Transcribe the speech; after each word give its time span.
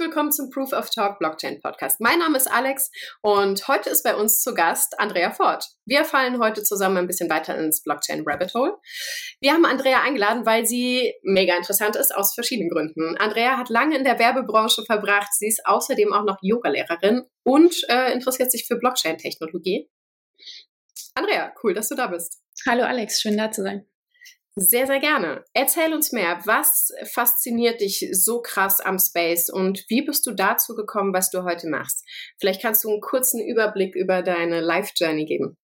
Willkommen 0.00 0.32
zum 0.32 0.48
Proof 0.48 0.72
of 0.72 0.88
Talk 0.88 1.18
Blockchain 1.18 1.60
Podcast. 1.60 2.00
Mein 2.00 2.20
Name 2.20 2.38
ist 2.38 2.50
Alex 2.50 2.90
und 3.20 3.68
heute 3.68 3.90
ist 3.90 4.02
bei 4.02 4.16
uns 4.16 4.40
zu 4.40 4.54
Gast 4.54 4.98
Andrea 4.98 5.30
Ford. 5.30 5.62
Wir 5.84 6.06
fallen 6.06 6.40
heute 6.40 6.62
zusammen 6.62 6.96
ein 6.96 7.06
bisschen 7.06 7.28
weiter 7.28 7.54
ins 7.58 7.82
Blockchain 7.82 8.24
Rabbit 8.26 8.54
Hole. 8.54 8.78
Wir 9.42 9.52
haben 9.52 9.66
Andrea 9.66 10.00
eingeladen, 10.00 10.46
weil 10.46 10.64
sie 10.64 11.12
mega 11.22 11.54
interessant 11.54 11.96
ist 11.96 12.16
aus 12.16 12.32
verschiedenen 12.32 12.70
Gründen. 12.70 13.18
Andrea 13.18 13.58
hat 13.58 13.68
lange 13.68 13.94
in 13.98 14.04
der 14.04 14.18
Werbebranche 14.18 14.84
verbracht. 14.86 15.34
Sie 15.34 15.48
ist 15.48 15.66
außerdem 15.66 16.14
auch 16.14 16.24
noch 16.24 16.38
Yogalehrerin 16.40 17.26
und 17.44 17.74
äh, 17.90 18.10
interessiert 18.14 18.50
sich 18.50 18.66
für 18.66 18.76
Blockchain-Technologie. 18.76 19.90
Andrea, 21.14 21.52
cool, 21.62 21.74
dass 21.74 21.90
du 21.90 21.94
da 21.94 22.06
bist. 22.06 22.40
Hallo 22.66 22.84
Alex, 22.84 23.20
schön 23.20 23.36
da 23.36 23.50
zu 23.50 23.62
sein. 23.62 23.89
Sehr, 24.56 24.86
sehr 24.86 24.98
gerne. 24.98 25.44
Erzähl 25.54 25.94
uns 25.94 26.12
mehr. 26.12 26.40
Was 26.44 26.90
fasziniert 27.12 27.80
dich 27.80 28.08
so 28.12 28.42
krass 28.42 28.80
am 28.80 28.98
Space 28.98 29.48
und 29.48 29.84
wie 29.88 30.02
bist 30.02 30.26
du 30.26 30.32
dazu 30.32 30.74
gekommen, 30.74 31.14
was 31.14 31.30
du 31.30 31.44
heute 31.44 31.68
machst? 31.68 32.04
Vielleicht 32.38 32.60
kannst 32.60 32.84
du 32.84 32.90
einen 32.90 33.00
kurzen 33.00 33.40
Überblick 33.40 33.94
über 33.94 34.22
deine 34.22 34.60
Life 34.60 34.92
Journey 34.96 35.24
geben. 35.24 35.56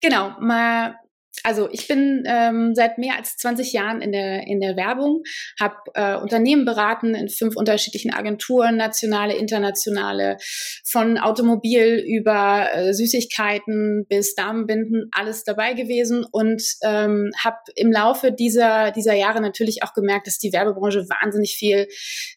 Genau, 0.00 0.38
mal 0.40 0.96
also 1.42 1.68
ich 1.70 1.88
bin 1.88 2.24
ähm, 2.26 2.74
seit 2.74 2.98
mehr 2.98 3.16
als 3.16 3.36
20 3.36 3.72
Jahren 3.72 4.00
in 4.00 4.12
der, 4.12 4.46
in 4.46 4.60
der 4.60 4.76
Werbung, 4.76 5.22
habe 5.60 5.76
äh, 5.94 6.16
Unternehmen 6.16 6.64
beraten 6.64 7.14
in 7.14 7.28
fünf 7.28 7.56
unterschiedlichen 7.56 8.14
Agenturen, 8.14 8.76
nationale, 8.76 9.36
internationale, 9.36 10.36
von 10.84 11.18
Automobil 11.18 12.02
über 12.06 12.72
äh, 12.72 12.94
Süßigkeiten 12.94 14.06
bis 14.08 14.34
Damenbinden, 14.34 15.10
alles 15.12 15.44
dabei 15.44 15.74
gewesen 15.74 16.24
und 16.30 16.62
ähm, 16.82 17.30
habe 17.42 17.58
im 17.74 17.90
Laufe 17.90 18.32
dieser, 18.32 18.92
dieser 18.92 19.14
Jahre 19.14 19.40
natürlich 19.40 19.82
auch 19.82 19.92
gemerkt, 19.92 20.26
dass 20.26 20.38
die 20.38 20.52
Werbebranche 20.52 21.06
wahnsinnig 21.08 21.56
viel, 21.56 21.88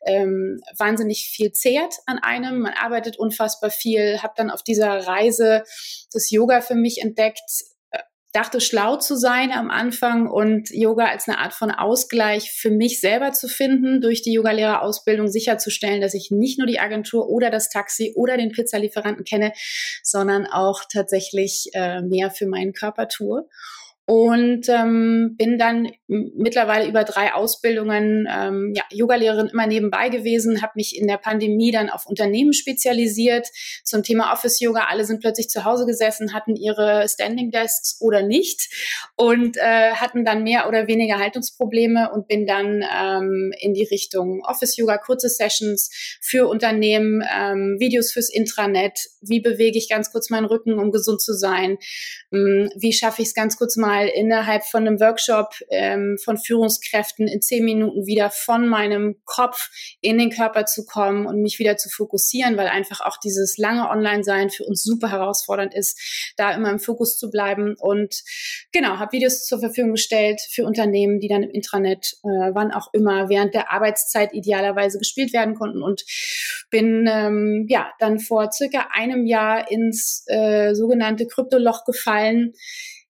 ähm, 0.06 0.60
wahnsinnig 0.78 1.30
viel 1.32 1.52
zehrt 1.52 1.94
an 2.06 2.20
einem. 2.20 2.60
Man 2.62 2.74
arbeitet 2.74 3.18
unfassbar 3.18 3.70
viel, 3.70 4.22
habe 4.24 4.34
dann 4.36 4.50
auf 4.50 4.64
dieser 4.64 5.08
Reise 5.08 5.64
das 6.12 6.32
Yoga 6.32 6.62
für 6.62 6.76
mich 6.76 7.02
entdeckt, 7.02 7.42
dachte, 8.38 8.62
schlau 8.62 8.98
zu 8.98 9.16
sein 9.16 9.52
am 9.52 9.72
Anfang 9.72 10.28
und 10.28 10.70
Yoga 10.70 11.06
als 11.06 11.28
eine 11.28 11.40
Art 11.40 11.54
von 11.54 11.72
Ausgleich 11.72 12.52
für 12.52 12.70
mich 12.70 13.00
selber 13.00 13.32
zu 13.32 13.48
finden, 13.48 14.00
durch 14.00 14.22
die 14.22 14.34
Yogalehrerausbildung 14.34 15.28
sicherzustellen, 15.28 16.02
dass 16.02 16.14
ich 16.14 16.30
nicht 16.30 16.60
nur 16.60 16.68
die 16.68 16.80
Agentur 16.80 17.30
oder 17.30 17.50
das 17.50 17.70
Taxi 17.70 18.14
oder 18.16 18.38
den 18.38 18.52
Pizzalieferanten 18.52 19.26
kenne, 19.26 19.54
sondern 20.04 20.46
auch 20.46 20.84
tatsächlich 20.92 21.70
äh, 21.74 22.02
mehr 22.02 22.30
für 22.30 22.46
meinen 22.46 22.74
Körper 22.74 23.08
tue 23.08 23.48
und 24.10 24.70
ähm, 24.70 25.36
bin 25.38 25.58
dann 25.58 25.90
mittlerweile 26.08 26.88
über 26.88 27.04
drei 27.04 27.34
Ausbildungen 27.34 28.26
ähm, 28.32 28.72
ja, 28.74 28.84
Yogalehrerin 28.90 29.48
immer 29.48 29.68
nebenbei 29.68 30.08
gewesen, 30.08 30.62
habe 30.62 30.72
mich 30.76 30.98
in 30.98 31.08
der 31.08 31.18
Pandemie 31.18 31.72
dann 31.72 31.90
auf 31.90 32.06
Unternehmen 32.06 32.54
spezialisiert 32.54 33.50
zum 33.84 34.04
Thema 34.04 34.32
Office 34.32 34.62
Yoga. 34.62 34.86
Alle 34.88 35.04
sind 35.04 35.20
plötzlich 35.20 35.50
zu 35.50 35.66
Hause 35.66 35.86
gesessen, 35.86 36.34
hatten 36.34 36.56
ihre 36.56 37.06
Standing 37.10 37.52
Desks 37.52 37.98
oder 38.00 38.22
nicht 38.22 38.70
und 39.18 39.58
äh, 39.58 39.92
hatten 39.92 40.24
dann 40.24 40.44
mehr 40.44 40.70
oder 40.70 40.88
weniger 40.88 41.20
Haltungsprobleme 41.20 42.10
und 42.14 42.30
bin 42.30 42.48
dann 42.48 42.86
ähm, 42.90 43.52
in 43.60 43.74
die 43.74 43.84
Richtung 43.84 44.42
Office 44.46 44.78
Yoga, 44.78 45.00
kurze 45.00 45.28
Sessions 45.28 45.90
für 46.22 46.48
Unternehmen, 46.48 47.22
ähm, 47.30 47.76
Videos 47.78 48.14
fürs 48.14 48.34
Intranet, 48.34 48.98
wie 49.20 49.42
bewege 49.42 49.78
ich 49.78 49.90
ganz 49.90 50.14
kurz 50.14 50.30
meinen 50.30 50.46
Rücken, 50.46 50.80
um 50.80 50.94
gesund 50.94 51.22
zu 51.22 51.34
sein, 51.34 51.78
ähm, 52.32 52.70
wie 52.78 52.94
schaffe 52.94 53.22
ich 53.22 53.28
es 53.28 53.34
ganz 53.34 53.58
kurz 53.58 53.76
mal 53.76 53.97
mal 53.98 54.08
innerhalb 54.08 54.64
von 54.64 54.86
einem 54.86 55.00
Workshop 55.00 55.54
ähm, 55.70 56.18
von 56.24 56.38
Führungskräften 56.38 57.28
in 57.28 57.42
zehn 57.42 57.66
Minuten 57.66 58.06
wieder 58.06 58.30
von 58.30 58.68
meinem 58.68 59.18
Kopf 59.26 59.70
in 60.02 60.18
den 60.18 60.30
Körper 60.30 60.66
zu 60.66 60.86
kommen 60.86 61.26
und 61.26 61.42
mich 61.42 61.60
wieder 61.60 61.78
zu 61.78 61.90
fokussieren, 61.90 62.58
weil 62.58 62.68
einfach 62.68 63.02
auch 63.02 63.18
dieses 63.18 63.58
lange 63.58 63.90
Online-Sein 63.90 64.50
für 64.50 64.66
uns 64.66 64.84
super 64.84 65.12
herausfordernd 65.12 65.74
ist, 65.74 66.34
da 66.38 66.54
immer 66.54 66.70
im 66.70 66.80
Fokus 66.80 67.18
zu 67.18 67.30
bleiben. 67.30 67.76
Und 67.80 68.24
genau, 68.72 69.00
habe 69.00 69.12
Videos 69.12 69.46
zur 69.46 69.60
Verfügung 69.60 69.94
gestellt 69.94 70.42
für 70.52 70.66
Unternehmen, 70.66 71.20
die 71.20 71.28
dann 71.28 71.44
im 71.44 71.50
Intranet, 71.50 72.18
äh, 72.24 72.52
wann 72.54 72.72
auch 72.72 72.94
immer, 72.94 73.30
während 73.30 73.54
der 73.54 73.72
Arbeitszeit 73.72 74.34
idealerweise 74.34 75.00
gespielt 75.00 75.34
werden 75.34 75.56
konnten 75.56 75.82
und 75.82 76.06
bin 76.70 77.08
ähm, 77.10 77.66
ja 77.70 77.92
dann 78.00 78.20
vor 78.20 78.52
circa 78.52 78.88
einem 78.92 79.26
Jahr 79.26 79.72
ins 79.72 80.24
äh, 80.28 80.74
sogenannte 80.76 81.28
Kryptoloch 81.28 81.86
gefallen 81.86 82.54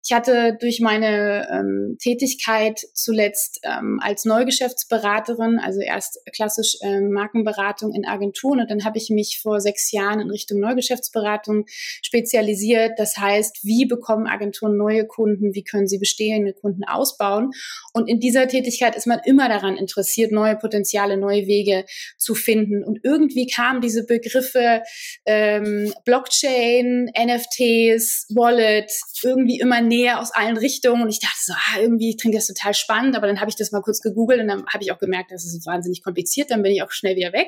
ich 0.03 0.13
hatte 0.13 0.55
durch 0.59 0.79
meine 0.79 1.47
ähm, 1.51 1.97
Tätigkeit 2.01 2.79
zuletzt 2.93 3.59
ähm, 3.63 3.99
als 4.01 4.23
Neugeschäftsberaterin, 4.23 5.59
also 5.59 5.81
erst 5.81 6.19
klassisch 6.33 6.77
ähm, 6.81 7.11
Markenberatung 7.11 7.93
in 7.93 8.05
Agenturen 8.05 8.61
und 8.61 8.71
dann 8.71 8.85
habe 8.85 8.97
ich 8.97 9.09
mich 9.09 9.39
vor 9.41 9.59
sechs 9.59 9.91
Jahren 9.91 10.19
in 10.19 10.29
Richtung 10.29 10.59
Neugeschäftsberatung 10.59 11.65
spezialisiert. 11.67 12.93
Das 12.97 13.17
heißt, 13.17 13.63
wie 13.63 13.85
bekommen 13.85 14.27
Agenturen 14.27 14.77
neue 14.77 15.05
Kunden, 15.05 15.53
wie 15.53 15.63
können 15.63 15.87
sie 15.87 15.97
bestehende 15.97 16.53
Kunden 16.53 16.83
ausbauen? 16.85 17.51
Und 17.93 18.07
in 18.07 18.19
dieser 18.19 18.47
Tätigkeit 18.47 18.95
ist 18.95 19.07
man 19.07 19.19
immer 19.25 19.49
daran 19.49 19.75
interessiert, 19.75 20.31
neue 20.31 20.55
Potenziale, 20.55 21.17
neue 21.17 21.47
Wege 21.47 21.85
zu 22.17 22.35
finden. 22.35 22.83
Und 22.83 22.99
irgendwie 23.03 23.47
kamen 23.47 23.81
diese 23.81 24.05
Begriffe 24.05 24.83
ähm, 25.25 25.93
Blockchain, 26.05 27.11
NFTs, 27.17 28.27
Wallet 28.29 28.91
irgendwie 29.23 29.59
immer 29.59 29.81
näher 29.81 29.96
näher 29.97 30.19
aus 30.19 30.31
allen 30.31 30.57
Richtungen 30.57 31.01
und 31.01 31.09
ich 31.09 31.19
dachte 31.19 31.37
so, 31.39 31.53
ah, 31.53 31.79
irgendwie 31.79 32.15
klingt 32.15 32.35
das 32.35 32.47
total 32.47 32.73
spannend, 32.73 33.15
aber 33.15 33.27
dann 33.27 33.39
habe 33.39 33.49
ich 33.49 33.55
das 33.55 33.71
mal 33.71 33.81
kurz 33.81 34.01
gegoogelt 34.01 34.41
und 34.41 34.47
dann 34.47 34.65
habe 34.67 34.83
ich 34.83 34.91
auch 34.91 34.99
gemerkt, 34.99 35.31
das 35.31 35.45
ist 35.45 35.65
wahnsinnig 35.65 36.03
kompliziert, 36.03 36.51
dann 36.51 36.61
bin 36.61 36.71
ich 36.71 36.83
auch 36.83 36.91
schnell 36.91 37.15
wieder 37.15 37.33
weg. 37.33 37.47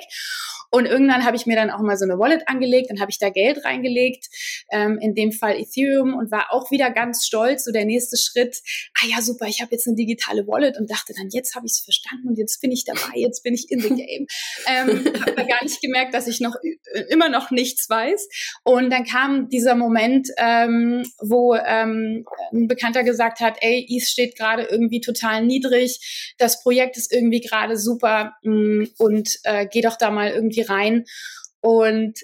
Und 0.71 0.85
irgendwann 0.85 1.25
habe 1.25 1.35
ich 1.35 1.45
mir 1.45 1.55
dann 1.55 1.69
auch 1.69 1.81
mal 1.81 1.97
so 1.97 2.05
eine 2.05 2.19
Wallet 2.19 2.47
angelegt, 2.47 2.89
dann 2.89 2.99
habe 2.99 3.11
ich 3.11 3.19
da 3.19 3.29
Geld 3.29 3.65
reingelegt, 3.65 4.27
ähm, 4.71 4.99
in 5.01 5.15
dem 5.15 5.31
Fall 5.31 5.59
Ethereum 5.59 6.13
und 6.13 6.31
war 6.31 6.51
auch 6.51 6.69
wieder 6.71 6.91
ganz 6.91 7.25
stolz, 7.25 7.65
so 7.65 7.71
der 7.71 7.85
nächste 7.85 8.17
Schritt, 8.17 8.57
ah 8.95 9.07
ja 9.07 9.21
super, 9.21 9.47
ich 9.47 9.61
habe 9.61 9.71
jetzt 9.71 9.87
eine 9.87 9.95
digitale 9.95 10.47
Wallet 10.47 10.77
und 10.77 10.89
dachte 10.91 11.13
dann, 11.15 11.29
jetzt 11.29 11.55
habe 11.55 11.65
ich 11.65 11.73
es 11.73 11.79
verstanden 11.79 12.27
und 12.27 12.37
jetzt 12.37 12.61
bin 12.61 12.71
ich 12.71 12.85
dabei, 12.85 13.15
jetzt 13.15 13.43
bin 13.43 13.53
ich 13.53 13.71
in 13.71 13.79
the 13.79 13.89
game. 13.89 14.27
ähm, 14.67 15.05
habe 15.21 15.45
gar 15.47 15.63
nicht 15.63 15.81
gemerkt, 15.81 16.13
dass 16.13 16.27
ich 16.27 16.39
noch 16.39 16.55
äh, 16.61 17.01
immer 17.09 17.29
noch 17.29 17.51
nichts 17.51 17.89
weiß. 17.89 18.27
Und 18.63 18.89
dann 18.91 19.05
kam 19.05 19.49
dieser 19.49 19.75
Moment, 19.75 20.29
ähm, 20.37 21.03
wo 21.19 21.55
ähm, 21.55 22.25
ein 22.53 22.67
Bekannter 22.67 23.03
gesagt 23.03 23.39
hat, 23.39 23.57
ey, 23.61 23.85
ETH 23.89 24.07
steht 24.07 24.37
gerade 24.37 24.63
irgendwie 24.63 25.01
total 25.01 25.45
niedrig, 25.45 26.33
das 26.37 26.61
Projekt 26.61 26.97
ist 26.97 27.11
irgendwie 27.11 27.41
gerade 27.41 27.77
super 27.77 28.35
mh, 28.43 28.53
mm, 28.53 28.87
und 28.97 29.39
äh, 29.43 29.67
geh 29.71 29.81
doch 29.81 29.97
da 29.97 30.11
mal 30.11 30.29
irgendwie 30.29 30.58
rein. 30.61 31.05
Und 31.61 32.19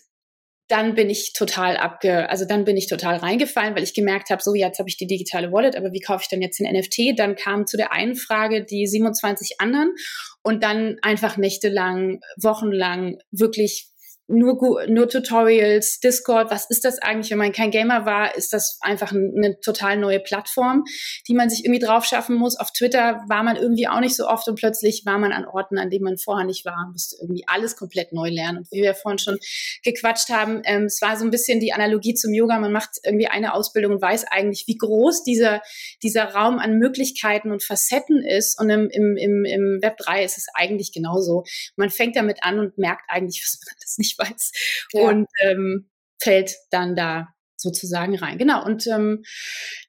dann 0.67 0.95
bin 0.95 1.09
ich 1.11 1.33
total 1.33 1.77
abge, 1.77 2.27
also 2.29 2.45
dann 2.45 2.65
bin 2.65 2.75
ich 2.75 2.87
total 2.87 3.17
reingefallen, 3.17 3.75
weil 3.75 3.83
ich 3.83 3.93
gemerkt 3.93 4.31
habe, 4.31 4.41
so 4.41 4.55
jetzt 4.55 4.79
habe 4.79 4.89
ich 4.89 4.97
die 4.97 5.05
digitale 5.05 5.51
Wallet, 5.51 5.75
aber 5.75 5.91
wie 5.91 5.99
kaufe 5.99 6.23
ich 6.23 6.29
denn 6.29 6.41
jetzt 6.41 6.59
den 6.59 6.71
NFT? 6.71 7.19
Dann 7.19 7.35
kam 7.35 7.67
zu 7.67 7.77
der 7.77 7.91
einen 7.91 8.15
Frage 8.15 8.65
die 8.65 8.87
27 8.87 9.59
anderen 9.59 9.93
und 10.41 10.63
dann 10.63 10.97
einfach 11.03 11.37
nächtelang, 11.37 12.19
wochenlang 12.41 13.19
wirklich 13.31 13.89
nur, 14.27 14.87
nur 14.87 15.07
Tutorials, 15.07 15.99
Discord, 15.99 16.49
was 16.49 16.69
ist 16.69 16.83
das 16.83 16.99
eigentlich? 16.99 17.29
Wenn 17.29 17.37
man 17.37 17.51
kein 17.51 17.69
Gamer 17.69 18.05
war, 18.05 18.35
ist 18.35 18.53
das 18.53 18.79
einfach 18.81 19.11
eine 19.11 19.59
total 19.59 19.97
neue 19.97 20.19
Plattform, 20.19 20.83
die 21.27 21.35
man 21.35 21.49
sich 21.49 21.63
irgendwie 21.63 21.83
drauf 21.83 22.05
schaffen 22.05 22.35
muss. 22.35 22.57
Auf 22.57 22.71
Twitter 22.71 23.23
war 23.27 23.43
man 23.43 23.55
irgendwie 23.55 23.87
auch 23.87 23.99
nicht 23.99 24.15
so 24.15 24.27
oft 24.27 24.47
und 24.47 24.55
plötzlich 24.55 25.03
war 25.05 25.19
man 25.19 25.31
an 25.31 25.45
Orten, 25.45 25.77
an 25.77 25.91
denen 25.91 26.03
man 26.03 26.17
vorher 26.17 26.45
nicht 26.45 26.65
war, 26.65 26.89
musste 26.91 27.17
irgendwie 27.21 27.43
alles 27.47 27.75
komplett 27.75 28.13
neu 28.13 28.29
lernen. 28.29 28.59
Und 28.59 28.71
wie 28.71 28.81
wir 28.81 28.95
vorhin 28.95 29.19
schon 29.19 29.37
gequatscht 29.83 30.29
haben, 30.29 30.61
ähm, 30.65 30.85
es 30.85 31.01
war 31.01 31.17
so 31.17 31.23
ein 31.23 31.31
bisschen 31.31 31.59
die 31.59 31.73
Analogie 31.73 32.15
zum 32.15 32.33
Yoga. 32.33 32.57
Man 32.59 32.71
macht 32.71 32.97
irgendwie 33.03 33.27
eine 33.27 33.53
Ausbildung 33.53 33.93
und 33.93 34.01
weiß 34.01 34.25
eigentlich, 34.31 34.63
wie 34.67 34.77
groß 34.77 35.23
dieser, 35.23 35.61
dieser 36.01 36.33
Raum 36.33 36.57
an 36.57 36.79
Möglichkeiten 36.79 37.51
und 37.51 37.63
Facetten 37.63 38.23
ist. 38.23 38.59
Und 38.59 38.71
im, 38.71 38.89
im, 38.89 39.17
im, 39.17 39.45
im 39.45 39.79
Web 39.83 39.97
3 39.97 40.23
ist 40.23 40.39
es 40.39 40.47
eigentlich 40.55 40.91
genauso. 40.91 41.43
Man 41.75 41.91
fängt 41.91 42.15
damit 42.15 42.39
an 42.41 42.59
und 42.59 42.79
merkt 42.79 43.03
eigentlich, 43.07 43.43
was 43.45 43.59
man 43.63 43.75
das 43.79 43.97
nicht 43.99 44.14
weiß 44.17 44.51
ja. 44.93 45.09
und 45.09 45.27
ähm, 45.43 45.89
fällt 46.19 46.55
dann 46.71 46.95
da 46.95 47.27
sozusagen 47.57 48.15
rein. 48.15 48.37
Genau. 48.37 48.63
Und 48.63 48.85
ähm, 48.87 49.23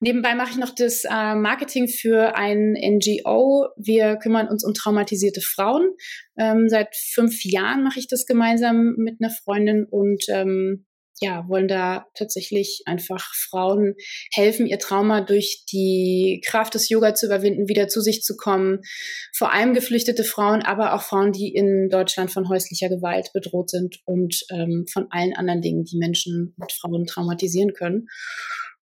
nebenbei 0.00 0.34
mache 0.34 0.50
ich 0.50 0.56
noch 0.56 0.74
das 0.74 1.04
äh, 1.04 1.34
Marketing 1.34 1.88
für 1.88 2.36
ein 2.36 2.72
NGO. 2.72 3.68
Wir 3.76 4.16
kümmern 4.16 4.48
uns 4.48 4.64
um 4.64 4.72
traumatisierte 4.72 5.40
Frauen. 5.40 5.90
Ähm, 6.38 6.68
seit 6.68 6.94
fünf 6.96 7.44
Jahren 7.44 7.82
mache 7.82 7.98
ich 7.98 8.08
das 8.08 8.24
gemeinsam 8.26 8.94
mit 8.96 9.20
einer 9.20 9.30
Freundin 9.30 9.84
und 9.84 10.24
ähm, 10.28 10.85
ja, 11.20 11.48
wollen 11.48 11.68
da 11.68 12.06
tatsächlich 12.14 12.82
einfach 12.86 13.34
Frauen 13.34 13.94
helfen, 14.32 14.66
ihr 14.66 14.78
Trauma 14.78 15.20
durch 15.20 15.64
die 15.70 16.42
Kraft 16.44 16.74
des 16.74 16.88
Yoga 16.88 17.14
zu 17.14 17.26
überwinden, 17.26 17.68
wieder 17.68 17.88
zu 17.88 18.00
sich 18.00 18.22
zu 18.22 18.36
kommen. 18.36 18.80
Vor 19.34 19.52
allem 19.52 19.74
geflüchtete 19.74 20.24
Frauen, 20.24 20.62
aber 20.62 20.94
auch 20.94 21.02
Frauen, 21.02 21.32
die 21.32 21.54
in 21.54 21.88
Deutschland 21.88 22.30
von 22.32 22.48
häuslicher 22.48 22.88
Gewalt 22.88 23.30
bedroht 23.32 23.70
sind 23.70 24.00
und 24.04 24.44
ähm, 24.50 24.86
von 24.92 25.06
allen 25.10 25.34
anderen 25.34 25.62
Dingen, 25.62 25.84
die 25.84 25.96
Menschen 25.96 26.54
mit 26.56 26.72
Frauen 26.72 27.06
traumatisieren 27.06 27.72
können. 27.72 28.08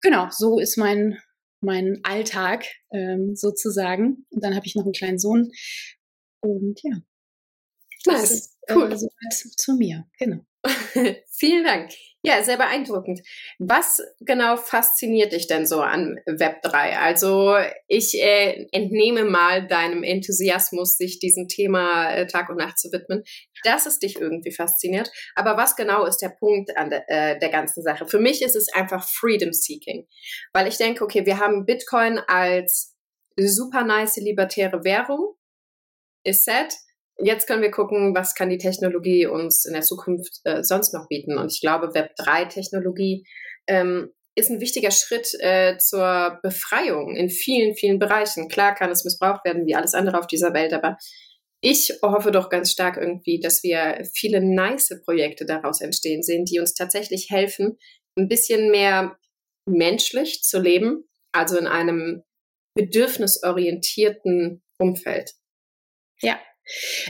Genau, 0.01 0.27
so 0.29 0.59
ist 0.59 0.77
mein 0.77 1.19
mein 1.61 2.01
Alltag 2.03 2.65
ähm, 2.91 3.35
sozusagen. 3.35 4.25
Und 4.31 4.43
dann 4.43 4.53
habe 4.53 4.65
ich 4.65 4.75
noch 4.75 4.83
einen 4.83 4.91
kleinen 4.91 5.17
Sohn. 5.17 5.49
Und 6.41 6.77
ja, 6.83 6.97
Nice. 8.05 8.31
Ist, 8.31 8.57
äh, 8.67 8.75
cool. 8.75 8.97
so 8.97 9.07
zu 9.55 9.73
mir, 9.75 10.05
genau. 10.17 10.45
Vielen 11.31 11.63
Dank. 11.63 11.91
Ja, 12.25 12.41
sehr 12.41 12.55
beeindruckend. 12.55 13.19
Was 13.59 14.01
genau 14.21 14.55
fasziniert 14.55 15.33
dich 15.33 15.47
denn 15.47 15.65
so 15.65 15.81
an 15.81 16.19
Web3? 16.25 16.97
Also 16.97 17.57
ich 17.89 18.17
äh, 18.17 18.65
entnehme 18.71 19.25
mal 19.25 19.67
deinem 19.67 20.03
Enthusiasmus, 20.03 20.95
sich 20.95 21.19
diesem 21.19 21.49
Thema 21.49 22.13
äh, 22.13 22.25
Tag 22.25 22.47
und 22.49 22.55
Nacht 22.55 22.79
zu 22.79 22.93
widmen, 22.93 23.23
dass 23.65 23.85
es 23.85 23.99
dich 23.99 24.21
irgendwie 24.21 24.53
fasziniert. 24.53 25.11
Aber 25.35 25.57
was 25.57 25.75
genau 25.75 26.05
ist 26.05 26.19
der 26.19 26.29
Punkt 26.29 26.77
an 26.77 26.91
de, 26.91 27.01
äh, 27.07 27.37
der 27.39 27.49
ganzen 27.49 27.83
Sache? 27.83 28.07
Für 28.07 28.19
mich 28.19 28.41
ist 28.41 28.55
es 28.55 28.71
einfach 28.71 29.05
Freedom 29.05 29.51
Seeking, 29.51 30.07
weil 30.53 30.69
ich 30.69 30.77
denke, 30.77 31.03
okay, 31.03 31.25
wir 31.25 31.39
haben 31.39 31.65
Bitcoin 31.65 32.19
als 32.19 32.95
super 33.35 33.83
nice 33.83 34.15
libertäre 34.15 34.85
Währung, 34.85 35.35
ist 36.23 36.45
set 36.45 36.73
jetzt 37.25 37.47
können 37.47 37.61
wir 37.61 37.71
gucken, 37.71 38.15
was 38.15 38.35
kann 38.35 38.49
die 38.49 38.57
Technologie 38.57 39.25
uns 39.25 39.65
in 39.65 39.73
der 39.73 39.81
Zukunft 39.81 40.39
äh, 40.43 40.63
sonst 40.63 40.93
noch 40.93 41.07
bieten. 41.07 41.37
Und 41.37 41.51
ich 41.51 41.61
glaube, 41.61 41.87
Web3-Technologie 41.87 43.25
ähm, 43.67 44.11
ist 44.35 44.49
ein 44.49 44.61
wichtiger 44.61 44.91
Schritt 44.91 45.33
äh, 45.39 45.77
zur 45.77 46.39
Befreiung 46.41 47.15
in 47.15 47.29
vielen, 47.29 47.75
vielen 47.75 47.99
Bereichen. 47.99 48.49
Klar 48.49 48.73
kann 48.73 48.89
es 48.91 49.03
missbraucht 49.03 49.45
werden, 49.45 49.65
wie 49.65 49.75
alles 49.75 49.93
andere 49.93 50.19
auf 50.19 50.27
dieser 50.27 50.53
Welt, 50.53 50.73
aber 50.73 50.97
ich 51.61 51.93
hoffe 52.01 52.31
doch 52.31 52.49
ganz 52.49 52.71
stark 52.71 52.97
irgendwie, 52.97 53.39
dass 53.39 53.63
wir 53.63 54.03
viele 54.13 54.43
nice 54.43 55.01
Projekte 55.05 55.45
daraus 55.45 55.79
entstehen 55.79 56.21
sehen, 56.21 56.43
die 56.43 56.59
uns 56.59 56.73
tatsächlich 56.73 57.29
helfen, 57.29 57.77
ein 58.17 58.27
bisschen 58.27 58.69
mehr 58.69 59.17
menschlich 59.65 60.41
zu 60.43 60.59
leben, 60.59 61.07
also 61.31 61.57
in 61.57 61.67
einem 61.67 62.23
bedürfnisorientierten 62.75 64.61
Umfeld. 64.77 65.31
Ja, 66.21 66.37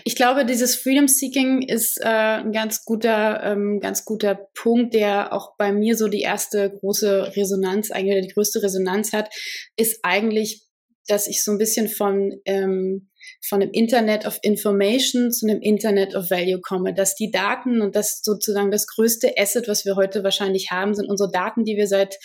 ich 0.04 0.16
glaube, 0.16 0.46
dieses 0.46 0.76
Freedom 0.76 1.08
Seeking 1.08 1.62
ist 1.62 2.00
äh, 2.02 2.08
ein 2.08 2.52
ganz 2.52 2.86
guter, 2.86 3.44
ähm, 3.44 3.80
ganz 3.80 4.06
guter 4.06 4.48
Punkt, 4.56 4.94
der 4.94 5.34
auch 5.34 5.56
bei 5.58 5.72
mir 5.72 5.96
so 5.96 6.08
die 6.08 6.22
erste 6.22 6.72
große 6.72 7.36
Resonanz, 7.36 7.92
eigentlich 7.92 8.28
die 8.28 8.34
größte 8.34 8.64
Resonanz 8.64 9.14
hat, 9.14 9.30
ist 9.78 10.00
eigentlich, 10.04 10.64
dass 11.08 11.28
ich 11.28 11.44
so 11.44 11.52
ein 11.52 11.58
bisschen 11.58 11.88
von 11.88 12.40
ähm, 12.46 13.10
von 13.42 13.60
dem 13.60 13.72
Internet 13.72 14.26
of 14.26 14.40
Information 14.42 15.32
zu 15.32 15.48
einem 15.48 15.62
Internet 15.62 16.16
of 16.16 16.30
Value 16.30 16.62
komme, 16.62 16.94
dass 16.94 17.16
die 17.16 17.32
Daten 17.32 17.82
und 17.82 17.96
das 17.96 18.22
sozusagen 18.24 18.72
das 18.72 18.88
größte 18.88 19.34
Asset, 19.38 19.68
was 19.68 19.86
wir 19.86 19.96
heute 19.96 20.24
wahrscheinlich 20.24 20.72
haben, 20.72 20.94
sind 20.94 21.10
unsere 21.10 21.32
Daten, 21.32 21.64
die 21.64 21.78
wir 21.78 21.88
seit 21.88 22.18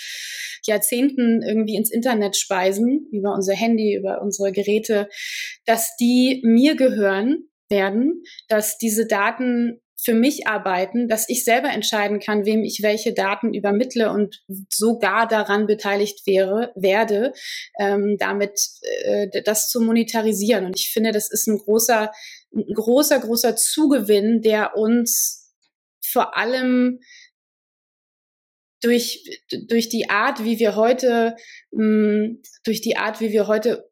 Jahrzehnten 0.67 1.43
irgendwie 1.43 1.77
ins 1.77 1.91
Internet 1.91 2.37
speisen, 2.37 3.07
über 3.13 3.35
unser 3.35 3.55
Handy, 3.55 3.95
über 3.95 4.21
unsere 4.23 4.53
Geräte, 4.53 5.09
dass 5.65 5.97
die 5.97 6.41
mir 6.45 6.77
gehören 6.77 7.49
werden, 7.69 8.23
dass 8.49 8.79
diese 8.79 9.07
Daten 9.07 9.81
für 10.01 10.15
mich 10.15 10.47
arbeiten, 10.47 11.09
dass 11.09 11.29
ich 11.29 11.45
selber 11.45 11.71
entscheiden 11.71 12.21
kann, 12.21 12.45
wem 12.45 12.63
ich 12.63 12.81
welche 12.83 13.13
Daten 13.13 13.53
übermittle 13.53 14.11
und 14.11 14.45
sogar 14.69 15.27
daran 15.27 15.67
beteiligt 15.67 16.27
wäre, 16.27 16.73
werde, 16.77 17.33
ähm, 17.79 18.17
damit 18.19 18.61
äh, 19.05 19.43
das 19.43 19.69
zu 19.69 19.81
monetarisieren. 19.81 20.65
Und 20.65 20.79
ich 20.79 20.91
finde, 20.91 21.11
das 21.11 21.31
ist 21.31 21.49
ein 21.49 21.59
großer, 21.59 22.13
ein 22.55 22.75
großer, 22.75 23.19
großer 23.19 23.57
Zugewinn, 23.57 24.41
der 24.41 24.77
uns 24.77 25.53
vor 26.01 26.37
allem 26.37 27.01
durch, 28.81 29.43
durch 29.67 29.89
die 29.89 30.09
Art, 30.09 30.45
wie 30.45 30.61
wir 30.61 30.77
heute, 30.77 31.35
mh, 31.73 31.85
mm, 31.85 32.43
durch 32.65 32.81
die 32.81 32.97
Art, 32.97 33.21
wie 33.21 33.33
wir 33.33 33.49
heute 33.49 33.91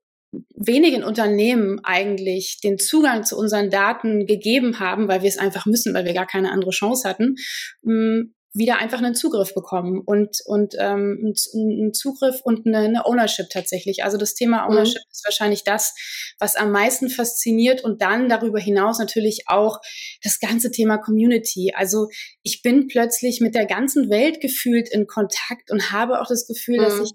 wenigen 0.54 1.04
Unternehmen 1.04 1.80
eigentlich 1.84 2.60
den 2.62 2.78
Zugang 2.78 3.24
zu 3.24 3.36
unseren 3.36 3.70
Daten 3.70 4.26
gegeben 4.26 4.80
haben, 4.80 5.08
weil 5.08 5.22
wir 5.22 5.28
es 5.28 5.38
einfach 5.38 5.66
müssen, 5.66 5.94
weil 5.94 6.04
wir 6.04 6.14
gar 6.14 6.26
keine 6.26 6.50
andere 6.50 6.70
Chance 6.70 7.08
hatten, 7.08 7.36
mm, 7.82 8.32
wieder 8.56 8.78
einfach 8.78 8.98
einen 8.98 9.14
Zugriff 9.14 9.54
bekommen 9.54 10.00
und, 10.04 10.38
und 10.46 10.74
ähm, 10.78 11.34
einen 11.54 11.92
Zugriff 11.92 12.40
und 12.42 12.66
eine, 12.66 12.78
eine 12.78 13.06
Ownership 13.06 13.50
tatsächlich. 13.50 14.02
Also 14.02 14.16
das 14.16 14.34
Thema 14.34 14.62
mhm. 14.62 14.72
Ownership 14.72 15.02
mhm. 15.02 15.10
ist 15.10 15.24
wahrscheinlich 15.24 15.64
das, 15.64 15.94
was 16.38 16.56
am 16.56 16.72
meisten 16.72 17.10
fasziniert 17.10 17.84
und 17.84 18.02
dann 18.02 18.28
darüber 18.28 18.58
hinaus 18.58 18.98
natürlich 18.98 19.44
auch 19.46 19.78
das 20.22 20.40
ganze 20.40 20.70
Thema 20.70 20.98
Community. 20.98 21.72
Also 21.74 22.08
ich 22.42 22.62
bin 22.62 22.88
plötzlich 22.88 23.40
mit 23.40 23.54
der 23.54 23.66
ganzen 23.66 24.10
Welt 24.10 24.40
gefühlt 24.40 24.88
in 24.90 25.06
Kontakt 25.06 25.70
und 25.70 25.92
habe 25.92 26.20
auch 26.20 26.28
das 26.28 26.46
Gefühl, 26.46 26.78
mhm. 26.78 26.82
dass 26.82 27.00
ich 27.00 27.10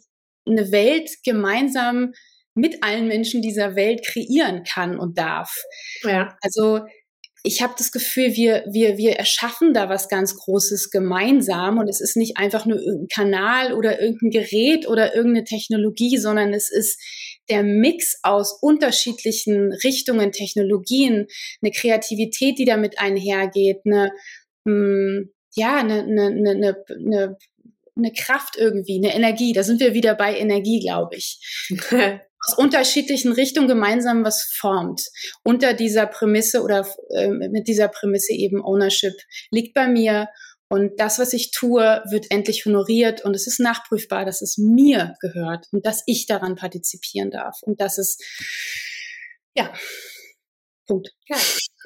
eine 0.46 0.72
Welt 0.72 1.10
gemeinsam 1.24 2.14
mit 2.54 2.84
allen 2.84 3.08
Menschen 3.08 3.42
dieser 3.42 3.76
Welt 3.76 4.06
kreieren 4.06 4.64
kann 4.64 5.00
und 5.00 5.18
darf. 5.18 5.56
Ja. 6.04 6.36
Also 6.42 6.82
ich 7.44 7.62
habe 7.62 7.74
das 7.78 7.92
Gefühl, 7.92 8.36
wir, 8.36 8.66
wir, 8.72 8.98
wir 8.98 9.14
erschaffen 9.14 9.74
da 9.74 9.90
was 9.90 10.10
ganz 10.10 10.36
Großes 10.36 10.92
gemeinsam 10.92 11.80
und 11.80 11.88
es 11.88 12.00
ist 12.00 12.16
nicht 12.16 12.38
einfach 12.38 12.66
nur 12.66 12.78
irgendein 12.78 13.08
Kanal 13.08 13.74
oder 13.74 14.00
irgendein 14.00 14.30
Gerät 14.30 14.88
oder 14.88 15.16
irgendeine 15.16 15.46
Technologie, 15.46 16.18
sondern 16.18 16.54
es 16.54 16.70
ist 16.72 17.02
der 17.50 17.64
Mix 17.64 18.20
aus 18.22 18.60
unterschiedlichen 18.62 19.74
Richtungen, 19.84 20.32
Technologien, 20.32 21.28
eine 21.62 21.72
Kreativität, 21.72 22.60
die 22.60 22.66
damit 22.66 23.00
einhergeht, 23.00 23.80
eine, 23.86 24.12
mh, 24.66 24.74
hm, 24.74 25.30
ja, 25.56 25.78
eine, 25.80 26.04
eine, 26.04 26.26
eine, 26.28 26.84
eine, 26.90 27.38
eine 27.96 28.14
Kraft 28.14 28.56
irgendwie, 28.58 28.98
eine 28.98 29.16
Energie. 29.16 29.52
Da 29.52 29.64
sind 29.64 29.80
wir 29.80 29.94
wieder 29.94 30.16
bei 30.16 30.38
Energie, 30.38 30.80
glaube 30.80 31.16
ich. 31.16 31.40
aus 32.48 32.58
unterschiedlichen 32.58 33.32
Richtungen 33.32 33.68
gemeinsam 33.68 34.24
was 34.24 34.44
formt. 34.58 35.02
Unter 35.44 35.74
dieser 35.74 36.08
Prämisse 36.08 36.62
oder 36.62 36.88
äh, 37.16 37.28
mit 37.28 37.68
dieser 37.68 37.88
Prämisse 37.88 38.34
eben 38.34 38.64
Ownership 38.64 39.14
liegt 39.52 39.74
bei 39.74 39.88
mir 39.88 40.28
und 40.70 41.02
das, 41.02 41.20
was 41.20 41.34
ich 41.34 41.52
tue, 41.52 42.02
wird 42.10 42.32
endlich 42.32 42.66
honoriert 42.66 43.26
und 43.26 43.36
es 43.36 43.46
ist 43.46 43.60
nachprüfbar, 43.60 44.24
dass 44.24 44.42
es 44.42 44.58
mir 44.58 45.16
gehört 45.20 45.68
und 45.72 45.86
dass 45.86 46.02
ich 46.06 46.28
daran 46.28 46.56
partizipieren 46.56 47.30
darf 47.30 47.58
und 47.64 47.82
dass 47.82 47.98
es, 47.98 48.18
ja, 49.54 49.74
Punkt. 50.88 51.10
Ja, 51.28 51.38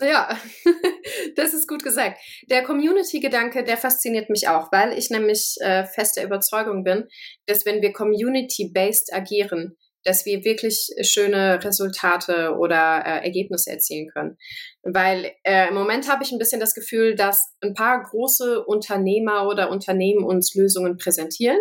ja. 0.02 0.40
das 1.36 1.54
ist 1.54 1.68
gut 1.68 1.84
gesagt. 1.84 2.20
Der 2.50 2.64
Community-Gedanke, 2.64 3.64
der 3.64 3.78
fasziniert 3.78 4.30
mich 4.30 4.48
auch, 4.48 4.72
weil 4.72 4.98
ich 4.98 5.10
nämlich 5.10 5.56
äh, 5.62 5.86
fester 5.86 6.24
Überzeugung 6.24 6.84
bin, 6.84 7.08
dass 7.46 7.66
wenn 7.66 7.82
wir 7.82 7.92
community-based 7.92 9.14
agieren, 9.14 9.78
dass 10.06 10.26
wir 10.26 10.46
wirklich 10.46 10.90
schöne 11.02 11.62
Resultate 11.64 12.56
oder 12.58 13.04
äh, 13.06 13.26
Ergebnisse 13.26 13.72
erzielen 13.72 14.08
können. 14.08 14.38
Weil 14.84 15.32
äh, 15.44 15.68
im 15.68 15.74
Moment 15.74 16.10
habe 16.10 16.24
ich 16.24 16.32
ein 16.32 16.38
bisschen 16.38 16.60
das 16.60 16.76
Gefühl, 16.76 17.16
dass 17.16 17.56
ein 17.62 17.74
paar 17.74 18.04
große 18.04 18.64
Unternehmer 18.64 19.48
oder 19.48 19.70
Unternehmen 19.72 20.24
uns 20.24 20.54
Lösungen 20.54 20.98
präsentieren. 20.98 21.58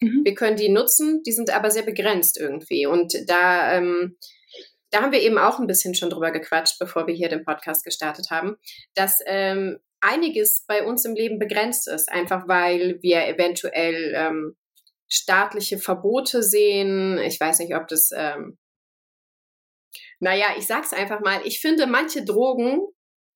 Mhm. 0.00 0.22
Wir 0.24 0.34
können 0.34 0.56
die 0.56 0.70
nutzen, 0.70 1.22
die 1.24 1.32
sind 1.32 1.54
aber 1.54 1.70
sehr 1.70 1.82
begrenzt 1.82 2.40
irgendwie. 2.40 2.86
Und 2.86 3.14
da, 3.28 3.76
ähm, 3.76 4.16
da 4.90 5.02
haben 5.02 5.12
wir 5.12 5.20
eben 5.20 5.38
auch 5.38 5.58
ein 5.58 5.66
bisschen 5.66 5.94
schon 5.94 6.10
drüber 6.10 6.30
gequatscht, 6.30 6.78
bevor 6.78 7.06
wir 7.06 7.14
hier 7.14 7.28
den 7.28 7.44
Podcast 7.44 7.84
gestartet 7.84 8.30
haben, 8.30 8.56
dass 8.94 9.20
ähm, 9.26 9.78
einiges 10.00 10.64
bei 10.66 10.84
uns 10.84 11.04
im 11.04 11.14
Leben 11.14 11.38
begrenzt 11.38 11.86
ist, 11.88 12.10
einfach 12.10 12.48
weil 12.48 12.98
wir 13.02 13.26
eventuell 13.26 14.14
ähm, 14.16 14.56
staatliche 15.08 15.78
Verbote 15.78 16.42
sehen. 16.42 17.18
Ich 17.18 17.38
weiß 17.38 17.58
nicht, 17.60 17.74
ob 17.74 17.88
das, 17.88 18.10
ähm, 18.14 18.58
naja, 20.20 20.54
ich 20.56 20.66
sag's 20.66 20.92
einfach 20.92 21.20
mal, 21.20 21.40
ich 21.44 21.60
finde, 21.60 21.86
manche 21.86 22.24
Drogen 22.24 22.80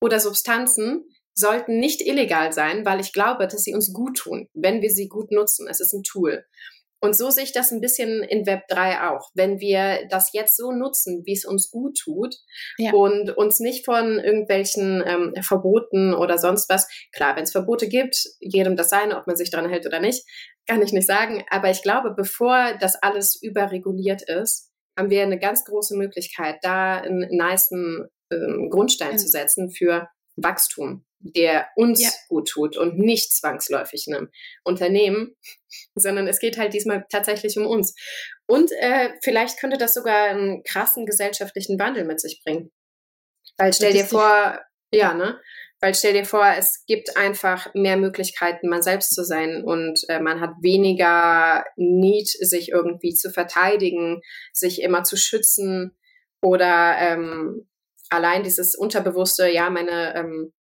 oder 0.01 0.21
Substanzen 0.21 1.05
sollten 1.35 1.79
nicht 1.79 2.01
illegal 2.01 2.53
sein, 2.53 2.85
weil 2.85 3.01
ich 3.01 3.13
glaube, 3.13 3.47
dass 3.47 3.63
sie 3.63 3.75
uns 3.75 3.93
gut 3.93 4.17
tun, 4.17 4.49
wenn 4.55 4.83
wir 4.83 4.91
sie 4.91 5.09
gut 5.09 5.31
nutzen. 5.31 5.69
Es 5.69 5.81
ist 5.81 5.93
ein 5.93 6.03
Tool. 6.03 6.45
Und 7.01 7.17
so 7.17 7.31
sehe 7.31 7.45
ich 7.45 7.53
das 7.53 7.71
ein 7.71 7.81
bisschen 7.81 8.23
in 8.25 8.47
Web 8.47 8.63
3 8.69 9.09
auch. 9.11 9.31
Wenn 9.35 9.61
wir 9.61 10.07
das 10.11 10.33
jetzt 10.33 10.57
so 10.57 10.73
nutzen, 10.73 11.23
wie 11.25 11.33
es 11.33 11.45
uns 11.45 11.71
gut 11.71 11.97
tut 12.03 12.35
ja. 12.77 12.93
und 12.93 13.37
uns 13.37 13.61
nicht 13.61 13.85
von 13.85 14.19
irgendwelchen 14.19 15.03
ähm, 15.07 15.35
Verboten 15.41 16.15
oder 16.15 16.39
sonst 16.39 16.69
was, 16.69 16.89
klar, 17.13 17.37
wenn 17.37 17.45
es 17.45 17.53
Verbote 17.53 17.89
gibt, 17.89 18.17
jedem 18.41 18.77
das 18.77 18.91
seine, 18.91 19.17
ob 19.17 19.27
man 19.27 19.37
sich 19.37 19.51
daran 19.51 19.71
hält 19.71 19.87
oder 19.87 20.01
nicht, 20.01 20.25
kann 20.67 20.83
ich 20.83 20.93
nicht 20.93 21.07
sagen. 21.07 21.45
Aber 21.51 21.71
ich 21.71 21.83
glaube, 21.83 22.15
bevor 22.17 22.77
das 22.81 22.97
alles 22.97 23.41
überreguliert 23.41 24.23
ist, 24.23 24.71
haben 24.99 25.11
wir 25.11 25.23
eine 25.23 25.39
ganz 25.39 25.65
große 25.65 25.97
Möglichkeit, 25.97 26.57
da 26.63 26.97
einen 26.97 27.29
niceen 27.31 28.09
ähm, 28.33 28.69
Grundstein 28.71 29.13
ja. 29.13 29.17
zu 29.17 29.29
setzen 29.29 29.71
für 29.71 30.09
Wachstum 30.37 31.05
der 31.21 31.69
uns 31.75 32.03
ja. 32.03 32.11
gut 32.29 32.49
tut 32.49 32.77
und 32.77 32.99
nicht 32.99 33.33
zwangsläufig 33.33 34.07
einem 34.09 34.31
Unternehmen, 34.65 35.37
sondern 35.95 36.27
es 36.27 36.39
geht 36.39 36.59
halt 36.59 36.75
diesmal 36.75 37.05
tatsächlich 37.11 37.59
um 37.59 37.67
uns. 37.67 37.95
Und 38.47 38.71
äh, 38.73 39.11
vielleicht 39.23 39.59
könnte 39.59 39.79
das 39.79 39.95
sogar 39.95 40.29
einen 40.29 40.63
krassen 40.63 41.07
gesellschaftlichen 41.07 41.79
Wandel 41.79 42.05
mit 42.05 42.21
sich 42.21 42.43
bringen. 42.45 42.71
Weil 43.57 43.73
stell 43.73 43.93
dir 43.93 44.05
vor, 44.05 44.61
ja, 44.93 45.15
ne? 45.15 45.41
Weil 45.81 45.95
stell 45.95 46.13
dir 46.13 46.25
vor, 46.25 46.45
es 46.59 46.85
gibt 46.87 47.17
einfach 47.17 47.73
mehr 47.73 47.97
Möglichkeiten, 47.97 48.69
man 48.69 48.83
selbst 48.83 49.15
zu 49.15 49.25
sein 49.25 49.63
und 49.63 50.01
äh, 50.09 50.19
man 50.19 50.41
hat 50.41 50.51
weniger 50.61 51.65
Need, 51.77 52.29
sich 52.29 52.71
irgendwie 52.71 53.15
zu 53.15 53.31
verteidigen, 53.31 54.21
sich 54.53 54.83
immer 54.83 55.05
zu 55.05 55.17
schützen 55.17 55.97
oder 56.41 56.97
ähm, 56.99 57.69
allein 58.11 58.43
dieses 58.43 58.75
unterbewusste, 58.75 59.49
ja, 59.49 59.71
meine 59.71 60.17
ähm, 60.17 60.53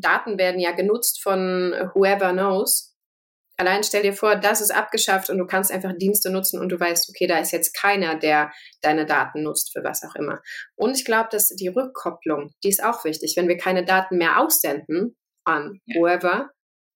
Daten 0.00 0.38
werden 0.38 0.60
ja 0.60 0.72
genutzt 0.72 1.22
von 1.22 1.74
whoever 1.94 2.32
knows. 2.32 2.96
Allein 3.56 3.84
stell 3.84 4.02
dir 4.02 4.14
vor, 4.14 4.36
das 4.36 4.62
ist 4.62 4.70
abgeschafft 4.70 5.28
und 5.28 5.36
du 5.36 5.46
kannst 5.46 5.70
einfach 5.70 5.92
Dienste 5.94 6.30
nutzen 6.30 6.58
und 6.58 6.70
du 6.70 6.80
weißt, 6.80 7.10
okay, 7.10 7.26
da 7.26 7.38
ist 7.38 7.52
jetzt 7.52 7.74
keiner, 7.74 8.18
der 8.18 8.50
deine 8.80 9.04
Daten 9.04 9.42
nutzt 9.42 9.72
für 9.72 9.84
was 9.84 10.02
auch 10.02 10.14
immer. 10.14 10.40
Und 10.76 10.96
ich 10.96 11.04
glaube, 11.04 11.28
dass 11.30 11.48
die 11.48 11.68
Rückkopplung, 11.68 12.54
die 12.64 12.70
ist 12.70 12.82
auch 12.82 13.04
wichtig. 13.04 13.34
Wenn 13.36 13.48
wir 13.48 13.58
keine 13.58 13.84
Daten 13.84 14.16
mehr 14.16 14.40
aussenden 14.40 15.14
an 15.44 15.80
whoever, 15.94 16.50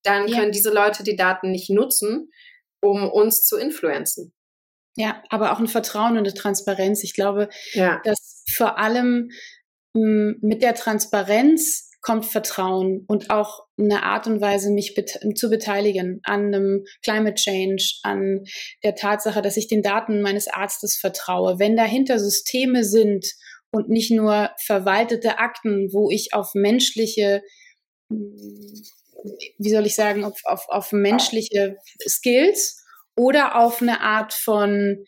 dann 0.04 0.26
ja. 0.26 0.38
können 0.38 0.52
diese 0.52 0.72
Leute 0.72 1.02
die 1.02 1.16
Daten 1.16 1.50
nicht 1.50 1.68
nutzen, 1.68 2.30
um 2.80 3.10
uns 3.10 3.42
zu 3.42 3.58
influenzen. 3.58 4.32
Ja, 4.96 5.22
aber 5.28 5.52
auch 5.52 5.58
ein 5.58 5.66
Vertrauen 5.66 6.12
und 6.12 6.18
eine 6.18 6.34
Transparenz. 6.34 7.02
Ich 7.02 7.14
glaube, 7.14 7.48
ja. 7.72 8.00
dass 8.04 8.44
vor 8.54 8.78
allem 8.78 9.30
hm, 9.96 10.38
mit 10.40 10.62
der 10.62 10.74
Transparenz 10.74 11.90
kommt 12.04 12.26
Vertrauen 12.26 13.04
und 13.08 13.30
auch 13.30 13.64
eine 13.78 14.02
Art 14.02 14.26
und 14.26 14.40
Weise, 14.40 14.70
mich 14.70 14.94
bet 14.94 15.18
zu 15.36 15.48
beteiligen 15.48 16.20
an 16.22 16.54
einem 16.54 16.84
Climate 17.02 17.34
Change, 17.34 17.82
an 18.02 18.44
der 18.84 18.94
Tatsache, 18.94 19.40
dass 19.40 19.56
ich 19.56 19.68
den 19.68 19.82
Daten 19.82 20.20
meines 20.20 20.46
Arztes 20.46 20.98
vertraue. 20.98 21.58
Wenn 21.58 21.76
dahinter 21.76 22.20
Systeme 22.20 22.84
sind 22.84 23.26
und 23.70 23.88
nicht 23.88 24.10
nur 24.10 24.50
verwaltete 24.62 25.38
Akten, 25.38 25.88
wo 25.92 26.10
ich 26.10 26.34
auf 26.34 26.50
menschliche, 26.52 27.42
wie 28.10 29.70
soll 29.70 29.86
ich 29.86 29.94
sagen, 29.94 30.24
auf, 30.24 30.38
auf, 30.44 30.68
auf 30.68 30.92
menschliche 30.92 31.78
Skills 32.06 32.84
oder 33.16 33.56
auf 33.56 33.80
eine 33.80 34.02
Art 34.02 34.34
von 34.34 35.04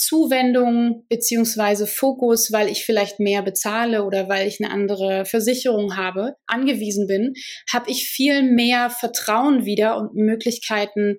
Zuwendung 0.00 1.04
beziehungsweise 1.10 1.86
Fokus, 1.86 2.52
weil 2.52 2.68
ich 2.68 2.84
vielleicht 2.84 3.20
mehr 3.20 3.42
bezahle 3.42 4.04
oder 4.04 4.28
weil 4.28 4.48
ich 4.48 4.58
eine 4.60 4.72
andere 4.72 5.26
Versicherung 5.26 5.96
habe, 5.96 6.36
angewiesen 6.46 7.06
bin, 7.06 7.34
habe 7.70 7.90
ich 7.90 8.08
viel 8.08 8.42
mehr 8.42 8.88
Vertrauen 8.88 9.66
wieder 9.66 9.98
und 9.98 10.14
Möglichkeiten, 10.14 11.18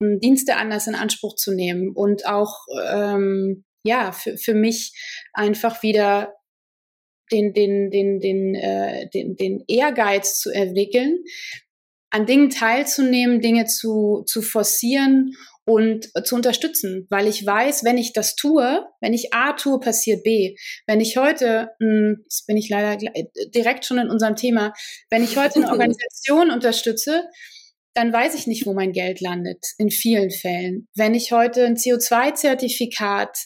Dienste 0.00 0.56
anders 0.56 0.86
in 0.86 0.94
Anspruch 0.94 1.36
zu 1.36 1.54
nehmen 1.54 1.92
und 1.94 2.26
auch 2.26 2.66
ähm, 2.90 3.64
ja 3.84 4.12
für, 4.12 4.36
für 4.38 4.54
mich 4.54 4.92
einfach 5.34 5.82
wieder 5.82 6.32
den, 7.30 7.52
den, 7.52 7.90
den, 7.90 8.20
den, 8.20 8.54
äh, 8.54 9.08
den, 9.10 9.36
den 9.36 9.64
Ehrgeiz 9.68 10.38
zu 10.38 10.50
entwickeln, 10.50 11.24
an 12.10 12.26
Dingen 12.26 12.50
teilzunehmen, 12.50 13.40
Dinge 13.40 13.66
zu, 13.66 14.24
zu 14.26 14.40
forcieren 14.40 15.32
und 15.66 16.10
zu 16.24 16.34
unterstützen, 16.34 17.06
weil 17.10 17.26
ich 17.26 17.44
weiß, 17.44 17.84
wenn 17.84 17.96
ich 17.96 18.12
das 18.12 18.36
tue, 18.36 18.86
wenn 19.00 19.14
ich 19.14 19.32
A 19.32 19.54
tue, 19.54 19.80
passiert 19.80 20.22
B. 20.22 20.56
Wenn 20.86 21.00
ich 21.00 21.16
heute, 21.16 21.70
hm, 21.80 22.18
jetzt 22.22 22.46
bin 22.46 22.56
ich 22.56 22.68
leider 22.68 22.98
direkt 23.54 23.84
schon 23.84 23.98
in 23.98 24.10
unserem 24.10 24.36
Thema, 24.36 24.74
wenn 25.10 25.24
ich 25.24 25.36
heute 25.36 25.56
eine 25.56 25.68
Organisation 25.70 26.50
unterstütze, 26.50 27.24
dann 27.94 28.12
weiß 28.12 28.34
ich 28.34 28.46
nicht, 28.46 28.66
wo 28.66 28.74
mein 28.74 28.92
Geld 28.92 29.20
landet, 29.20 29.64
in 29.78 29.90
vielen 29.90 30.30
Fällen. 30.30 30.88
Wenn 30.96 31.14
ich 31.14 31.30
heute 31.30 31.64
ein 31.64 31.76
CO2-Zertifikat 31.76 33.38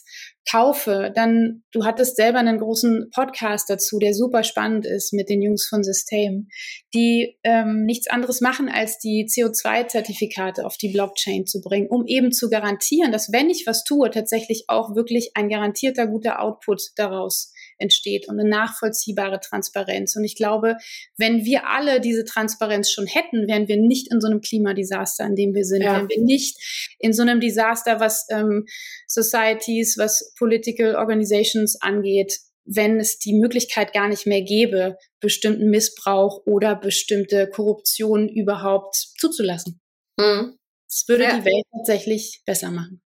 kaufe, 0.50 1.12
dann, 1.14 1.62
du 1.73 1.85
hattest 1.85 2.17
selber 2.17 2.38
einen 2.38 2.59
großen 2.59 3.11
Podcast 3.14 3.69
dazu, 3.69 3.99
der 3.99 4.14
super 4.14 4.45
spannend 4.45 4.87
ist 4.87 5.12
mit 5.12 5.28
den 5.28 5.43
Jungs 5.43 5.67
von 5.67 5.83
System, 5.83 6.49
die 6.95 7.37
ähm, 7.45 7.85
nichts 7.85 8.09
anderes 8.09 8.40
machen, 8.40 8.69
als 8.69 8.99
die 8.99 9.26
CO2-Zertifikate 9.28 10.64
auf 10.64 10.76
die 10.76 10.93
Blockchain 10.93 11.47
zu 11.47 11.61
bringen, 11.61 11.88
um 11.88 12.07
eben 12.07 12.33
zu 12.33 12.49
garantieren, 12.49 13.12
dass 13.12 13.33
wenn 13.33 13.50
ich 13.50 13.64
was 13.67 13.85
tue, 13.85 14.11
tatsächlich 14.11 14.64
auch 14.69 14.95
wirklich 14.95 15.33
ein 15.35 15.49
garantierter 15.49 16.07
guter 16.07 16.40
Output 16.40 16.83
daraus 16.97 17.52
entsteht 17.78 18.28
und 18.28 18.38
eine 18.38 18.49
nachvollziehbare 18.49 19.40
Transparenz. 19.40 20.16
Und 20.16 20.25
ich 20.25 20.37
glaube, 20.37 20.76
wenn 21.16 21.44
wir 21.44 21.68
alle 21.68 22.00
diese 22.00 22.25
Transparenz 22.25 22.90
schon 22.90 23.06
hätten, 23.06 23.47
wären 23.49 23.68
wir 23.68 23.76
nicht 23.76 24.12
in 24.12 24.20
so 24.20 24.28
einem 24.28 24.40
Klimadesaster, 24.40 25.25
in 25.26 25.37
dem 25.37 25.54
wir 25.54 25.64
sind, 25.64 25.82
ja. 25.82 25.94
wären 25.94 26.08
wir 26.08 26.23
nicht 26.23 26.58
in 26.99 27.12
so 27.12 27.23
einem 27.23 27.40
Desaster, 27.40 28.00
was 28.00 28.26
ähm, 28.30 28.66
Societies, 29.06 29.97
was 29.99 30.32
Political 30.38 30.97
Organizations 30.97 31.80
angeht, 31.80 32.38
wenn 32.64 33.00
es 33.00 33.18
die 33.18 33.35
Möglichkeit 33.35 33.92
gar 33.92 34.08
nicht 34.08 34.26
mehr 34.26 34.42
gäbe, 34.42 34.99
bestimmten 35.20 35.70
Missbrauch 35.70 36.42
oder 36.47 36.76
bestimmte 36.76 37.49
Korruption 37.49 38.28
überhaupt 38.28 38.94
zuzulassen. 39.18 39.80
Mhm. 40.18 40.58
Das 40.88 41.04
würde 41.06 41.25
ja. 41.25 41.38
die 41.38 41.44
Welt 41.44 41.64
tatsächlich 41.73 42.42
besser 42.44 42.70
machen. 42.70 43.02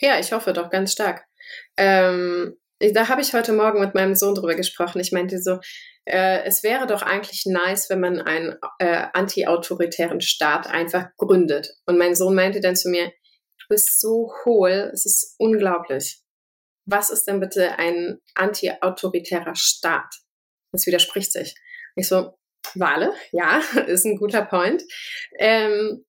Ja, 0.00 0.18
ich 0.18 0.32
hoffe 0.32 0.52
doch 0.52 0.70
ganz 0.70 0.92
stark. 0.92 1.24
Ähm, 1.76 2.56
da 2.90 3.08
habe 3.08 3.20
ich 3.20 3.32
heute 3.32 3.52
Morgen 3.52 3.80
mit 3.80 3.94
meinem 3.94 4.14
Sohn 4.16 4.34
drüber 4.34 4.56
gesprochen. 4.56 5.00
Ich 5.00 5.12
meinte 5.12 5.40
so, 5.40 5.60
äh, 6.04 6.42
es 6.44 6.62
wäre 6.64 6.86
doch 6.86 7.02
eigentlich 7.02 7.46
nice, 7.46 7.88
wenn 7.88 8.00
man 8.00 8.20
einen 8.20 8.56
äh, 8.80 9.06
anti-autoritären 9.12 10.20
Staat 10.20 10.66
einfach 10.66 11.08
gründet. 11.16 11.74
Und 11.86 11.98
mein 11.98 12.16
Sohn 12.16 12.34
meinte 12.34 12.60
dann 12.60 12.74
zu 12.74 12.88
mir, 12.88 13.06
du 13.06 13.66
bist 13.68 14.00
so 14.00 14.32
hohl, 14.44 14.90
es 14.92 15.06
ist 15.06 15.36
unglaublich. 15.38 16.20
Was 16.84 17.10
ist 17.10 17.28
denn 17.28 17.38
bitte 17.38 17.78
ein 17.78 18.18
anti-autoritärer 18.34 19.54
Staat? 19.54 20.12
Das 20.72 20.86
widerspricht 20.86 21.32
sich. 21.32 21.54
Ich 21.94 22.08
so, 22.08 22.34
Wale, 22.74 23.12
ja, 23.30 23.60
ist 23.86 24.04
ein 24.04 24.16
guter 24.16 24.44
Point. 24.44 24.82
Ähm, 25.38 26.04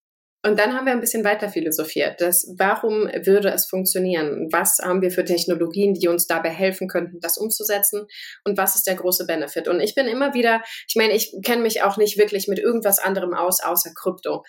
und 0.46 0.60
dann 0.60 0.74
haben 0.74 0.86
wir 0.86 0.92
ein 0.92 1.00
bisschen 1.00 1.24
weiter 1.24 1.48
philosophiert. 1.48 2.20
Das, 2.20 2.46
warum 2.58 3.08
würde 3.26 3.50
es 3.50 3.66
funktionieren? 3.66 4.50
Was 4.52 4.80
haben 4.84 5.02
wir 5.02 5.10
für 5.10 5.24
Technologien, 5.24 5.94
die 5.94 6.10
uns 6.10 6.28
dabei 6.28 6.50
helfen 6.50 6.90
könnten, 6.90 7.22
das 7.22 7.38
umzusetzen? 7.38 8.08
Und 8.44 8.58
was 8.58 8.76
ist 8.76 8.86
der 8.86 8.96
große 8.96 9.26
Benefit? 9.26 9.70
Und 9.70 9.80
ich 9.80 9.96
bin 9.96 10.06
immer 10.06 10.34
wieder, 10.34 10.62
ich 10.88 10.96
meine, 10.96 11.14
ich 11.14 11.34
kenne 11.46 11.62
mich 11.62 11.82
auch 11.82 11.96
nicht 11.96 12.18
wirklich 12.18 12.50
mit 12.50 12.60
irgendwas 12.60 13.00
anderem 13.00 13.34
aus, 13.34 13.64
außer 13.64 13.92
Krypto. 13.96 14.44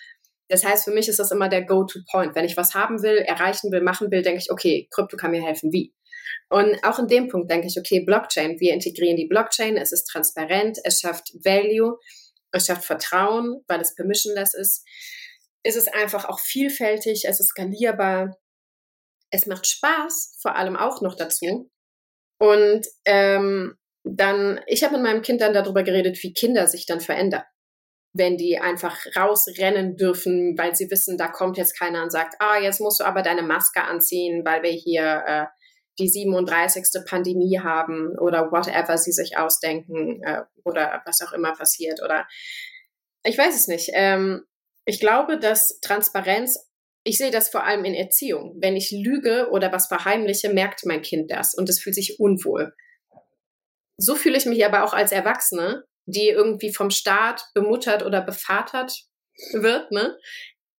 Das 0.49 0.65
heißt, 0.65 0.83
für 0.83 0.91
mich 0.91 1.07
ist 1.07 1.19
das 1.19 1.31
immer 1.31 1.47
der 1.47 1.63
Go-to-Point. 1.63 2.35
Wenn 2.35 2.45
ich 2.45 2.57
was 2.57 2.75
haben 2.75 3.01
will, 3.01 3.17
erreichen 3.19 3.71
will, 3.71 3.81
machen 3.81 4.11
will, 4.11 4.21
denke 4.21 4.39
ich, 4.39 4.51
okay, 4.51 4.89
Krypto 4.91 5.15
kann 5.15 5.31
mir 5.31 5.41
helfen. 5.41 5.71
Wie? 5.71 5.93
Und 6.49 6.77
auch 6.83 6.99
in 6.99 7.07
dem 7.07 7.29
Punkt 7.29 7.49
denke 7.49 7.67
ich, 7.67 7.79
okay, 7.79 8.01
Blockchain, 8.01 8.59
wir 8.59 8.73
integrieren 8.73 9.15
die 9.15 9.27
Blockchain, 9.27 9.77
es 9.77 9.93
ist 9.93 10.05
transparent, 10.05 10.77
es 10.83 10.99
schafft 10.99 11.33
Value, 11.45 11.97
es 12.51 12.65
schafft 12.65 12.83
Vertrauen, 12.83 13.63
weil 13.67 13.79
es 13.79 13.95
permissionless 13.95 14.53
ist 14.53 14.83
ist 15.65 15.75
es 15.75 15.87
einfach 15.87 16.25
auch 16.25 16.39
vielfältig, 16.39 17.25
es 17.25 17.39
ist 17.39 17.49
skalierbar, 17.49 18.37
es 19.31 19.47
macht 19.47 19.65
Spaß, 19.65 20.37
vor 20.39 20.55
allem 20.55 20.75
auch 20.75 21.01
noch 21.01 21.15
dazu. 21.15 21.71
Und 22.39 22.85
ähm, 23.05 23.75
dann, 24.03 24.61
ich 24.67 24.83
habe 24.83 24.93
mit 24.93 25.03
meinem 25.03 25.23
Kind 25.23 25.41
dann 25.41 25.53
darüber 25.53 25.81
geredet, 25.81 26.21
wie 26.21 26.33
Kinder 26.33 26.67
sich 26.67 26.85
dann 26.85 27.01
verändern. 27.01 27.43
Wenn 28.13 28.37
die 28.37 28.59
einfach 28.59 29.05
rausrennen 29.17 29.97
dürfen, 29.97 30.55
weil 30.57 30.75
sie 30.75 30.89
wissen, 30.91 31.17
da 31.17 31.27
kommt 31.27 31.57
jetzt 31.57 31.77
keiner 31.77 32.03
und 32.03 32.11
sagt, 32.11 32.35
ah, 32.39 32.59
jetzt 32.59 32.79
musst 32.79 32.99
du 32.99 33.03
aber 33.03 33.23
deine 33.23 33.41
Maske 33.41 33.83
anziehen, 33.83 34.45
weil 34.45 34.61
wir 34.61 34.71
hier 34.71 35.23
äh, 35.25 35.45
die 35.97 36.07
37. 36.07 37.03
Pandemie 37.07 37.59
haben 37.59 38.17
oder 38.19 38.51
whatever 38.51 38.97
sie 38.97 39.11
sich 39.11 39.37
ausdenken 39.37 40.21
äh, 40.23 40.43
oder 40.63 41.01
was 41.05 41.21
auch 41.21 41.33
immer 41.33 41.53
passiert 41.53 42.01
oder 42.03 42.27
ich 43.23 43.37
weiß 43.37 43.55
es 43.55 43.67
nicht. 43.67 43.89
Ähm, 43.93 44.45
ich 44.85 44.99
glaube, 44.99 45.39
dass 45.39 45.79
Transparenz, 45.81 46.69
ich 47.03 47.17
sehe 47.17 47.31
das 47.31 47.49
vor 47.49 47.63
allem 47.63 47.85
in 47.85 47.93
Erziehung. 47.93 48.55
Wenn 48.59 48.75
ich 48.75 48.91
lüge 48.91 49.49
oder 49.51 49.71
was 49.71 49.87
verheimliche, 49.87 50.53
merkt 50.53 50.85
mein 50.85 51.01
Kind 51.01 51.31
das 51.31 51.53
und 51.53 51.69
es 51.69 51.79
fühlt 51.79 51.95
sich 51.95 52.19
unwohl. 52.19 52.73
So 53.97 54.15
fühle 54.15 54.37
ich 54.37 54.45
mich 54.45 54.65
aber 54.65 54.83
auch 54.83 54.93
als 54.93 55.11
Erwachsene, 55.11 55.83
die 56.05 56.29
irgendwie 56.29 56.73
vom 56.73 56.89
Staat 56.89 57.43
bemuttert 57.53 58.03
oder 58.03 58.21
bevatert 58.21 58.93
wird. 59.53 59.91
Ne? 59.91 60.17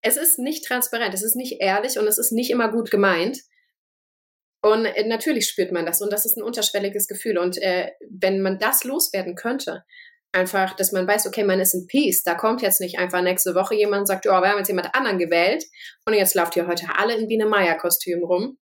Es 0.03 0.17
ist 0.17 0.39
nicht 0.39 0.65
transparent, 0.65 1.15
es 1.15 1.23
ist 1.23 1.37
nicht 1.37 1.61
ehrlich 1.61 1.99
und 1.99 2.07
es 2.07 2.19
ist 2.19 2.33
nicht 2.33 2.51
immer 2.51 2.71
gut 2.71 2.91
gemeint. 2.91 3.41
Und 4.63 4.85
äh, 4.85 5.07
natürlich 5.07 5.49
spürt 5.49 5.73
man 5.73 5.87
das 5.87 6.01
und 6.01 6.13
das 6.13 6.27
ist 6.27 6.37
ein 6.37 6.43
unterschwelliges 6.43 7.09
Gefühl. 7.09 7.39
Und 7.39 7.61
äh, 7.61 7.91
wenn 8.11 8.41
man 8.43 8.59
das 8.59 8.85
loswerden 8.85 9.35
könnte, 9.35 9.85
einfach, 10.37 10.77
dass 10.77 10.93
man 10.93 11.07
weiß, 11.07 11.27
okay, 11.27 11.45
man 11.45 11.61
ist 11.61 11.75
in 11.75 11.87
Peace. 11.87 12.23
Da 12.23 12.35
kommt 12.35 12.63
jetzt 12.63 12.81
nicht 12.81 12.99
einfach 12.99 13.23
nächste 13.23 13.55
Woche 13.55 13.75
jemand 13.75 14.01
und 14.01 14.07
sagt, 14.07 14.27
oh, 14.27 14.31
wir 14.31 14.49
haben 14.49 14.59
jetzt 14.59 14.69
jemand 14.69 14.95
anderen 14.95 15.19
gewählt 15.19 15.65
und 16.07 16.15
jetzt 16.15 16.35
lauft 16.35 16.57
ihr 16.57 16.67
heute 16.67 16.87
alle 16.97 17.15
in 17.15 17.29
Biene 17.29 17.47
Meier-Kostüm 17.47 18.23
rum. 18.23 18.59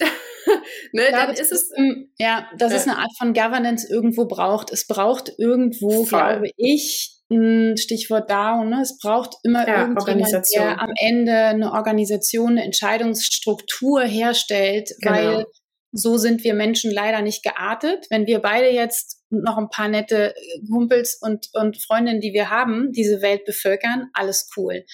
ne, 0.92 1.10
ja, 1.10 1.26
dann 1.26 1.34
ist 1.34 1.52
es. 1.52 1.70
ja, 2.18 2.48
das 2.56 2.72
äh, 2.72 2.76
ist 2.76 2.88
eine 2.88 2.98
Art 2.98 3.10
von 3.18 3.34
Governance 3.34 3.86
irgendwo 3.90 4.26
braucht. 4.26 4.70
Es 4.72 4.86
braucht 4.86 5.32
irgendwo, 5.38 6.04
voll. 6.04 6.20
glaube 6.20 6.50
ich, 6.56 7.20
ein 7.30 7.76
Stichwort 7.76 8.30
Down, 8.30 8.70
ne? 8.70 8.82
es 8.82 8.98
braucht 8.98 9.36
immer 9.44 9.66
ja, 9.66 9.86
irgendjemand, 9.86 10.46
der 10.54 10.82
am 10.82 10.90
Ende 10.98 11.36
eine 11.36 11.72
Organisation, 11.72 12.52
eine 12.52 12.64
Entscheidungsstruktur 12.64 14.02
herstellt, 14.02 14.90
genau. 15.00 15.14
weil 15.14 15.44
so 15.92 16.16
sind 16.16 16.44
wir 16.44 16.54
Menschen 16.54 16.90
leider 16.92 17.22
nicht 17.22 17.42
geartet. 17.42 18.06
Wenn 18.10 18.26
wir 18.26 18.40
beide 18.40 18.68
jetzt 18.70 19.22
noch 19.30 19.58
ein 19.58 19.70
paar 19.70 19.88
nette 19.88 20.34
Kumpels 20.68 21.18
und, 21.20 21.48
und 21.52 21.82
Freundinnen, 21.82 22.20
die 22.20 22.32
wir 22.32 22.50
haben, 22.50 22.92
diese 22.92 23.22
Welt 23.22 23.44
bevölkern, 23.44 24.06
alles 24.12 24.50
cool. 24.56 24.84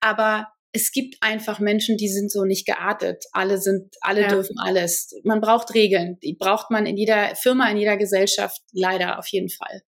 Aber 0.00 0.48
es 0.72 0.92
gibt 0.92 1.16
einfach 1.20 1.58
Menschen, 1.58 1.96
die 1.96 2.08
sind 2.08 2.30
so 2.30 2.44
nicht 2.44 2.66
geartet. 2.66 3.24
Alle 3.32 3.58
sind, 3.58 3.94
alle 4.02 4.22
ja. 4.22 4.28
dürfen 4.28 4.56
alles. 4.58 5.10
Man 5.24 5.40
braucht 5.40 5.74
Regeln. 5.74 6.18
Die 6.22 6.34
braucht 6.34 6.70
man 6.70 6.86
in 6.86 6.96
jeder 6.96 7.34
Firma, 7.34 7.70
in 7.70 7.78
jeder 7.78 7.96
Gesellschaft 7.96 8.60
leider 8.72 9.18
auf 9.18 9.26
jeden 9.28 9.48
Fall. 9.48 9.82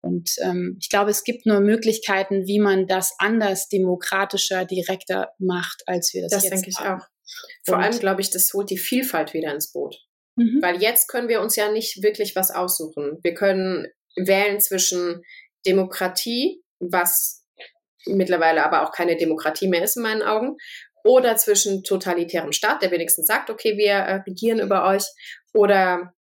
Und 0.00 0.30
ähm, 0.42 0.76
ich 0.80 0.90
glaube, 0.90 1.10
es 1.10 1.24
gibt 1.24 1.46
nur 1.46 1.60
Möglichkeiten, 1.60 2.46
wie 2.46 2.58
man 2.58 2.86
das 2.86 3.14
anders, 3.18 3.68
demokratischer, 3.68 4.64
direkter 4.64 5.30
macht, 5.38 5.82
als 5.86 6.12
wir 6.12 6.22
das, 6.22 6.32
das 6.32 6.42
jetzt 6.44 6.52
denke 6.52 6.70
ich 6.70 6.78
auch. 6.78 7.06
Vor 7.66 7.78
allem 7.78 7.98
glaube 7.98 8.20
ich, 8.20 8.30
das 8.30 8.52
holt 8.52 8.70
die 8.70 8.78
Vielfalt 8.78 9.34
wieder 9.34 9.52
ins 9.52 9.72
Boot. 9.72 9.96
Mhm. 10.36 10.60
Weil 10.62 10.82
jetzt 10.82 11.08
können 11.08 11.28
wir 11.28 11.40
uns 11.40 11.56
ja 11.56 11.70
nicht 11.70 12.02
wirklich 12.02 12.34
was 12.36 12.50
aussuchen. 12.50 13.18
Wir 13.22 13.34
können 13.34 13.86
wählen 14.16 14.60
zwischen 14.60 15.22
Demokratie, 15.66 16.62
was 16.80 17.44
mittlerweile 18.06 18.64
aber 18.64 18.82
auch 18.82 18.92
keine 18.92 19.16
Demokratie 19.16 19.68
mehr 19.68 19.82
ist 19.82 19.96
in 19.96 20.02
meinen 20.02 20.22
Augen, 20.22 20.56
oder 21.04 21.36
zwischen 21.36 21.84
totalitärem 21.84 22.52
Staat, 22.52 22.82
der 22.82 22.90
wenigstens 22.90 23.26
sagt, 23.26 23.50
okay, 23.50 23.76
wir 23.76 23.92
äh, 23.92 24.14
regieren 24.26 24.58
über 24.58 24.86
euch, 24.86 25.04
oder 25.52 26.14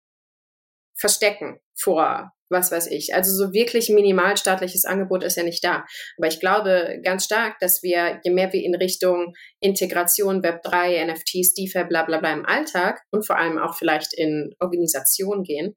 verstecken 0.98 1.60
vor 1.80 2.32
was 2.52 2.72
weiß 2.72 2.88
ich. 2.88 3.16
Also 3.16 3.32
so 3.32 3.54
wirklich 3.54 3.90
minimalstaatliches 3.90 4.86
Angebot 4.86 5.24
ist 5.24 5.38
ja 5.38 5.44
nicht 5.44 5.64
da. 5.64 5.86
Aber 6.18 6.28
ich 6.28 6.40
glaube 6.40 7.00
ganz 7.04 7.26
stark, 7.26 7.58
dass 7.60 7.82
wir, 7.82 8.20
je 8.24 8.32
mehr 8.32 8.52
wir 8.54 8.62
in 8.62 8.76
Richtung 8.76 9.34
Integration, 9.60 10.42
Web3, 10.42 11.06
NFTs, 11.06 11.54
DeFi, 11.54 11.86
bla 11.86 12.04
bla 12.04 12.20
bla 12.20 12.34
im 12.34 12.46
Alltag 12.46 13.02
und 13.12 13.26
vor 13.26 13.38
allem 13.38 13.58
auch 13.58 13.76
vielleicht 13.76 14.14
in 14.14 14.54
Organisationen 14.60 15.44
gehen, 15.44 15.76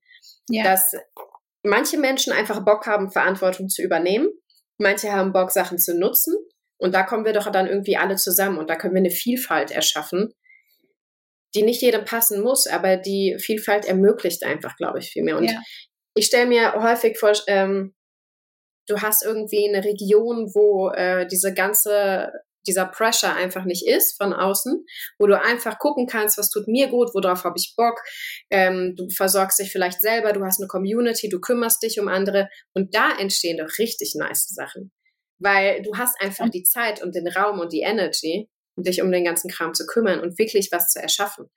ja. 0.51 0.65
dass 0.65 0.93
manche 1.63 1.97
Menschen 1.97 2.33
einfach 2.33 2.65
Bock 2.65 2.87
haben, 2.87 3.11
Verantwortung 3.11 3.69
zu 3.69 3.83
übernehmen. 3.83 4.29
Manche 4.77 5.13
haben 5.13 5.33
Bock, 5.33 5.53
Sachen 5.53 5.79
zu 5.79 5.97
nutzen. 5.97 6.35
Und 6.77 6.95
da 6.95 7.05
kommen 7.05 7.25
wir 7.25 7.33
doch 7.33 7.51
dann 7.51 7.69
irgendwie 7.69 7.97
alle 7.97 8.17
zusammen 8.17 8.59
und 8.59 8.69
da 8.69 8.75
können 8.75 8.95
wir 8.95 8.99
eine 8.99 9.11
Vielfalt 9.11 9.71
erschaffen, 9.71 10.35
die 11.55 11.63
nicht 11.63 11.81
jedem 11.81 12.05
passen 12.05 12.43
muss, 12.43 12.67
aber 12.67 12.97
die 12.97 13.37
Vielfalt 13.39 13.87
ermöglicht 13.87 14.43
einfach, 14.43 14.77
glaube 14.77 14.99
ich, 14.99 15.11
viel 15.11 15.23
mehr. 15.23 15.39
Und 15.39 15.45
ja 15.45 15.61
ich 16.15 16.27
stelle 16.27 16.47
mir 16.47 16.75
häufig 16.75 17.19
vor, 17.19 17.33
ähm, 17.47 17.95
du 18.89 19.01
hast 19.01 19.25
irgendwie 19.25 19.69
eine 19.69 19.85
Region, 19.85 20.55
wo 20.55 20.91
äh, 20.91 21.27
diese 21.27 21.53
ganze 21.55 22.33
dieser 22.67 22.87
Pressure 22.87 23.35
einfach 23.35 23.65
nicht 23.65 23.87
ist 23.87 24.17
von 24.17 24.33
außen, 24.33 24.87
wo 25.19 25.27
du 25.27 25.39
einfach 25.39 25.79
gucken 25.79 26.07
kannst, 26.07 26.39
was 26.39 26.51
tut 26.51 26.67
mir 26.67 26.89
gut, 26.89 27.11
worauf 27.15 27.45
habe 27.45 27.57
ich 27.59 27.75
Bock. 27.77 28.01
Ähm, 28.51 28.95
du 28.97 29.09
versorgst 29.11 29.59
dich 29.59 29.71
vielleicht 29.71 30.01
selber, 30.01 30.33
du 30.33 30.43
hast 30.45 30.61
eine 30.61 30.69
Community, 30.69 31.29
du 31.29 31.41
kümmerst 31.41 31.83
dich 31.83 32.01
um 32.01 32.09
andere 32.09 32.49
und 32.73 32.95
da 32.95 33.17
entstehen 33.19 33.59
doch 33.59 33.79
richtig 33.79 34.15
nice 34.15 34.49
Sachen, 34.49 34.93
weil 35.39 35.83
du 35.83 35.97
hast 35.97 36.19
einfach 36.21 36.49
die 36.49 36.63
Zeit 36.63 37.03
und 37.03 37.15
den 37.15 37.29
Raum 37.29 37.61
und 37.61 37.73
die 37.73 37.83
Energy, 37.83 38.49
dich 38.77 39.03
um 39.03 39.13
den 39.13 39.25
ganzen 39.25 39.51
Kram 39.51 39.75
zu 39.75 39.87
kümmern 39.87 40.21
und 40.21 40.39
wirklich 40.39 40.71
was 40.73 40.91
zu 40.91 41.01
erschaffen. 41.01 41.51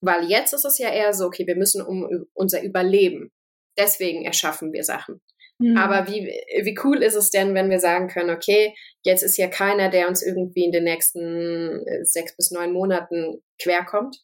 Weil 0.00 0.28
jetzt 0.30 0.52
ist 0.52 0.64
es 0.64 0.78
ja 0.78 0.90
eher 0.90 1.12
so, 1.12 1.26
okay, 1.26 1.46
wir 1.46 1.56
müssen 1.56 1.82
um 1.82 2.26
unser 2.34 2.62
Überleben 2.62 3.30
Deswegen 3.78 4.24
erschaffen 4.24 4.72
wir 4.72 4.84
Sachen. 4.84 5.20
Mhm. 5.58 5.76
Aber 5.76 6.08
wie, 6.08 6.26
wie 6.62 6.78
cool 6.84 7.02
ist 7.02 7.14
es 7.14 7.30
denn, 7.30 7.54
wenn 7.54 7.70
wir 7.70 7.78
sagen 7.78 8.08
können, 8.08 8.30
okay, 8.30 8.74
jetzt 9.04 9.22
ist 9.22 9.36
ja 9.36 9.48
keiner, 9.48 9.90
der 9.90 10.08
uns 10.08 10.22
irgendwie 10.22 10.64
in 10.64 10.72
den 10.72 10.84
nächsten 10.84 11.86
äh, 11.86 12.04
sechs 12.04 12.36
bis 12.36 12.50
neun 12.50 12.72
Monaten 12.72 13.42
querkommt. 13.60 14.16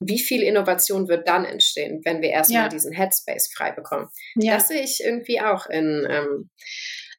Wie 0.00 0.18
viel 0.18 0.42
Innovation 0.42 1.08
wird 1.08 1.28
dann 1.28 1.44
entstehen, 1.44 2.00
wenn 2.04 2.22
wir 2.22 2.30
erstmal 2.30 2.62
ja. 2.62 2.68
diesen 2.68 2.92
Headspace 2.92 3.52
frei 3.54 3.72
bekommen? 3.72 4.08
Ja. 4.34 4.54
Das 4.54 4.68
sehe 4.68 4.82
ich 4.82 5.00
irgendwie 5.04 5.40
auch 5.40 5.66
in. 5.66 6.06
Ähm, 6.08 6.50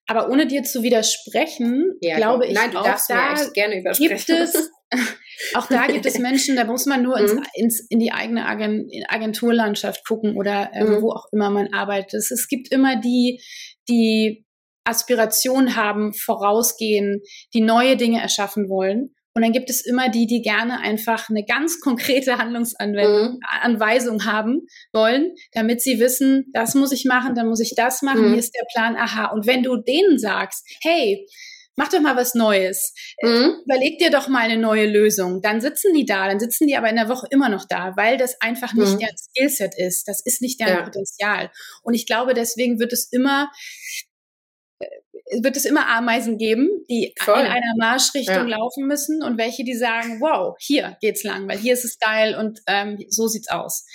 aber 0.07 0.29
ohne 0.29 0.48
dir 0.48 0.63
zu 0.63 0.81
widersprechen, 0.81 1.93
ja, 2.01 2.17
glaube 2.17 2.48
ich, 2.48 2.53
Nein, 2.53 2.71
du 2.71 2.79
auch 2.79 2.83
darfst 2.83 3.10
da 3.10 3.33
mir 3.33 3.51
gerne 3.51 3.79
übersprechen. 3.79 4.17
Gibt 4.17 4.30
es, 4.30 4.71
auch 5.56 5.67
da 5.67 5.88
gibt 5.88 6.06
es 6.06 6.19
Menschen, 6.19 6.56
da 6.56 6.65
muss 6.65 6.86
man 6.86 7.04
nur 7.04 7.17
ins, 7.17 7.34
mhm. 7.34 7.43
ins, 7.54 7.88
in 7.89 7.99
die 7.99 8.12
eigene 8.12 8.45
Agenturlandschaft 8.45 10.06
gucken 10.06 10.36
oder 10.36 10.71
ähm, 10.73 10.89
mhm. 10.89 11.01
wo 11.01 11.12
auch 11.12 11.25
immer 11.32 11.49
man 11.49 11.73
arbeitet. 11.73 12.13
Es, 12.15 12.32
es 12.32 12.47
gibt 12.47 12.71
immer 12.71 12.99
die, 12.99 13.41
die 13.89 14.45
Aspiration 14.84 15.75
haben, 15.75 16.13
vorausgehen, 16.13 17.21
die 17.54 17.62
neue 17.62 17.97
Dinge 17.97 18.21
erschaffen 18.21 18.69
wollen. 18.69 19.15
Und 19.34 19.43
dann 19.43 19.54
gibt 19.54 19.69
es 19.69 19.86
immer 19.86 20.10
die, 20.10 20.27
die 20.27 20.41
gerne 20.41 20.80
einfach 20.80 21.30
eine 21.30 21.45
ganz 21.45 21.80
konkrete 21.80 22.38
Handlungsanweisung 22.38 24.15
mhm. 24.17 24.25
haben 24.25 24.67
wollen, 24.91 25.34
damit 25.54 25.82
sie 25.82 25.99
wissen, 25.99 26.51
das 26.54 26.75
muss 26.75 26.91
ich 26.91 27.06
machen, 27.06 27.34
dann 27.34 27.47
muss 27.47 27.62
ich 27.62 27.73
das 27.75 28.01
machen, 28.01 28.23
mhm. 28.23 28.30
hier 28.30 28.39
ist 28.39 28.54
der 28.54 28.65
Plan, 28.73 28.97
aha. 28.97 29.27
Und 29.27 29.47
wenn 29.47 29.63
du 29.63 29.77
denen 29.77 30.17
sagst, 30.17 30.67
hey, 30.82 31.25
mach 31.75 31.89
doch 31.89 31.99
mal 31.99 32.15
was 32.15 32.36
Neues. 32.36 32.93
Äh, 33.17 33.27
mhm. 33.27 33.62
Überleg 33.65 33.99
dir 33.99 34.12
doch 34.12 34.27
mal 34.27 34.39
eine 34.39 34.57
neue 34.57 34.86
Lösung. 34.86 35.41
Dann 35.41 35.62
sitzen 35.62 35.93
die 35.93 36.05
da, 36.05 36.27
dann 36.27 36.39
sitzen 36.39 36.67
die 36.67 36.75
aber 36.75 36.89
in 36.89 36.95
der 36.95 37.10
Woche 37.10 37.27
immer 37.29 37.49
noch 37.49 37.65
da, 37.67 37.93
weil 37.95 38.17
das 38.17 38.39
einfach 38.41 38.73
nicht 38.73 38.93
mhm. 38.93 38.99
deren 38.99 39.17
Skillset 39.17 39.73
ist. 39.77 40.07
Das 40.07 40.21
ist 40.21 40.41
nicht 40.41 40.60
deren 40.60 40.77
ja. 40.77 40.84
Potenzial. 40.84 41.51
Und 41.84 41.93
ich 41.93 42.05
glaube, 42.05 42.34
deswegen 42.34 42.79
wird 42.79 42.93
es 42.93 43.12
immer 43.12 43.51
äh, 44.79 44.88
wird 45.41 45.55
es 45.55 45.65
immer 45.65 45.88
Ameisen 45.88 46.38
geben, 46.38 46.69
die 46.89 47.13
Voll. 47.17 47.39
in 47.39 47.45
einer 47.45 47.75
Marschrichtung 47.77 48.49
ja. 48.49 48.57
laufen 48.57 48.86
müssen 48.86 49.23
und 49.23 49.38
welche, 49.38 49.63
die 49.63 49.75
sagen, 49.75 50.19
wow, 50.19 50.55
hier 50.60 50.97
geht's 50.99 51.23
lang, 51.23 51.47
weil 51.47 51.57
hier 51.57 51.73
ist 51.73 51.86
es 51.86 51.99
geil 51.99 52.36
und 52.36 52.60
ähm, 52.67 52.97
so 53.07 53.27
sieht's 53.27 53.49
aus. 53.49 53.86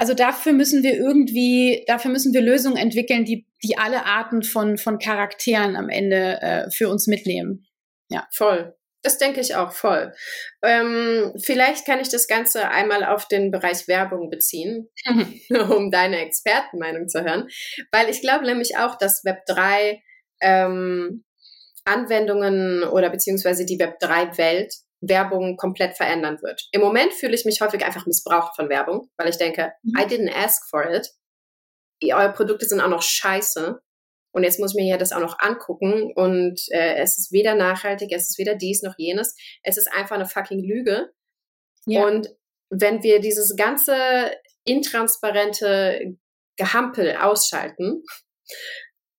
Also 0.00 0.14
dafür 0.14 0.54
müssen 0.54 0.82
wir 0.82 0.94
irgendwie, 0.94 1.84
dafür 1.86 2.10
müssen 2.10 2.32
wir 2.32 2.40
Lösungen 2.40 2.78
entwickeln, 2.78 3.26
die, 3.26 3.46
die 3.62 3.76
alle 3.76 4.06
Arten 4.06 4.42
von, 4.42 4.78
von 4.78 4.98
Charakteren 4.98 5.76
am 5.76 5.90
Ende 5.90 6.40
äh, 6.40 6.70
für 6.70 6.88
uns 6.88 7.06
mitnehmen. 7.06 7.66
Ja. 8.08 8.26
Voll. 8.32 8.74
Das 9.02 9.18
denke 9.18 9.40
ich 9.42 9.56
auch 9.56 9.72
voll. 9.72 10.14
Ähm, 10.62 11.34
vielleicht 11.38 11.84
kann 11.84 12.00
ich 12.00 12.08
das 12.08 12.28
Ganze 12.28 12.70
einmal 12.70 13.04
auf 13.04 13.28
den 13.28 13.50
Bereich 13.50 13.88
Werbung 13.88 14.30
beziehen, 14.30 14.88
um 15.68 15.90
deine 15.90 16.20
Expertenmeinung 16.20 17.06
zu 17.06 17.22
hören, 17.22 17.48
weil 17.92 18.08
ich 18.08 18.22
glaube 18.22 18.46
nämlich 18.46 18.78
auch, 18.78 18.96
dass 18.96 19.22
Web 19.26 19.44
3 19.48 20.02
ähm, 20.40 21.24
Anwendungen 21.84 22.84
oder 22.84 23.10
beziehungsweise 23.10 23.66
die 23.66 23.78
Web 23.78 23.98
3 24.00 24.38
Welt 24.38 24.72
Werbung 25.00 25.56
komplett 25.56 25.96
verändern 25.96 26.38
wird. 26.42 26.68
Im 26.72 26.80
Moment 26.80 27.12
fühle 27.14 27.34
ich 27.34 27.44
mich 27.44 27.60
häufig 27.60 27.84
einfach 27.84 28.06
missbraucht 28.06 28.54
von 28.54 28.68
Werbung, 28.68 29.08
weil 29.16 29.28
ich 29.28 29.38
denke, 29.38 29.72
mhm. 29.82 29.98
I 29.98 30.02
didn't 30.02 30.34
ask 30.34 30.68
for 30.68 30.88
it. 30.90 31.08
Eure 32.02 32.32
Produkte 32.32 32.66
sind 32.66 32.80
auch 32.80 32.88
noch 32.88 33.02
scheiße. 33.02 33.80
Und 34.32 34.44
jetzt 34.44 34.60
muss 34.60 34.72
ich 34.72 34.76
mir 34.76 34.88
ja 34.88 34.96
das 34.96 35.12
auch 35.12 35.20
noch 35.20 35.38
angucken. 35.38 36.12
Und 36.14 36.60
äh, 36.70 36.96
es 36.96 37.18
ist 37.18 37.32
weder 37.32 37.54
nachhaltig, 37.54 38.12
es 38.12 38.28
ist 38.28 38.38
weder 38.38 38.54
dies 38.54 38.82
noch 38.82 38.94
jenes. 38.96 39.34
Es 39.62 39.76
ist 39.76 39.90
einfach 39.92 40.16
eine 40.16 40.26
fucking 40.26 40.62
Lüge. 40.62 41.10
Ja. 41.86 42.06
Und 42.06 42.28
wenn 42.70 43.02
wir 43.02 43.20
dieses 43.20 43.56
ganze 43.56 44.30
intransparente 44.64 46.16
Gehampel 46.56 47.16
ausschalten, 47.16 48.04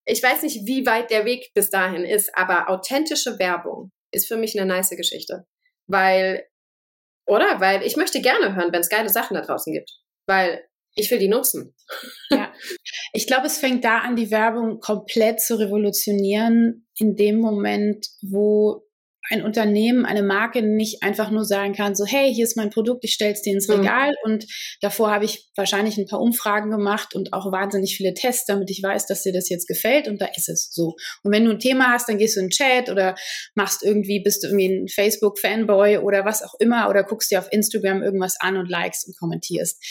ich 0.06 0.24
weiß 0.24 0.44
nicht, 0.44 0.65
wie 0.65 0.86
weit 0.86 1.10
der 1.10 1.26
Weg 1.26 1.52
bis 1.54 1.70
dahin 1.70 2.06
ist, 2.06 2.36
aber 2.36 2.70
authentische 2.70 3.38
Werbung 3.39 3.91
ist 4.12 4.28
für 4.28 4.38
mich 4.38 4.58
eine 4.58 4.67
nice 4.67 4.91
Geschichte. 4.91 5.46
Weil, 5.88 6.46
oder? 7.26 7.60
Weil 7.60 7.84
ich 7.84 7.96
möchte 7.96 8.22
gerne 8.22 8.56
hören, 8.56 8.72
wenn 8.72 8.82
es 8.82 8.89
geile 8.89 9.10
Sachen 9.10 9.36
da 9.36 9.41
draußen 9.41 9.74
gibt. 9.74 9.91
Weil 10.28 10.63
ich 10.96 11.10
will 11.10 11.20
die 11.20 11.28
nutzen. 11.28 11.76
Ja. 12.30 12.54
Ich 13.13 13.28
glaube, 13.28 13.48
es 13.48 13.58
fängt 13.58 13.84
da 13.84 14.00
an, 14.00 14.15
die 14.15 14.32
Werbung 14.32 14.80
komplett 14.80 15.41
zu 15.41 15.58
revolutionieren, 15.58 16.88
in 16.98 17.15
dem 17.15 17.39
Moment, 17.39 18.08
wo 18.22 18.86
ein 19.32 19.44
Unternehmen, 19.44 20.06
eine 20.06 20.24
Marke 20.24 20.62
nicht 20.62 21.04
einfach 21.04 21.32
nur 21.32 21.46
sagen 21.46 21.74
kann, 21.74 21.96
so, 21.96 22.06
hey, 22.06 22.34
hier 22.34 22.44
ist 22.44 22.58
mein 22.58 22.70
Produkt, 22.70 23.04
ich 23.04 23.13
stelle 23.13 23.34
es 23.34 23.41
dir 23.41 23.54
ins 23.54 23.67
mhm. 23.67 23.76
Regal 23.76 24.10
mhm. 24.10 24.32
und 24.32 24.46
davor 24.82 25.12
habe 25.12 25.26
ich 25.26 25.50
wahrscheinlich 25.56 25.98
ein 25.98 26.08
paar 26.08 26.20
Umfragen 26.20 26.70
gemacht 26.70 27.15
und 27.15 27.34
auch 27.34 27.52
wahnsinnig 27.52 27.96
viele 27.96 28.13
Tests, 28.13 28.46
damit 28.46 28.70
ich 28.70 28.84
weiß, 28.84 29.08
dass 29.08 29.24
dir 29.24 29.34
das 29.34 29.50
jetzt 29.50 29.67
gefällt 29.67 30.08
und 30.08 30.22
da 30.22 30.28
ist 30.36 30.50
es 30.50 30.70
so. 30.72 30.96
Und 31.24 31.32
wenn 31.32 31.46
du 31.46 31.52
ein 31.52 31.60
Thema 31.60 31.91
hast, 31.91 32.10
dann 32.10 32.17
gehst 32.17 32.36
du 32.36 32.41
in 32.41 32.48
den 32.48 32.52
Chat 32.52 32.89
oder 32.89 33.15
machst 33.56 33.84
irgendwie, 33.84 34.22
bist 34.22 34.44
du 34.44 34.48
irgendwie 34.48 34.67
ein 34.67 34.88
Facebook-Fanboy 34.88 35.98
oder 36.00 36.26
was 36.26 36.44
auch 36.44 36.54
immer 36.60 36.89
oder 36.89 37.04
guckst 37.04 37.32
dir 37.32 37.39
auf 37.39 37.52
Instagram 37.52 38.04
irgendwas 38.04 38.36
an 38.39 38.58
und 38.58 38.70
likest 38.70 39.08
und 39.08 39.17
kommentierst. 39.17 39.82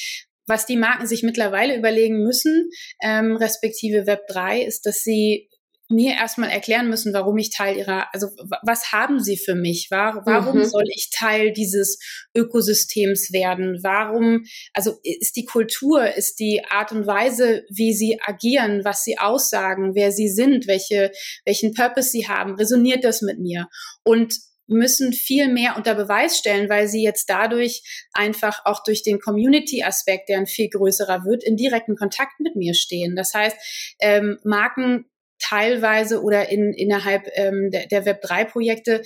Was 0.46 0.66
die 0.66 0.76
Marken 0.76 1.06
sich 1.06 1.22
mittlerweile 1.22 1.76
überlegen 1.76 2.24
müssen, 2.24 2.70
ähm, 3.02 3.36
respektive 3.36 4.06
Web 4.06 4.26
3, 4.28 4.62
ist, 4.62 4.84
dass 4.84 5.02
sie 5.04 5.48
mir 5.90 6.14
erstmal 6.14 6.50
erklären 6.50 6.88
müssen, 6.88 7.12
warum 7.12 7.36
ich 7.38 7.50
Teil 7.50 7.76
ihrer, 7.76 8.12
also 8.14 8.28
was 8.62 8.92
haben 8.92 9.20
sie 9.20 9.36
für 9.36 9.54
mich? 9.54 9.88
Warum 9.90 10.58
mhm. 10.58 10.64
soll 10.64 10.84
ich 10.88 11.10
Teil 11.12 11.52
dieses 11.52 11.98
Ökosystems 12.34 13.32
werden? 13.32 13.80
Warum, 13.82 14.44
also 14.72 14.98
ist 15.02 15.36
die 15.36 15.44
Kultur, 15.44 16.14
ist 16.14 16.38
die 16.38 16.64
Art 16.68 16.92
und 16.92 17.06
Weise, 17.06 17.64
wie 17.68 17.92
sie 17.92 18.18
agieren, 18.24 18.84
was 18.84 19.02
sie 19.04 19.18
aussagen, 19.18 19.94
wer 19.94 20.12
sie 20.12 20.28
sind, 20.28 20.66
welche, 20.68 21.10
welchen 21.44 21.74
Purpose 21.74 22.10
sie 22.10 22.28
haben, 22.28 22.54
resoniert 22.54 23.04
das 23.04 23.20
mit 23.20 23.40
mir? 23.40 23.68
Und 24.04 24.34
müssen 24.70 25.12
viel 25.12 25.48
mehr 25.48 25.76
unter 25.76 25.96
Beweis 25.96 26.38
stellen, 26.38 26.68
weil 26.68 26.86
sie 26.86 27.02
jetzt 27.02 27.28
dadurch 27.28 27.82
einfach 28.12 28.64
auch 28.64 28.84
durch 28.84 29.02
den 29.02 29.18
Community-Aspekt, 29.18 30.28
der 30.28 30.38
ein 30.38 30.46
viel 30.46 30.68
größerer 30.68 31.24
wird, 31.24 31.42
in 31.42 31.56
direkten 31.56 31.96
Kontakt 31.96 32.38
mit 32.38 32.54
mir 32.54 32.74
stehen. 32.74 33.16
Das 33.16 33.34
heißt, 33.34 33.56
ähm, 34.00 34.38
Marken 34.44 35.06
teilweise 35.40 36.22
oder 36.22 36.48
in, 36.50 36.72
innerhalb 36.72 37.28
ähm, 37.34 37.70
der, 37.70 37.86
der 37.86 38.04
Web3-Projekte 38.04 39.02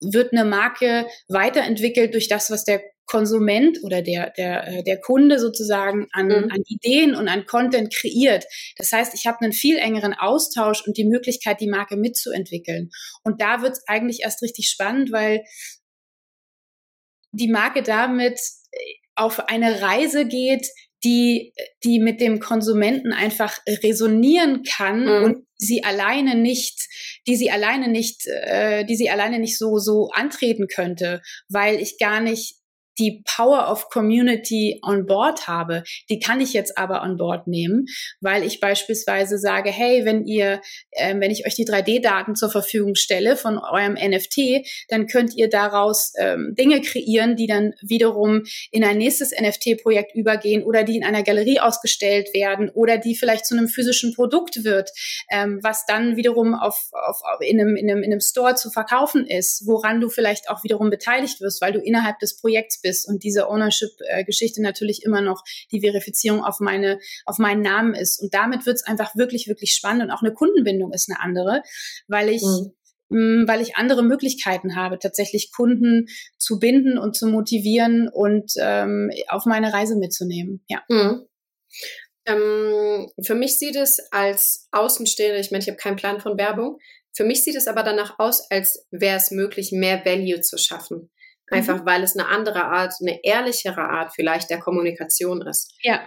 wird 0.00 0.32
eine 0.32 0.44
Marke 0.44 1.06
weiterentwickelt 1.28 2.14
durch 2.14 2.28
das, 2.28 2.50
was 2.50 2.64
der 2.64 2.82
Konsument 3.06 3.82
oder 3.82 4.02
der, 4.02 4.30
der, 4.36 4.68
äh, 4.68 4.82
der 4.84 5.00
Kunde 5.00 5.38
sozusagen 5.38 6.06
an, 6.12 6.26
mhm. 6.26 6.50
an 6.50 6.62
Ideen 6.66 7.14
und 7.14 7.26
an 7.26 7.46
Content 7.46 7.92
kreiert. 7.92 8.44
Das 8.76 8.92
heißt, 8.92 9.14
ich 9.14 9.26
habe 9.26 9.40
einen 9.40 9.52
viel 9.52 9.78
engeren 9.78 10.12
Austausch 10.14 10.86
und 10.86 10.98
die 10.98 11.06
Möglichkeit, 11.06 11.60
die 11.60 11.68
Marke 11.68 11.96
mitzuentwickeln. 11.96 12.90
Und 13.24 13.40
da 13.40 13.62
wird 13.62 13.72
es 13.72 13.82
eigentlich 13.88 14.20
erst 14.22 14.42
richtig 14.42 14.68
spannend, 14.68 15.10
weil 15.10 15.42
die 17.32 17.48
Marke 17.48 17.82
damit 17.82 18.38
äh, 18.72 18.78
auf 19.16 19.48
eine 19.48 19.80
Reise 19.80 20.26
geht, 20.26 20.68
die, 21.04 21.52
die 21.84 22.00
mit 22.00 22.20
dem 22.20 22.40
Konsumenten 22.40 23.12
einfach 23.12 23.58
resonieren 23.66 24.62
kann 24.64 25.04
mhm. 25.04 25.24
und 25.24 25.46
sie 25.56 25.84
alleine 25.84 26.34
nicht, 26.34 26.88
die 27.26 27.36
sie 27.36 27.50
alleine 27.50 27.88
nicht, 27.88 28.26
äh, 28.26 28.84
die 28.84 28.96
sie 28.96 29.10
alleine 29.10 29.38
nicht 29.38 29.58
so 29.58 29.78
so 29.78 30.10
antreten 30.12 30.66
könnte, 30.66 31.22
weil 31.48 31.80
ich 31.80 31.98
gar 31.98 32.20
nicht 32.20 32.57
die 32.98 33.22
Power 33.24 33.70
of 33.70 33.88
Community 33.90 34.80
on 34.82 35.06
board 35.06 35.46
habe, 35.46 35.84
die 36.08 36.18
kann 36.18 36.40
ich 36.40 36.52
jetzt 36.52 36.76
aber 36.76 37.02
on 37.02 37.16
board 37.16 37.46
nehmen, 37.46 37.86
weil 38.20 38.44
ich 38.44 38.60
beispielsweise 38.60 39.38
sage, 39.38 39.70
hey, 39.70 40.04
wenn 40.04 40.24
ihr, 40.24 40.60
äh, 40.90 41.14
wenn 41.18 41.30
ich 41.30 41.46
euch 41.46 41.54
die 41.54 41.66
3D-Daten 41.66 42.34
zur 42.34 42.50
Verfügung 42.50 42.94
stelle 42.94 43.36
von 43.36 43.58
eurem 43.58 43.94
NFT, 43.94 44.66
dann 44.88 45.06
könnt 45.06 45.36
ihr 45.36 45.48
daraus 45.48 46.12
ähm, 46.18 46.54
Dinge 46.58 46.80
kreieren, 46.80 47.36
die 47.36 47.46
dann 47.46 47.74
wiederum 47.82 48.42
in 48.70 48.84
ein 48.84 48.98
nächstes 48.98 49.32
NFT-Projekt 49.32 50.14
übergehen 50.14 50.62
oder 50.62 50.84
die 50.84 50.96
in 50.96 51.04
einer 51.04 51.22
Galerie 51.22 51.60
ausgestellt 51.60 52.34
werden 52.34 52.70
oder 52.70 52.98
die 52.98 53.16
vielleicht 53.16 53.46
zu 53.46 53.56
einem 53.56 53.68
physischen 53.68 54.14
Produkt 54.14 54.64
wird, 54.64 54.90
ähm, 55.30 55.60
was 55.62 55.86
dann 55.86 56.16
wiederum 56.16 56.54
auf, 56.54 56.88
auf, 56.92 57.20
auf 57.22 57.40
in, 57.40 57.60
einem, 57.60 57.76
in, 57.76 57.90
einem, 57.90 58.02
in 58.02 58.12
einem 58.12 58.20
Store 58.20 58.54
zu 58.54 58.70
verkaufen 58.70 59.26
ist, 59.26 59.66
woran 59.66 60.00
du 60.00 60.08
vielleicht 60.08 60.48
auch 60.50 60.64
wiederum 60.64 60.90
beteiligt 60.90 61.40
wirst, 61.40 61.60
weil 61.60 61.72
du 61.72 61.80
innerhalb 61.80 62.18
des 62.18 62.36
Projekts 62.40 62.80
bist 62.80 62.87
bist 62.88 63.06
und 63.06 63.22
diese 63.22 63.48
Ownership-Geschichte 63.48 64.62
natürlich 64.62 65.02
immer 65.02 65.20
noch 65.20 65.44
die 65.70 65.80
Verifizierung 65.80 66.42
auf 66.42 66.60
meine, 66.60 66.98
auf 67.26 67.38
meinen 67.38 67.60
Namen 67.60 67.94
ist. 67.94 68.20
Und 68.20 68.32
damit 68.32 68.64
wird 68.64 68.76
es 68.76 68.86
einfach 68.86 69.14
wirklich, 69.14 69.46
wirklich 69.46 69.72
spannend 69.72 70.04
und 70.04 70.10
auch 70.10 70.22
eine 70.22 70.32
Kundenbindung 70.32 70.92
ist 70.92 71.10
eine 71.10 71.20
andere, 71.20 71.62
weil 72.06 72.28
ich 72.30 72.42
mhm 72.42 72.72
weil 73.10 73.62
ich 73.62 73.76
andere 73.76 74.02
Möglichkeiten 74.02 74.76
habe, 74.76 74.98
tatsächlich 74.98 75.50
Kunden 75.50 76.08
zu 76.36 76.58
binden 76.58 76.98
und 76.98 77.16
zu 77.16 77.26
motivieren 77.26 78.10
und 78.12 78.52
ähm, 78.60 79.10
auf 79.28 79.46
meine 79.46 79.72
Reise 79.72 79.96
mitzunehmen. 79.96 80.62
Ja. 80.68 80.82
Mhm. 80.90 81.26
Ähm, 82.26 83.10
für 83.24 83.34
mich 83.34 83.58
sieht 83.58 83.76
es 83.76 83.98
als 84.10 84.68
Außenstehende, 84.72 85.40
ich 85.40 85.50
meine, 85.50 85.62
ich 85.62 85.68
habe 85.68 85.78
keinen 85.78 85.96
Plan 85.96 86.20
von 86.20 86.36
Werbung, 86.36 86.78
für 87.18 87.24
mich 87.24 87.42
sieht 87.42 87.56
es 87.56 87.66
aber 87.66 87.82
danach 87.82 88.18
aus, 88.18 88.48
als 88.50 88.86
wäre 88.90 89.16
es 89.16 89.30
möglich, 89.30 89.72
mehr 89.72 90.04
Value 90.04 90.40
zu 90.40 90.58
schaffen. 90.58 91.10
Einfach 91.50 91.82
mhm. 91.82 91.86
weil 91.86 92.02
es 92.02 92.16
eine 92.16 92.28
andere 92.28 92.64
Art, 92.64 92.94
eine 93.00 93.24
ehrlichere 93.24 93.82
Art 93.82 94.12
vielleicht 94.14 94.50
der 94.50 94.58
Kommunikation 94.58 95.42
ist. 95.42 95.74
Ja. 95.82 96.06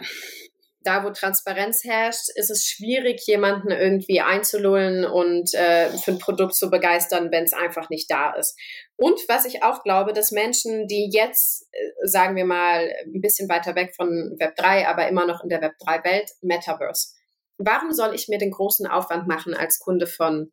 Da, 0.83 1.03
wo 1.03 1.11
Transparenz 1.11 1.83
herrscht, 1.83 2.29
ist 2.33 2.49
es 2.49 2.65
schwierig, 2.65 3.21
jemanden 3.27 3.69
irgendwie 3.69 4.21
einzulullen 4.21 5.05
und 5.05 5.53
äh, 5.53 5.89
für 5.89 6.11
ein 6.11 6.19
Produkt 6.19 6.55
zu 6.55 6.71
begeistern, 6.71 7.31
wenn 7.31 7.43
es 7.43 7.53
einfach 7.53 7.89
nicht 7.91 8.09
da 8.09 8.31
ist. 8.33 8.57
Und 8.95 9.19
was 9.27 9.45
ich 9.45 9.61
auch 9.61 9.83
glaube, 9.83 10.11
dass 10.11 10.31
Menschen, 10.31 10.87
die 10.87 11.11
jetzt, 11.13 11.67
äh, 11.71 12.07
sagen 12.07 12.35
wir 12.35 12.45
mal, 12.45 12.91
ein 13.05 13.21
bisschen 13.21 13.47
weiter 13.47 13.75
weg 13.75 13.93
von 13.95 14.35
Web 14.39 14.55
3, 14.55 14.87
aber 14.87 15.07
immer 15.07 15.27
noch 15.27 15.43
in 15.43 15.49
der 15.49 15.61
Web 15.61 15.73
3-Welt, 15.85 16.31
Metaverse. 16.41 17.13
Warum 17.59 17.91
soll 17.91 18.15
ich 18.15 18.27
mir 18.27 18.39
den 18.39 18.51
großen 18.51 18.87
Aufwand 18.87 19.27
machen 19.27 19.53
als 19.53 19.77
Kunde 19.77 20.07
von 20.07 20.51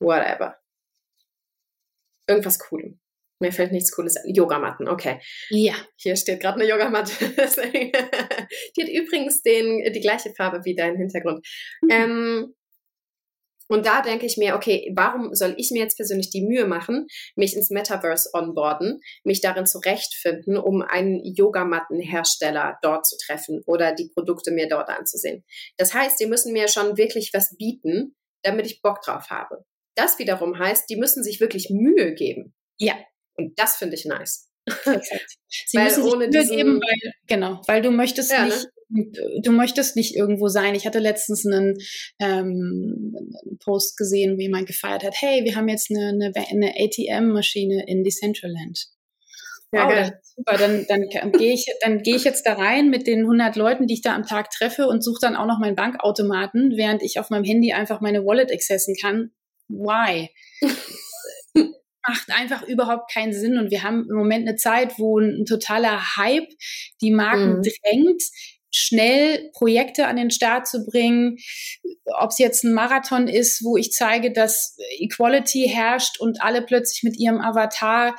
whatever? 0.00 0.56
Irgendwas 2.26 2.58
Coolem. 2.58 3.01
Mir 3.42 3.52
fällt 3.52 3.72
nichts 3.72 3.90
Cooles 3.90 4.16
an. 4.16 4.22
Yogamatten, 4.32 4.88
okay. 4.88 5.20
Ja. 5.50 5.74
Hier 5.96 6.14
steht 6.14 6.40
gerade 6.40 6.60
eine 6.60 6.70
Yogamatte. 6.70 7.12
die 7.36 8.82
hat 8.82 8.88
übrigens 8.88 9.42
den, 9.42 9.82
die 9.92 10.00
gleiche 10.00 10.32
Farbe 10.36 10.60
wie 10.64 10.76
dein 10.76 10.96
Hintergrund. 10.96 11.44
Mhm. 11.82 11.90
Ähm, 11.90 12.54
und 13.68 13.84
da 13.84 14.00
denke 14.00 14.26
ich 14.26 14.36
mir, 14.36 14.54
okay, 14.54 14.92
warum 14.94 15.34
soll 15.34 15.54
ich 15.56 15.72
mir 15.72 15.80
jetzt 15.80 15.96
persönlich 15.96 16.30
die 16.30 16.46
Mühe 16.46 16.66
machen, 16.66 17.08
mich 17.34 17.56
ins 17.56 17.70
Metaverse 17.70 18.30
onboarden, 18.32 19.00
mich 19.24 19.40
darin 19.40 19.66
zurechtfinden, 19.66 20.56
um 20.56 20.82
einen 20.82 21.20
Yogamattenhersteller 21.24 22.78
dort 22.82 23.06
zu 23.06 23.16
treffen 23.26 23.62
oder 23.66 23.92
die 23.92 24.10
Produkte 24.14 24.52
mir 24.52 24.68
dort 24.68 24.88
anzusehen? 24.88 25.42
Das 25.78 25.94
heißt, 25.94 26.20
die 26.20 26.26
müssen 26.26 26.52
mir 26.52 26.68
schon 26.68 26.96
wirklich 26.96 27.30
was 27.34 27.56
bieten, 27.58 28.14
damit 28.44 28.66
ich 28.66 28.82
Bock 28.82 29.02
drauf 29.02 29.30
habe. 29.30 29.64
Das 29.96 30.20
wiederum 30.20 30.56
heißt, 30.56 30.88
die 30.88 30.96
müssen 30.96 31.24
sich 31.24 31.40
wirklich 31.40 31.70
Mühe 31.70 32.14
geben. 32.14 32.54
Ja. 32.78 32.94
Und 33.36 33.58
das 33.58 33.76
finde 33.76 33.96
ich 33.96 34.04
nice. 34.04 34.48
Sie 34.68 35.76
weil 35.76 35.84
müssen 35.84 36.02
ohne 36.04 36.30
diesen, 36.30 36.56
geben, 36.56 36.80
weil, 36.80 37.12
genau, 37.26 37.60
weil 37.66 37.82
du 37.82 37.90
möchtest 37.90 38.30
ja, 38.30 38.44
nicht, 38.44 38.68
ne? 38.88 39.40
du 39.42 39.50
möchtest 39.50 39.96
nicht 39.96 40.14
irgendwo 40.14 40.48
sein. 40.48 40.74
Ich 40.74 40.86
hatte 40.86 41.00
letztens 41.00 41.44
einen, 41.44 41.78
ähm, 42.20 43.16
Post 43.64 43.96
gesehen, 43.96 44.38
wie 44.38 44.42
jemand 44.42 44.66
gefeiert 44.66 45.02
hat, 45.02 45.14
hey, 45.18 45.44
wir 45.44 45.56
haben 45.56 45.68
jetzt 45.68 45.90
eine, 45.90 46.08
eine, 46.08 46.32
eine 46.34 46.74
ATM-Maschine 46.76 47.84
in 47.86 48.04
Decentraland. 48.04 48.86
Ja, 49.74 49.86
wow, 49.86 49.92
geil. 49.92 50.20
super. 50.22 50.58
Dann, 50.58 50.86
dann 50.86 51.32
gehe 51.32 51.54
ich, 51.54 51.66
dann 51.80 52.02
gehe 52.02 52.16
ich 52.16 52.24
jetzt 52.24 52.46
da 52.46 52.54
rein 52.54 52.90
mit 52.90 53.06
den 53.06 53.20
100 53.20 53.56
Leuten, 53.56 53.86
die 53.86 53.94
ich 53.94 54.02
da 54.02 54.14
am 54.14 54.26
Tag 54.26 54.50
treffe 54.50 54.86
und 54.86 55.02
suche 55.02 55.20
dann 55.22 55.34
auch 55.34 55.46
noch 55.46 55.58
meinen 55.58 55.76
Bankautomaten, 55.76 56.76
während 56.76 57.02
ich 57.02 57.18
auf 57.18 57.30
meinem 57.30 57.44
Handy 57.44 57.72
einfach 57.72 58.00
meine 58.00 58.24
Wallet 58.24 58.52
accessen 58.52 58.94
kann. 59.00 59.30
Why? 59.68 60.28
macht 62.06 62.30
einfach 62.30 62.62
überhaupt 62.62 63.12
keinen 63.12 63.32
Sinn. 63.32 63.58
Und 63.58 63.70
wir 63.70 63.82
haben 63.82 64.06
im 64.08 64.16
Moment 64.16 64.48
eine 64.48 64.56
Zeit, 64.56 64.98
wo 64.98 65.18
ein, 65.18 65.44
totaler 65.44 66.16
Hype 66.16 66.48
die 67.00 67.10
Marken 67.10 67.58
mhm. 67.58 67.62
drängt, 67.62 68.22
schnell 68.74 69.50
Projekte 69.52 70.06
an 70.06 70.16
den 70.16 70.30
Start 70.30 70.66
zu 70.66 70.84
bringen, 70.86 71.36
ob 72.06 72.30
es 72.30 72.38
jetzt 72.38 72.64
ein 72.64 72.72
Marathon 72.72 73.28
ist, 73.28 73.62
wo 73.62 73.76
ich 73.76 73.92
zeige, 73.92 74.32
dass 74.32 74.76
Equality 74.98 75.68
herrscht 75.68 76.18
und 76.18 76.42
alle 76.42 76.62
plötzlich 76.62 77.02
mit 77.02 77.18
ihrem 77.18 77.40
Avatar 77.40 78.16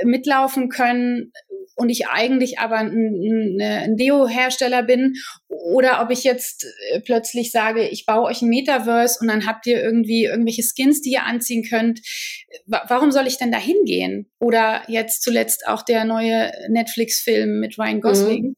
äh, 0.00 0.04
mitlaufen 0.04 0.68
können 0.68 1.32
und 1.78 1.90
ich 1.90 2.08
eigentlich 2.08 2.58
aber 2.58 2.78
ein, 2.78 3.56
ein 3.60 3.96
Deo-Hersteller 3.96 4.82
bin 4.82 5.14
oder 5.46 6.02
ob 6.02 6.10
ich 6.10 6.24
jetzt 6.24 6.66
äh, 6.90 7.00
plötzlich 7.00 7.52
sage, 7.52 7.88
ich 7.88 8.04
baue 8.04 8.24
euch 8.24 8.42
ein 8.42 8.48
Metaverse 8.48 9.18
und 9.20 9.28
dann 9.28 9.46
habt 9.46 9.64
ihr 9.66 9.80
irgendwie 9.80 10.24
irgendwelche 10.24 10.64
Skins, 10.64 11.02
die 11.02 11.12
ihr 11.12 11.22
anziehen 11.22 11.62
könnt. 11.62 12.00
Warum 12.66 13.12
soll 13.12 13.28
ich 13.28 13.38
denn 13.38 13.52
da 13.52 13.58
hingehen? 13.58 14.28
Oder 14.40 14.82
jetzt 14.88 15.22
zuletzt 15.22 15.68
auch 15.68 15.82
der 15.82 16.04
neue 16.04 16.50
Netflix-Film 16.68 17.60
mit 17.60 17.78
Ryan 17.78 18.00
Gosling, 18.00 18.44
mhm. 18.44 18.56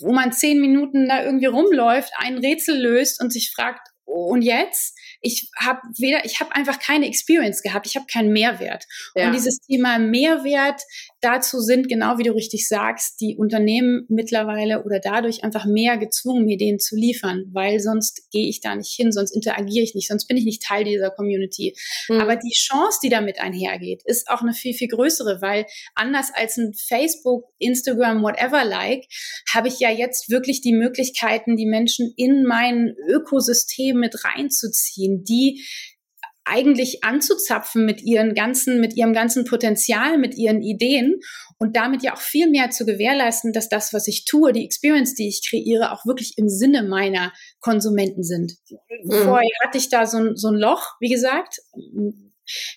wo 0.00 0.12
man 0.12 0.32
zehn 0.32 0.60
Minuten 0.60 1.08
da 1.08 1.24
irgendwie 1.24 1.46
rumläuft, 1.46 2.12
ein 2.16 2.38
Rätsel 2.38 2.76
löst 2.76 3.22
und 3.22 3.32
sich 3.32 3.52
fragt, 3.54 3.88
und 4.04 4.42
jetzt? 4.42 4.98
Ich 5.20 5.48
habe 5.58 5.80
weder, 5.98 6.24
ich 6.24 6.40
habe 6.40 6.54
einfach 6.54 6.78
keine 6.78 7.06
Experience 7.06 7.62
gehabt, 7.62 7.86
ich 7.86 7.96
habe 7.96 8.06
keinen 8.12 8.32
Mehrwert. 8.32 8.84
Ja. 9.14 9.26
Und 9.26 9.32
dieses 9.32 9.60
Thema 9.60 9.98
Mehrwert, 9.98 10.82
dazu 11.22 11.60
sind, 11.60 11.88
genau 11.88 12.18
wie 12.18 12.24
du 12.24 12.34
richtig 12.34 12.68
sagst, 12.68 13.20
die 13.20 13.36
Unternehmen 13.36 14.04
mittlerweile 14.08 14.84
oder 14.84 14.98
dadurch 14.98 15.44
einfach 15.44 15.64
mehr 15.64 15.96
gezwungen, 15.96 16.44
mir 16.44 16.58
den 16.58 16.78
zu 16.78 16.96
liefern, 16.96 17.46
weil 17.52 17.80
sonst 17.80 18.30
gehe 18.30 18.48
ich 18.48 18.60
da 18.60 18.74
nicht 18.74 18.92
hin, 18.92 19.12
sonst 19.12 19.34
interagiere 19.34 19.84
ich 19.84 19.94
nicht, 19.94 20.08
sonst 20.08 20.26
bin 20.26 20.36
ich 20.36 20.44
nicht 20.44 20.62
Teil 20.62 20.84
dieser 20.84 21.10
Community. 21.10 21.74
Mhm. 22.08 22.20
Aber 22.20 22.36
die 22.36 22.52
Chance, 22.52 22.98
die 23.02 23.08
damit 23.08 23.40
einhergeht, 23.40 24.02
ist 24.04 24.28
auch 24.28 24.42
eine 24.42 24.52
viel, 24.52 24.74
viel 24.74 24.88
größere, 24.88 25.40
weil 25.40 25.66
anders 25.94 26.30
als 26.34 26.56
ein 26.56 26.74
Facebook, 26.74 27.44
Instagram, 27.58 28.22
whatever 28.22 28.64
like, 28.64 29.06
habe 29.52 29.68
ich 29.68 29.78
ja 29.78 29.90
jetzt 29.90 30.28
wirklich 30.28 30.60
die 30.60 30.74
Möglichkeiten, 30.74 31.56
die 31.56 31.66
Menschen 31.66 32.12
in 32.16 32.44
mein 32.44 32.94
Ökosystem 33.08 33.98
mit 33.98 34.24
reinzuziehen, 34.24 35.24
die 35.24 35.62
eigentlich 36.44 37.04
anzuzapfen 37.04 37.84
mit 37.84 38.02
ihren 38.02 38.34
ganzen, 38.34 38.80
mit 38.80 38.94
ihrem 38.94 39.12
ganzen 39.12 39.44
Potenzial, 39.44 40.18
mit 40.18 40.36
ihren 40.36 40.62
Ideen 40.62 41.20
und 41.58 41.76
damit 41.76 42.02
ja 42.02 42.14
auch 42.14 42.20
viel 42.20 42.50
mehr 42.50 42.70
zu 42.70 42.84
gewährleisten, 42.84 43.52
dass 43.52 43.68
das, 43.68 43.92
was 43.92 44.08
ich 44.08 44.24
tue, 44.24 44.52
die 44.52 44.64
Experience, 44.64 45.14
die 45.14 45.28
ich 45.28 45.48
kreiere, 45.48 45.92
auch 45.92 46.04
wirklich 46.04 46.34
im 46.36 46.48
Sinne 46.48 46.82
meiner 46.82 47.32
Konsumenten 47.60 48.24
sind. 48.24 48.54
Mhm. 49.04 49.12
Vorher 49.12 49.50
hatte 49.64 49.78
ich 49.78 49.88
da 49.88 50.06
so 50.06 50.34
so 50.34 50.48
ein 50.48 50.56
Loch, 50.56 50.96
wie 51.00 51.10
gesagt, 51.10 51.60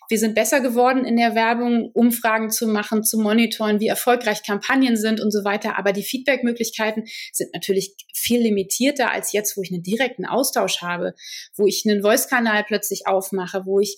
wir 0.09 0.19
sind 0.19 0.35
besser 0.35 0.61
geworden 0.61 1.05
in 1.05 1.17
der 1.17 1.35
Werbung, 1.35 1.91
Umfragen 1.93 2.49
zu 2.49 2.67
machen, 2.67 3.03
zu 3.03 3.19
monitoren, 3.19 3.79
wie 3.79 3.87
erfolgreich 3.87 4.43
Kampagnen 4.43 4.97
sind 4.97 5.21
und 5.21 5.31
so 5.31 5.43
weiter. 5.43 5.77
Aber 5.77 5.91
die 5.91 6.03
Feedbackmöglichkeiten 6.03 7.05
sind 7.31 7.49
natürlich 7.53 7.95
viel 8.13 8.41
limitierter 8.41 9.11
als 9.11 9.33
jetzt, 9.33 9.57
wo 9.57 9.61
ich 9.61 9.71
einen 9.71 9.83
direkten 9.83 10.25
Austausch 10.25 10.81
habe, 10.81 11.13
wo 11.55 11.65
ich 11.65 11.83
einen 11.87 12.01
Voice-Kanal 12.01 12.63
plötzlich 12.67 13.07
aufmache, 13.07 13.65
wo 13.65 13.79
ich 13.79 13.97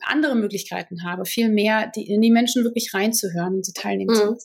andere 0.00 0.34
Möglichkeiten 0.34 1.04
habe, 1.04 1.24
viel 1.24 1.48
mehr 1.48 1.90
die, 1.94 2.08
in 2.08 2.20
die 2.20 2.30
Menschen 2.30 2.64
wirklich 2.64 2.92
reinzuhören 2.94 3.56
und 3.56 3.66
sie 3.66 3.72
teilnehmen 3.72 4.14
zu 4.14 4.32
mhm. 4.32 4.38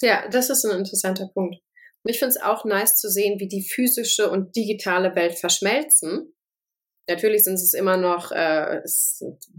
Ja, 0.00 0.28
das 0.28 0.50
ist 0.50 0.64
ein 0.64 0.78
interessanter 0.78 1.28
Punkt. 1.32 1.56
Und 2.02 2.10
ich 2.10 2.18
finde 2.18 2.30
es 2.30 2.42
auch 2.42 2.64
nice 2.64 2.96
zu 2.96 3.08
sehen, 3.08 3.38
wie 3.38 3.46
die 3.46 3.62
physische 3.62 4.28
und 4.28 4.56
digitale 4.56 5.14
Welt 5.14 5.38
verschmelzen 5.38 6.34
Natürlich 7.08 7.44
sind 7.44 7.54
es 7.54 7.74
immer 7.74 7.96
noch 7.96 8.30
äh, 8.30 8.80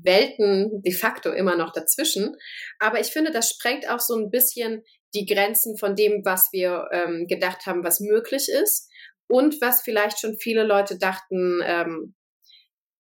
Welten 0.02 0.82
de 0.82 0.94
facto 0.94 1.32
immer 1.32 1.56
noch 1.56 1.74
dazwischen. 1.74 2.38
Aber 2.80 3.00
ich 3.00 3.08
finde, 3.08 3.32
das 3.32 3.50
sprengt 3.50 3.90
auch 3.90 4.00
so 4.00 4.16
ein 4.16 4.30
bisschen 4.30 4.84
die 5.14 5.26
Grenzen 5.26 5.78
von 5.78 5.96
dem, 5.96 6.24
was 6.24 6.50
wir 6.52 6.88
ähm, 6.92 7.28
gedacht 7.28 7.66
haben, 7.66 7.84
was 7.84 8.00
möglich 8.00 8.50
ist 8.50 8.90
und 9.28 9.60
was 9.62 9.82
vielleicht 9.82 10.20
schon 10.20 10.38
viele 10.38 10.64
Leute 10.64 10.98
dachten. 10.98 11.62
Ähm, 11.64 12.16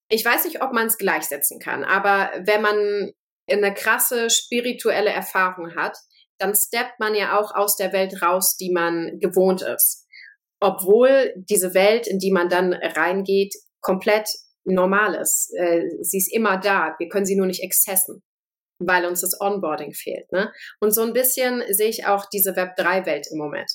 ich 0.09 0.23
weiß 0.23 0.45
nicht, 0.45 0.61
ob 0.61 0.73
man 0.73 0.87
es 0.87 0.97
gleichsetzen 0.97 1.59
kann, 1.59 1.83
aber 1.83 2.31
wenn 2.45 2.61
man 2.61 3.11
eine 3.49 3.73
krasse 3.73 4.29
spirituelle 4.29 5.09
Erfahrung 5.09 5.75
hat, 5.75 5.97
dann 6.37 6.55
steppt 6.55 6.99
man 6.99 7.15
ja 7.15 7.39
auch 7.39 7.53
aus 7.55 7.77
der 7.77 7.93
Welt 7.93 8.21
raus, 8.21 8.57
die 8.57 8.71
man 8.71 9.19
gewohnt 9.19 9.61
ist. 9.61 10.07
Obwohl 10.59 11.33
diese 11.35 11.73
Welt, 11.73 12.07
in 12.07 12.19
die 12.19 12.31
man 12.31 12.49
dann 12.49 12.73
reingeht, 12.73 13.53
komplett 13.83 14.27
normal 14.65 15.15
ist. 15.15 15.53
Äh, 15.55 15.83
sie 16.01 16.17
ist 16.17 16.33
immer 16.33 16.57
da. 16.57 16.95
Wir 16.97 17.09
können 17.09 17.25
sie 17.25 17.35
nur 17.35 17.45
nicht 17.45 17.61
excessen, 17.61 18.23
weil 18.79 19.05
uns 19.05 19.21
das 19.21 19.39
Onboarding 19.39 19.93
fehlt. 19.93 20.31
Ne? 20.31 20.51
Und 20.79 20.91
so 20.91 21.01
ein 21.01 21.13
bisschen 21.13 21.63
sehe 21.69 21.89
ich 21.89 22.07
auch 22.07 22.25
diese 22.31 22.51
Web3-Welt 22.51 23.27
im 23.31 23.37
Moment. 23.37 23.71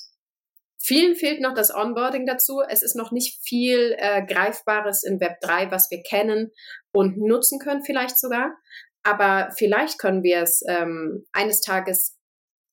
Vielen 0.81 1.15
fehlt 1.15 1.41
noch 1.41 1.53
das 1.53 1.73
Onboarding 1.73 2.25
dazu. 2.25 2.61
Es 2.67 2.83
ist 2.83 2.95
noch 2.95 3.11
nicht 3.11 3.39
viel 3.43 3.95
äh, 3.97 4.25
Greifbares 4.25 5.03
in 5.03 5.19
Web3, 5.19 5.71
was 5.71 5.91
wir 5.91 6.01
kennen 6.01 6.51
und 6.91 7.17
nutzen 7.17 7.59
können, 7.59 7.83
vielleicht 7.83 8.17
sogar. 8.17 8.55
Aber 9.03 9.51
vielleicht 9.57 9.99
können 9.99 10.23
wir 10.23 10.41
es 10.41 10.61
ähm, 10.67 11.25
eines 11.31 11.61
Tages 11.61 12.17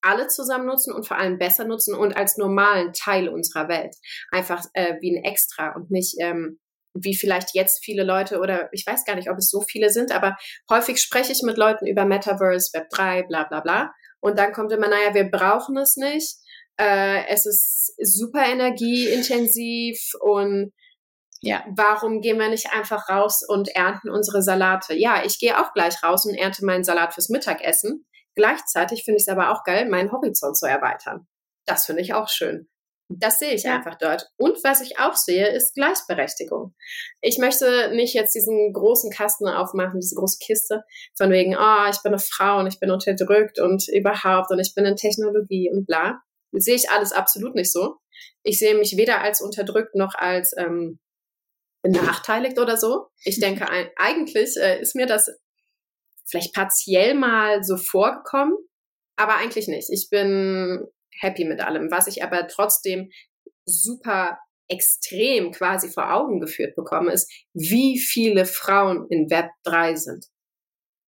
alle 0.03 0.29
zusammen 0.29 0.67
nutzen 0.67 0.95
und 0.95 1.07
vor 1.07 1.19
allem 1.19 1.39
besser 1.39 1.65
nutzen 1.65 1.95
und 1.95 2.17
als 2.17 2.37
normalen 2.37 2.93
Teil 2.93 3.29
unserer 3.29 3.69
Welt. 3.69 3.97
Einfach 4.31 4.65
äh, 4.75 4.95
wie 5.01 5.17
ein 5.17 5.25
Extra 5.25 5.75
und 5.75 5.91
nicht 5.91 6.15
ähm, 6.21 6.61
wie 7.01 7.15
vielleicht 7.15 7.55
jetzt 7.55 7.85
viele 7.85 8.05
Leute 8.05 8.39
oder 8.41 8.69
ich 8.73 8.87
weiß 8.87 9.05
gar 9.05 9.15
nicht, 9.15 9.31
ob 9.31 9.39
es 9.39 9.51
so 9.51 9.61
viele 9.61 9.91
sind, 9.91 10.13
aber 10.13 10.37
häufig 10.71 11.01
spreche 11.01 11.33
ich 11.33 11.43
mit 11.43 11.57
Leuten 11.57 11.87
über 11.87 12.05
Metaverse, 12.05 12.71
Web 12.73 12.89
3, 12.91 13.25
bla 13.25 13.45
bla 13.45 13.61
bla. 13.61 13.93
Und 14.21 14.39
dann 14.39 14.53
kommt 14.53 14.73
immer, 14.73 14.89
naja, 14.89 15.15
wir 15.15 15.31
brauchen 15.31 15.77
es 15.77 15.97
nicht. 15.97 16.37
Äh, 16.79 17.27
es 17.29 17.47
ist 17.47 17.95
super 17.99 18.45
energieintensiv 18.45 19.99
und 20.21 20.73
ja. 21.43 21.65
Warum 21.77 22.23
gehen 22.23 22.39
wir 22.39 22.49
nicht 22.49 22.73
einfach 22.73 23.09
raus 23.09 23.43
und 23.47 23.69
ernten 23.69 24.11
unsere 24.11 24.43
Salate? 24.43 24.95
Ja, 24.95 25.23
ich 25.25 25.39
gehe 25.39 25.61
auch 25.61 25.73
gleich 25.75 26.03
raus 26.03 26.25
und 26.25 26.35
ernte 26.35 26.65
meinen 26.65 26.83
Salat 26.83 27.15
fürs 27.15 27.29
Mittagessen. 27.29 28.07
Gleichzeitig 28.35 29.05
finde 29.05 29.17
ich 29.17 29.23
es 29.23 29.29
aber 29.29 29.51
auch 29.53 29.63
geil, 29.65 29.89
meinen 29.89 30.13
Horizont 30.13 30.57
zu 30.57 30.67
erweitern. 30.67 31.27
Das 31.67 31.87
finde 31.87 32.03
ich 32.03 32.15
auch 32.15 32.29
schön. 32.29 32.69
Das 33.09 33.39
sehe 33.39 33.55
ich 33.55 33.63
ja. 33.63 33.77
einfach 33.77 33.97
dort. 33.99 34.29
Und 34.37 34.59
was 34.65 34.81
ich 34.81 34.99
auch 34.99 35.15
sehe, 35.15 35.49
ist 35.49 35.75
Gleichberechtigung. 35.75 36.75
Ich 37.21 37.39
möchte 37.39 37.95
nicht 37.95 38.15
jetzt 38.15 38.35
diesen 38.35 38.73
großen 38.73 39.11
Kasten 39.13 39.47
aufmachen, 39.47 40.01
diese 40.01 40.17
große 40.17 40.39
Kiste, 40.45 40.83
von 41.17 41.31
wegen, 41.31 41.57
oh, 41.57 41.89
ich 41.89 42.03
bin 42.03 42.13
eine 42.13 42.19
Frau 42.19 42.59
und 42.59 42.67
ich 42.67 42.81
bin 42.81 42.91
unterdrückt 42.91 43.61
und 43.61 43.89
überhaupt 43.89 44.51
und 44.51 44.59
ich 44.59 44.75
bin 44.75 44.85
in 44.85 44.97
Technologie 44.97 45.71
und 45.73 45.87
bla. 45.87 46.21
Das 46.51 46.65
sehe 46.65 46.75
ich 46.75 46.91
alles 46.91 47.13
absolut 47.13 47.55
nicht 47.55 47.73
so. 47.73 47.97
Ich 48.43 48.59
sehe 48.59 48.77
mich 48.77 48.97
weder 48.97 49.21
als 49.21 49.41
unterdrückt 49.41 49.95
noch 49.95 50.15
als 50.15 50.55
ähm, 50.57 50.99
benachteiligt 51.83 52.59
oder 52.59 52.77
so. 52.77 53.07
Ich 53.25 53.39
denke, 53.39 53.67
eigentlich 53.97 54.57
äh, 54.57 54.81
ist 54.81 54.97
mir 54.97 55.07
das 55.07 55.31
vielleicht 56.29 56.55
partiell 56.55 57.15
mal 57.15 57.63
so 57.63 57.77
vorgekommen, 57.77 58.57
aber 59.15 59.37
eigentlich 59.37 59.69
nicht. 59.69 59.91
Ich 59.91 60.09
bin 60.11 60.89
happy 61.21 61.45
mit 61.45 61.61
allem. 61.61 61.91
Was 61.91 62.07
ich 62.07 62.23
aber 62.23 62.47
trotzdem 62.49 63.11
super 63.65 64.39
extrem 64.69 65.53
quasi 65.53 65.89
vor 65.89 66.13
Augen 66.13 66.41
geführt 66.41 66.75
bekomme, 66.77 67.13
ist, 67.13 67.31
wie 67.55 67.99
viele 67.99 68.47
Frauen 68.47 69.07
in 69.11 69.31
Web 69.31 69.51
3 69.65 69.95
sind. 69.95 70.27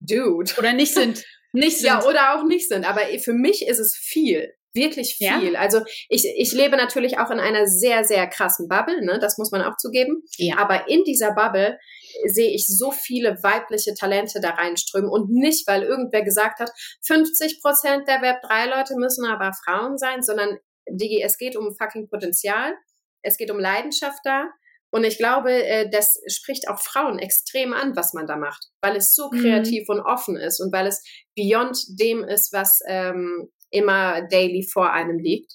Dude. 0.00 0.52
Oder 0.58 0.72
nicht 0.72 0.94
sind. 0.94 1.24
Nicht 1.54 1.78
sind. 1.78 1.86
Ja, 1.86 2.04
oder 2.04 2.34
auch 2.34 2.44
nicht 2.44 2.68
sind. 2.68 2.84
Aber 2.84 3.00
für 3.20 3.32
mich 3.32 3.66
ist 3.66 3.78
es 3.78 3.96
viel. 3.96 4.52
Wirklich 4.74 5.16
viel. 5.16 5.52
Ja. 5.52 5.60
Also 5.60 5.80
ich, 6.08 6.26
ich 6.36 6.52
lebe 6.52 6.76
natürlich 6.76 7.18
auch 7.18 7.30
in 7.30 7.40
einer 7.40 7.66
sehr, 7.66 8.04
sehr 8.04 8.26
krassen 8.26 8.68
Bubble, 8.68 9.04
ne? 9.04 9.18
das 9.18 9.38
muss 9.38 9.50
man 9.50 9.62
auch 9.62 9.76
zugeben. 9.76 10.22
Ja. 10.36 10.58
Aber 10.58 10.88
in 10.88 11.04
dieser 11.04 11.32
Bubble 11.32 11.78
sehe 12.26 12.50
ich 12.50 12.66
so 12.66 12.90
viele 12.90 13.42
weibliche 13.42 13.94
Talente 13.94 14.40
da 14.40 14.50
reinströmen 14.50 15.10
und 15.10 15.30
nicht, 15.30 15.66
weil 15.66 15.82
irgendwer 15.82 16.22
gesagt 16.22 16.60
hat, 16.60 16.70
50 17.06 17.60
Prozent 17.62 18.08
der 18.08 18.20
Web3-Leute 18.22 18.94
müssen 18.96 19.24
aber 19.24 19.52
Frauen 19.64 19.96
sein, 19.96 20.22
sondern 20.22 20.58
Digi, 20.90 21.22
es 21.22 21.38
geht 21.38 21.56
um 21.56 21.74
fucking 21.74 22.08
Potenzial, 22.08 22.74
es 23.22 23.36
geht 23.36 23.50
um 23.50 23.58
Leidenschaft 23.58 24.20
da. 24.24 24.48
Und 24.90 25.04
ich 25.04 25.18
glaube, 25.18 25.52
äh, 25.52 25.90
das 25.90 26.18
spricht 26.28 26.68
auch 26.68 26.80
Frauen 26.80 27.18
extrem 27.18 27.74
an, 27.74 27.94
was 27.94 28.14
man 28.14 28.26
da 28.26 28.36
macht, 28.36 28.68
weil 28.80 28.96
es 28.96 29.14
so 29.14 29.30
mhm. 29.30 29.40
kreativ 29.40 29.86
mhm. 29.88 29.96
und 29.96 30.00
offen 30.00 30.36
ist 30.36 30.60
und 30.60 30.72
weil 30.72 30.86
es 30.86 31.02
beyond 31.36 31.78
dem 32.00 32.24
ist, 32.24 32.52
was 32.54 32.80
ähm, 32.86 33.50
immer 33.70 34.26
daily 34.28 34.66
vor 34.70 34.92
einem 34.92 35.18
liegt. 35.18 35.52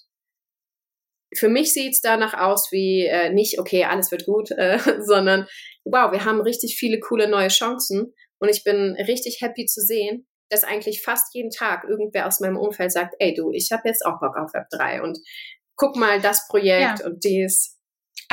Für 1.36 1.50
mich 1.50 1.74
sieht 1.74 1.94
es 1.94 2.02
danach 2.02 2.36
aus 2.36 2.72
wie 2.72 3.06
äh, 3.06 3.34
nicht, 3.34 3.60
okay, 3.60 3.86
alles 3.86 4.12
wird 4.12 4.26
gut, 4.26 4.52
äh, 4.52 4.78
sondern 5.02 5.48
wow, 5.84 6.12
wir 6.12 6.26
haben 6.26 6.42
richtig 6.42 6.78
viele 6.78 7.00
coole 7.00 7.28
neue 7.28 7.48
Chancen 7.48 8.14
und 8.40 8.50
ich 8.50 8.64
bin 8.64 8.96
richtig 9.08 9.40
happy 9.42 9.66
zu 9.66 9.82
sehen, 9.82 10.28
dass 10.50 10.64
eigentlich 10.64 11.02
fast 11.02 11.34
jeden 11.34 11.50
Tag 11.50 11.86
irgendwer 11.90 12.28
aus 12.28 12.40
meinem 12.40 12.58
Umfeld 12.58 12.92
sagt, 12.92 13.16
ey 13.20 13.34
du, 13.34 13.52
ich 13.52 13.70
habe 13.72 13.88
jetzt 13.88 14.06
auch 14.06 14.20
Bock 14.20 14.38
auf 14.38 14.54
Web 14.54 14.68
3 14.72 15.02
und 15.02 15.18
guck 15.76 15.96
mal 15.96 16.22
das 16.22 16.48
Projekt 16.48 17.00
ja. 17.00 17.06
und 17.06 17.24
dies. 17.24 17.73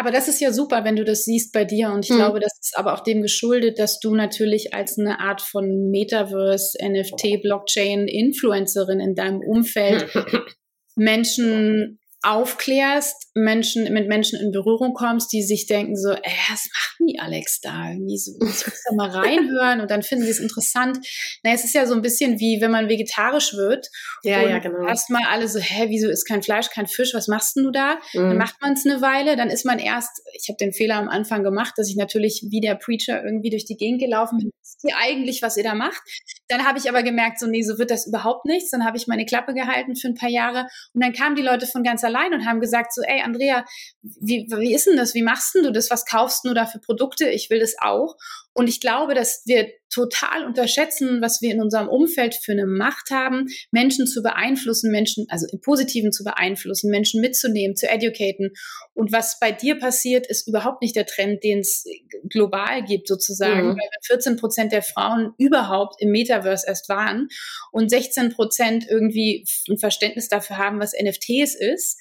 Aber 0.00 0.12
das 0.12 0.28
ist 0.28 0.40
ja 0.40 0.50
super, 0.50 0.82
wenn 0.84 0.96
du 0.96 1.04
das 1.04 1.24
siehst 1.24 1.52
bei 1.52 1.66
dir. 1.66 1.90
Und 1.90 2.06
ich 2.06 2.10
hm. 2.10 2.16
glaube, 2.16 2.40
das 2.40 2.58
ist 2.58 2.72
aber 2.78 2.94
auch 2.94 3.00
dem 3.00 3.20
geschuldet, 3.20 3.78
dass 3.78 4.00
du 4.00 4.14
natürlich 4.14 4.72
als 4.72 4.98
eine 4.98 5.20
Art 5.20 5.42
von 5.42 5.90
Metaverse, 5.90 6.78
NFT, 6.82 7.42
Blockchain, 7.42 8.08
Influencerin 8.08 8.98
in 8.98 9.14
deinem 9.14 9.42
Umfeld 9.42 10.08
Menschen 10.96 11.99
aufklärst, 12.22 13.30
Menschen, 13.34 13.90
mit 13.92 14.06
Menschen 14.06 14.38
in 14.38 14.52
Berührung 14.52 14.92
kommst, 14.92 15.32
die 15.32 15.42
sich 15.42 15.66
denken 15.66 15.96
so, 15.96 16.10
äh, 16.10 16.20
was 16.50 16.68
macht 16.68 16.96
die 17.08 17.18
Alex 17.18 17.60
da? 17.60 17.90
Irgendwie 17.90 18.18
so, 18.18 18.32
ich 18.32 18.66
muss 18.66 18.82
da 18.88 18.94
mal 18.94 19.08
reinhören 19.10 19.80
und 19.80 19.90
dann 19.90 20.02
finden 20.02 20.24
sie 20.24 20.30
es 20.30 20.38
interessant. 20.38 20.98
Na, 21.42 21.52
es 21.52 21.64
ist 21.64 21.74
ja 21.74 21.86
so 21.86 21.94
ein 21.94 22.02
bisschen 22.02 22.38
wie, 22.38 22.60
wenn 22.60 22.70
man 22.70 22.88
vegetarisch 22.88 23.54
wird. 23.54 23.88
Ja, 24.22 24.42
ja, 24.42 24.58
genau. 24.58 24.86
Erstmal 24.86 25.24
alle 25.28 25.48
so, 25.48 25.58
hä, 25.58 25.86
wieso 25.88 26.08
ist 26.08 26.26
kein 26.26 26.42
Fleisch, 26.42 26.68
kein 26.70 26.86
Fisch, 26.86 27.14
was 27.14 27.28
machst 27.28 27.56
denn 27.56 27.64
du 27.64 27.70
da? 27.70 27.94
Mhm. 28.12 28.28
Dann 28.28 28.38
macht 28.38 28.60
man 28.60 28.74
es 28.74 28.84
eine 28.84 29.00
Weile, 29.00 29.36
dann 29.36 29.48
ist 29.48 29.64
man 29.64 29.78
erst, 29.78 30.20
ich 30.34 30.48
habe 30.48 30.58
den 30.58 30.72
Fehler 30.72 30.96
am 30.96 31.08
Anfang 31.08 31.42
gemacht, 31.42 31.74
dass 31.76 31.88
ich 31.88 31.96
natürlich 31.96 32.44
wie 32.50 32.60
der 32.60 32.74
Preacher 32.74 33.24
irgendwie 33.24 33.50
durch 33.50 33.64
die 33.64 33.76
Gegend 33.76 34.00
gelaufen 34.00 34.38
bin. 34.38 34.50
Ist 34.62 34.84
ihr 34.84 34.96
eigentlich, 34.96 35.42
was 35.42 35.56
ihr 35.56 35.64
da 35.64 35.74
macht? 35.74 36.02
Dann 36.48 36.66
habe 36.66 36.78
ich 36.78 36.88
aber 36.88 37.02
gemerkt, 37.02 37.40
so, 37.40 37.46
nee, 37.46 37.62
so 37.62 37.78
wird 37.78 37.90
das 37.90 38.06
überhaupt 38.06 38.44
nichts. 38.44 38.70
Dann 38.70 38.84
habe 38.84 38.96
ich 38.96 39.06
meine 39.06 39.24
Klappe 39.24 39.54
gehalten 39.54 39.96
für 39.96 40.08
ein 40.08 40.14
paar 40.14 40.28
Jahre 40.28 40.66
und 40.94 41.02
dann 41.02 41.12
kamen 41.12 41.34
die 41.34 41.42
Leute 41.42 41.66
von 41.66 41.82
ganz 41.82 42.02
allein 42.10 42.34
und 42.34 42.46
haben 42.46 42.60
gesagt 42.60 42.94
so, 42.94 43.02
ey 43.02 43.22
Andrea, 43.22 43.64
wie, 44.02 44.46
wie 44.50 44.74
ist 44.74 44.86
denn 44.86 44.96
das? 44.96 45.14
Wie 45.14 45.22
machst 45.22 45.54
denn 45.54 45.62
du 45.62 45.72
das? 45.72 45.90
Was 45.90 46.04
kaufst 46.04 46.44
du 46.44 46.54
da 46.54 46.66
für 46.66 46.78
Produkte? 46.78 47.28
Ich 47.28 47.50
will 47.50 47.60
das 47.60 47.74
auch. 47.80 48.16
Und 48.52 48.68
ich 48.68 48.80
glaube, 48.80 49.14
dass 49.14 49.42
wir 49.46 49.68
total 49.92 50.44
unterschätzen, 50.44 51.20
was 51.20 51.40
wir 51.40 51.52
in 51.52 51.60
unserem 51.60 51.88
Umfeld 51.88 52.34
für 52.34 52.52
eine 52.52 52.66
Macht 52.66 53.10
haben, 53.10 53.46
Menschen 53.70 54.06
zu 54.06 54.22
beeinflussen, 54.22 54.90
Menschen, 54.90 55.26
also 55.28 55.46
im 55.52 55.60
Positiven 55.60 56.12
zu 56.12 56.24
beeinflussen, 56.24 56.90
Menschen 56.90 57.20
mitzunehmen, 57.20 57.76
zu 57.76 57.88
educaten. 57.88 58.52
Und 58.94 59.12
was 59.12 59.38
bei 59.40 59.50
dir 59.52 59.78
passiert, 59.78 60.26
ist 60.26 60.48
überhaupt 60.48 60.82
nicht 60.82 60.94
der 60.94 61.06
Trend, 61.06 61.42
den 61.42 61.60
es 61.60 61.84
global 62.28 62.84
gibt, 62.84 63.08
sozusagen, 63.08 63.68
mhm. 63.68 63.76
weil 63.76 63.88
14 64.06 64.36
Prozent 64.36 64.72
der 64.72 64.82
Frauen 64.82 65.32
überhaupt 65.38 66.00
im 66.00 66.10
Metaverse 66.10 66.66
erst 66.66 66.88
waren 66.88 67.28
und 67.72 67.88
16 67.88 68.30
Prozent 68.30 68.86
irgendwie 68.88 69.44
ein 69.68 69.78
Verständnis 69.78 70.28
dafür 70.28 70.58
haben, 70.58 70.80
was 70.80 70.92
NFTs 70.92 71.54
ist, 71.54 71.98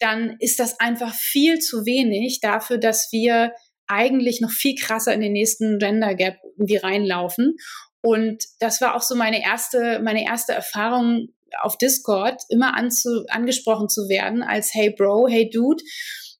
dann 0.00 0.36
ist 0.38 0.60
das 0.60 0.78
einfach 0.78 1.14
viel 1.14 1.58
zu 1.58 1.84
wenig 1.84 2.40
dafür, 2.40 2.78
dass 2.78 3.08
wir 3.10 3.52
eigentlich 3.88 4.40
noch 4.40 4.50
viel 4.50 4.74
krasser 4.74 5.12
in 5.12 5.20
den 5.20 5.32
nächsten 5.32 5.78
Gender 5.78 6.14
Gap 6.14 6.36
irgendwie 6.56 6.76
reinlaufen. 6.76 7.56
Und 8.02 8.44
das 8.60 8.80
war 8.80 8.94
auch 8.94 9.02
so 9.02 9.14
meine 9.16 9.42
erste, 9.42 10.00
meine 10.02 10.24
erste 10.24 10.52
Erfahrung 10.52 11.28
auf 11.60 11.78
Discord, 11.78 12.40
immer 12.50 12.76
anzu, 12.76 13.24
angesprochen 13.28 13.88
zu 13.88 14.02
werden 14.08 14.42
als 14.42 14.72
Hey 14.72 14.94
Bro, 14.96 15.28
Hey 15.28 15.50
Dude. 15.50 15.82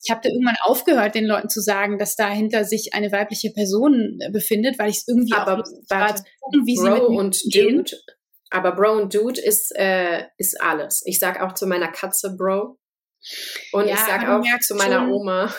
Ich 0.05 0.11
habe 0.11 0.21
da 0.23 0.29
irgendwann 0.29 0.57
aufgehört, 0.63 1.15
den 1.15 1.27
Leuten 1.27 1.49
zu 1.49 1.61
sagen, 1.61 1.99
dass 1.99 2.15
dahinter 2.15 2.65
sich 2.65 2.95
eine 2.95 3.11
weibliche 3.11 3.51
Person 3.51 4.19
befindet, 4.33 4.79
weil 4.79 4.91
ich 4.91 4.99
es 4.99 5.09
irgendwie 5.09 5.35
aber, 5.35 5.65
war, 5.89 6.15
wie 6.65 6.77
Bro 6.77 6.85
sie 6.85 6.91
mit 6.91 7.03
und 7.03 7.55
Dude. 7.55 7.91
Aber 8.51 8.73
Bro 8.73 8.93
und 8.93 9.15
Dude 9.15 9.41
ist, 9.41 9.75
äh, 9.75 10.25
ist 10.37 10.61
alles. 10.61 11.03
Ich 11.05 11.19
sag 11.19 11.43
auch 11.43 11.55
zu 11.55 11.67
meiner 11.67 11.89
Katze 11.89 12.35
Bro. 12.37 12.79
Und 13.73 13.89
ja, 13.89 13.95
ich 13.95 14.01
sag 14.01 14.29
auch 14.29 14.45
zu 14.61 14.75
meiner 14.77 15.01
schon, 15.01 15.13
Oma. 15.13 15.53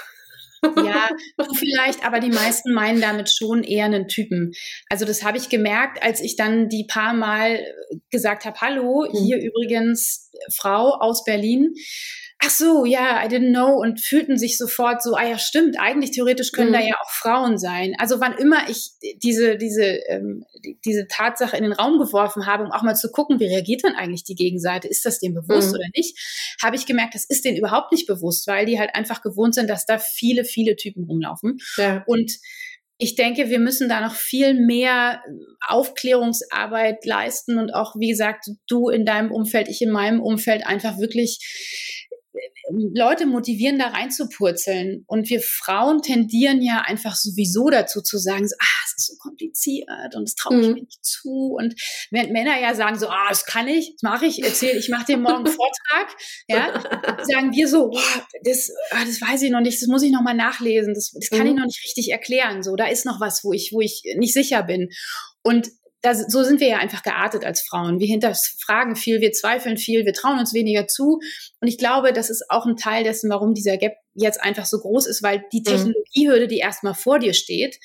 Ja, 0.63 1.10
du 1.38 1.54
vielleicht, 1.54 2.06
aber 2.06 2.19
die 2.19 2.30
meisten 2.30 2.74
meinen 2.74 3.02
damit 3.02 3.30
schon 3.30 3.63
eher 3.63 3.86
einen 3.86 4.08
Typen. 4.08 4.54
Also 4.89 5.06
das 5.06 5.24
habe 5.24 5.38
ich 5.38 5.50
gemerkt, 5.50 6.04
als 6.04 6.22
ich 6.22 6.36
dann 6.36 6.69
die 6.69 6.86
paar 6.86 7.13
Mal 7.13 7.60
gesagt 8.10 8.45
habe, 8.45 8.60
hallo, 8.62 9.06
hm. 9.06 9.24
hier 9.24 9.41
übrigens 9.41 10.32
Frau 10.54 10.95
aus 11.00 11.24
Berlin. 11.24 11.74
Ach 12.41 12.49
so, 12.49 12.86
ja, 12.86 13.23
I 13.23 13.28
didn't 13.28 13.52
know 13.52 13.73
und 13.73 13.99
fühlten 13.99 14.38
sich 14.38 14.58
sofort 14.58 15.04
so, 15.04 15.15
ah 15.15 15.28
ja, 15.28 15.38
stimmt, 15.38 15.78
eigentlich 15.78 16.12
theoretisch 16.12 16.54
können 16.54 16.69
mhm. 16.69 16.73
da 16.73 16.80
ja 16.80 16.95
auch 17.04 17.10
Frauen 17.12 17.58
sein. 17.58 17.95
Also 17.99 18.21
wann 18.21 18.38
immer 18.38 18.69
ich 18.69 18.91
diese, 19.21 19.58
diese, 19.58 19.84
ähm, 19.84 20.45
diese 20.86 21.08
Tatsache 21.08 21.58
in 21.58 21.63
den 21.63 21.73
Raum 21.73 21.99
geworfen 21.99 22.45
habe, 22.45 22.63
um 22.63 22.71
auch 22.71 22.82
mal 22.82 22.95
zu 22.95 23.12
gucken, 23.12 23.39
wie 23.41 23.47
reagiert 23.47 23.84
denn 23.84 23.95
eigentlich 23.95 24.23
die 24.23 24.36
Gegenseite, 24.36 24.88
ist 24.88 25.06
das 25.06 25.19
dem 25.19 25.34
bewusst 25.34 25.69
mhm. 25.69 25.75
oder 25.75 25.86
nicht, 25.95 26.56
habe 26.63 26.78
ich 26.78 26.86
gemerkt, 26.86 27.13
das 27.13 27.25
ist 27.25 27.43
denen 27.43 27.58
überhaupt 27.58 27.91
nicht 27.91 28.08
bewusst, 28.08 28.47
weil 28.47 28.65
die 28.65 28.80
halt 28.80 28.95
einfach 28.95 29.21
gewohnt 29.21 29.54
sind, 29.54 29.69
dass 29.69 29.86
da 29.86 29.99
viele, 29.99 30.45
viele 30.45 30.78
Typen 30.78 31.04
rumlaufen. 31.04 31.58
Ja. 31.75 32.04
Und 32.08 32.32
ich 33.02 33.15
denke, 33.15 33.49
wir 33.49 33.60
müssen 33.60 33.88
da 33.88 34.02
noch 34.02 34.13
viel 34.13 34.54
mehr 34.54 35.23
Aufklärungsarbeit 35.65 37.06
leisten 37.06 37.58
und 37.58 37.73
auch, 37.73 37.95
wie 37.97 38.10
gesagt, 38.10 38.49
du 38.67 38.89
in 38.89 39.06
deinem 39.06 39.32
Umfeld, 39.32 39.69
ich 39.69 39.82
in 39.82 39.89
meinem 39.89 40.21
Umfeld 40.21 40.67
einfach 40.67 40.97
wirklich 40.97 41.99
Leute 42.71 43.25
motivieren, 43.25 43.80
da 43.80 43.88
reinzupurzeln. 43.88 45.04
Und 45.08 45.30
wir 45.30 45.41
Frauen 45.41 46.02
tendieren 46.02 46.62
ja 46.62 46.84
einfach 46.86 47.15
sowieso 47.15 47.69
dazu 47.69 48.02
zu 48.02 48.17
sagen, 48.17 48.47
so, 48.47 48.56
ah, 48.60 48.86
es 48.86 48.93
ist 48.97 49.08
so 49.08 49.13
kompliziert 49.17 50.15
und 50.15 50.28
das 50.28 50.36
traue 50.36 50.60
ich 50.60 50.67
mhm. 50.67 50.73
mir 50.73 50.82
nicht 50.82 51.06
zu. 51.06 51.56
Und 51.58 51.75
während 52.12 52.32
Männer 52.32 52.60
ja 52.60 52.75
sagen 52.75 52.97
so, 52.99 53.08
ah, 53.08 53.28
das 53.30 53.45
kann 53.45 53.67
ich, 53.67 53.95
das 53.95 54.04
mache 54.04 54.25
ich, 54.25 54.43
erzähle, 54.43 54.78
ich 54.78 54.89
mache 54.89 55.06
dir 55.06 55.17
morgen 55.17 55.45
einen 55.45 55.56
Vortrag, 55.56 56.15
ja, 56.47 56.73
sagen 57.23 57.52
wir 57.54 57.67
so, 57.67 57.89
boah, 57.89 58.28
das, 58.43 58.69
ah, 58.91 59.06
das 59.06 59.21
weiß 59.21 59.41
ich 59.41 59.52
noch 59.52 59.62
nicht, 59.62 59.82
das 59.82 59.88
muss 59.88 60.04
ich 60.04 60.12
noch 60.12 60.21
mal 60.21 60.34
nachlesen, 60.34 60.93
das, 60.93 61.12
das 61.12 61.30
kann 61.30 61.41
mhm. 61.41 61.47
ich 61.47 61.54
noch 61.56 61.65
nicht 61.65 61.84
richtig 61.84 62.12
erklären. 62.12 62.63
So, 62.63 62.75
da 62.75 62.88
ist 62.88 63.06
noch 63.06 63.19
was, 63.19 63.43
wo 63.43 63.54
ich, 63.54 63.71
wo 63.73 63.82
ich 63.82 64.04
nicht 64.17 64.34
sicher 64.34 64.63
bin. 64.63 64.89
Und 65.41 65.69
das, 66.02 66.26
so 66.28 66.44
sind 66.44 66.62
wir 66.62 66.68
ja 66.68 66.78
einfach 66.78 67.04
geartet 67.04 67.44
als 67.46 67.62
Frauen. 67.62 68.00
Wir 68.00 68.08
hinterfragen 68.08 68.96
viel, 68.96 69.20
wir 69.20 69.32
zweifeln 69.32 69.78
viel, 69.78 70.06
wir 70.06 70.14
trauen 70.14 70.40
uns 70.40 70.54
weniger 70.54 70.88
zu. 70.88 71.20
Und 71.60 71.68
ich 71.68 71.78
glaube, 71.78 72.14
das 72.14 72.30
ist 72.30 72.46
auch 72.50 72.66
ein 72.66 72.78
Teil 72.78 73.04
dessen, 73.04 73.30
warum 73.30 73.54
dieser 73.54 73.78
Gap 73.78 73.94
jetzt 74.14 74.42
einfach 74.42 74.66
so 74.66 74.80
groß 74.80 75.08
ist, 75.08 75.24
weil 75.24 75.44
die 75.52 75.60
mhm. 75.60 75.64
Technologiehürde, 75.66 76.48
die 76.48 76.60
erstmal 76.60 76.94
vor 76.94 77.20
dir 77.20 77.34
steht, 77.34 77.80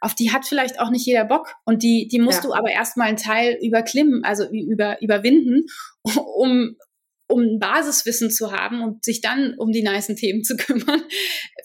auf 0.00 0.14
die 0.14 0.32
hat 0.32 0.44
vielleicht 0.44 0.80
auch 0.80 0.90
nicht 0.90 1.06
jeder 1.06 1.24
Bock. 1.24 1.54
Und 1.64 1.82
die, 1.82 2.08
die 2.08 2.18
musst 2.18 2.42
ja. 2.42 2.48
du 2.48 2.54
aber 2.54 2.70
erstmal 2.70 3.08
einen 3.08 3.16
Teil 3.16 3.56
überklimmen, 3.62 4.24
also 4.24 4.48
über, 4.50 5.00
überwinden, 5.00 5.66
um, 6.02 6.76
um 7.34 7.40
ein 7.40 7.58
Basiswissen 7.58 8.30
zu 8.30 8.52
haben 8.52 8.80
und 8.80 9.04
sich 9.04 9.20
dann 9.20 9.54
um 9.58 9.72
die 9.72 9.82
nicen 9.82 10.14
Themen 10.14 10.44
zu 10.44 10.56
kümmern, 10.56 11.02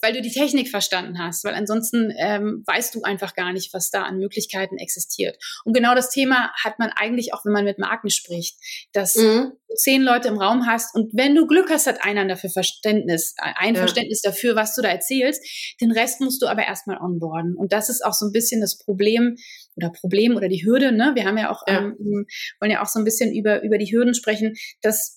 weil 0.01 0.13
du 0.13 0.21
die 0.21 0.31
Technik 0.31 0.69
verstanden 0.69 1.19
hast, 1.19 1.43
weil 1.43 1.53
ansonsten 1.53 2.11
ähm, 2.17 2.63
weißt 2.65 2.95
du 2.95 3.03
einfach 3.03 3.35
gar 3.35 3.53
nicht, 3.53 3.71
was 3.71 3.91
da 3.91 4.03
an 4.03 4.17
Möglichkeiten 4.17 4.77
existiert. 4.77 5.37
Und 5.63 5.73
genau 5.73 5.93
das 5.93 6.09
Thema 6.09 6.51
hat 6.63 6.79
man 6.79 6.89
eigentlich 6.89 7.33
auch, 7.33 7.45
wenn 7.45 7.53
man 7.53 7.65
mit 7.65 7.77
Marken 7.77 8.09
spricht, 8.09 8.57
dass 8.93 9.15
mhm. 9.15 9.51
du 9.67 9.75
zehn 9.75 10.01
Leute 10.01 10.27
im 10.29 10.39
Raum 10.39 10.65
hast 10.65 10.95
und 10.95 11.11
wenn 11.13 11.35
du 11.35 11.45
Glück 11.45 11.69
hast, 11.69 11.85
hat 11.85 12.03
einer 12.03 12.27
dafür 12.27 12.49
Verständnis, 12.49 13.35
ein 13.37 13.75
ja. 13.75 13.81
Verständnis 13.81 14.21
dafür, 14.21 14.55
was 14.55 14.73
du 14.73 14.81
da 14.81 14.89
erzählst. 14.89 15.45
Den 15.79 15.91
Rest 15.91 16.19
musst 16.19 16.41
du 16.41 16.47
aber 16.47 16.63
erstmal 16.63 16.97
onboarden. 16.97 17.55
Und 17.55 17.73
das 17.73 17.89
ist 17.89 18.03
auch 18.03 18.13
so 18.13 18.25
ein 18.25 18.31
bisschen 18.31 18.59
das 18.59 18.79
Problem 18.79 19.35
oder 19.75 19.91
Problem 19.91 20.35
oder 20.35 20.47
die 20.47 20.65
Hürde. 20.65 20.91
Ne? 20.91 21.11
Wir 21.13 21.25
haben 21.25 21.37
ja 21.37 21.51
auch, 21.51 21.61
ja. 21.67 21.79
Ähm, 21.79 22.25
wollen 22.59 22.71
ja 22.71 22.81
auch 22.81 22.87
so 22.87 22.99
ein 22.99 23.05
bisschen 23.05 23.33
über, 23.33 23.61
über 23.61 23.77
die 23.77 23.91
Hürden 23.91 24.13
sprechen, 24.13 24.55
dass 24.81 25.15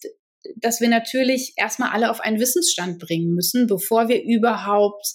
dass 0.56 0.80
wir 0.80 0.88
natürlich 0.88 1.54
erstmal 1.56 1.90
alle 1.90 2.10
auf 2.10 2.20
einen 2.20 2.40
Wissensstand 2.40 2.98
bringen 2.98 3.34
müssen, 3.34 3.66
bevor 3.66 4.08
wir 4.08 4.22
überhaupt 4.22 5.14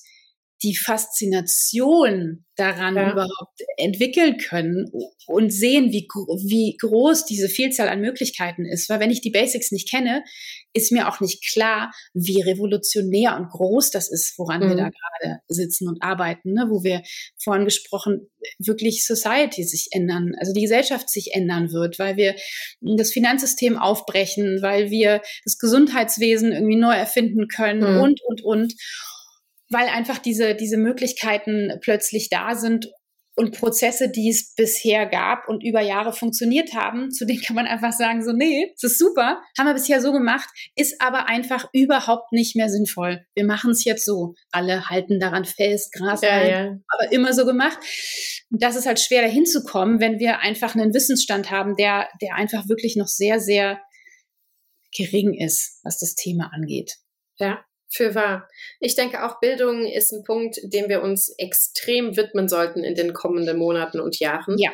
die 0.63 0.75
Faszination 0.75 2.45
daran 2.55 2.95
ja. 2.95 3.11
überhaupt 3.11 3.61
entwickeln 3.77 4.37
können 4.37 4.91
und 5.27 5.53
sehen, 5.53 5.91
wie, 5.91 6.07
wie 6.47 6.75
groß 6.77 7.25
diese 7.25 7.49
Vielzahl 7.49 7.87
an 7.87 8.01
Möglichkeiten 8.01 8.65
ist. 8.65 8.89
Weil 8.89 8.99
wenn 8.99 9.11
ich 9.11 9.21
die 9.21 9.29
Basics 9.29 9.71
nicht 9.71 9.89
kenne, 9.89 10.23
ist 10.73 10.91
mir 10.91 11.07
auch 11.07 11.19
nicht 11.19 11.45
klar, 11.47 11.91
wie 12.13 12.41
revolutionär 12.41 13.37
und 13.37 13.49
groß 13.49 13.91
das 13.91 14.09
ist, 14.09 14.33
woran 14.37 14.63
mhm. 14.63 14.69
wir 14.69 14.75
da 14.75 14.89
gerade 14.89 15.39
sitzen 15.47 15.87
und 15.87 16.01
arbeiten, 16.01 16.53
ne? 16.53 16.65
wo 16.69 16.83
wir 16.83 17.03
vorhin 17.37 17.65
gesprochen, 17.65 18.27
wirklich 18.57 19.05
Society 19.05 19.63
sich 19.63 19.89
ändern, 19.91 20.33
also 20.39 20.53
die 20.53 20.61
Gesellschaft 20.61 21.09
sich 21.09 21.35
ändern 21.35 21.71
wird, 21.71 21.99
weil 21.99 22.17
wir 22.17 22.35
das 22.81 23.11
Finanzsystem 23.11 23.77
aufbrechen, 23.77 24.63
weil 24.63 24.89
wir 24.89 25.21
das 25.43 25.59
Gesundheitswesen 25.59 26.51
irgendwie 26.51 26.77
neu 26.77 26.93
erfinden 26.93 27.47
können 27.47 27.95
mhm. 27.95 28.01
und, 28.01 28.21
und, 28.23 28.43
und 28.43 28.73
weil 29.69 29.87
einfach 29.87 30.17
diese, 30.17 30.55
diese 30.55 30.77
Möglichkeiten 30.77 31.73
plötzlich 31.81 32.29
da 32.29 32.55
sind 32.55 32.89
und 33.37 33.55
Prozesse, 33.55 34.09
die 34.09 34.29
es 34.29 34.55
bisher 34.55 35.05
gab 35.05 35.47
und 35.47 35.63
über 35.63 35.79
Jahre 35.79 36.11
funktioniert 36.11 36.73
haben, 36.73 37.11
zu 37.11 37.23
denen 37.23 37.41
kann 37.41 37.55
man 37.55 37.67
einfach 37.67 37.93
sagen, 37.93 38.23
so, 38.23 38.31
nee, 38.33 38.73
das 38.81 38.93
ist 38.93 38.97
super, 38.97 39.39
haben 39.57 39.67
wir 39.67 39.75
bisher 39.75 40.01
so 40.01 40.11
gemacht, 40.11 40.49
ist 40.75 40.99
aber 40.99 41.27
einfach 41.27 41.69
überhaupt 41.71 42.31
nicht 42.31 42.55
mehr 42.55 42.67
sinnvoll. 42.69 43.23
Wir 43.35 43.45
machen 43.45 43.71
es 43.71 43.85
jetzt 43.85 44.05
so. 44.05 44.33
Alle 44.51 44.89
halten 44.89 45.19
daran 45.19 45.45
fest, 45.45 45.93
Gras 45.93 46.21
ja, 46.21 46.47
ja. 46.47 46.77
aber 46.87 47.11
immer 47.11 47.31
so 47.31 47.45
gemacht. 47.45 47.77
Und 48.49 48.63
das 48.63 48.75
ist 48.75 48.87
halt 48.87 48.99
schwer 48.99 49.21
dahin 49.21 49.45
zu 49.45 49.63
kommen, 49.63 49.99
wenn 49.99 50.17
wir 50.17 50.39
einfach 50.39 50.73
einen 50.73 50.93
Wissensstand 50.95 51.51
haben, 51.51 51.75
der, 51.75 52.09
der 52.19 52.33
einfach 52.33 52.67
wirklich 52.67 52.95
noch 52.95 53.07
sehr, 53.07 53.39
sehr 53.39 53.79
gering 54.95 55.35
ist, 55.35 55.79
was 55.83 55.99
das 55.99 56.15
Thema 56.15 56.49
angeht. 56.53 56.95
Ja, 57.37 57.63
für 57.89 58.15
wahr. 58.15 58.47
Ich 58.79 58.95
denke 58.95 59.25
auch 59.25 59.39
Bildung 59.39 59.85
ist 59.85 60.11
ein 60.11 60.23
Punkt, 60.23 60.59
dem 60.63 60.89
wir 60.89 61.01
uns 61.01 61.33
extrem 61.37 62.17
widmen 62.17 62.47
sollten 62.47 62.83
in 62.83 62.95
den 62.95 63.13
kommenden 63.13 63.57
Monaten 63.57 63.99
und 63.99 64.19
Jahren. 64.19 64.57
Ja. 64.57 64.71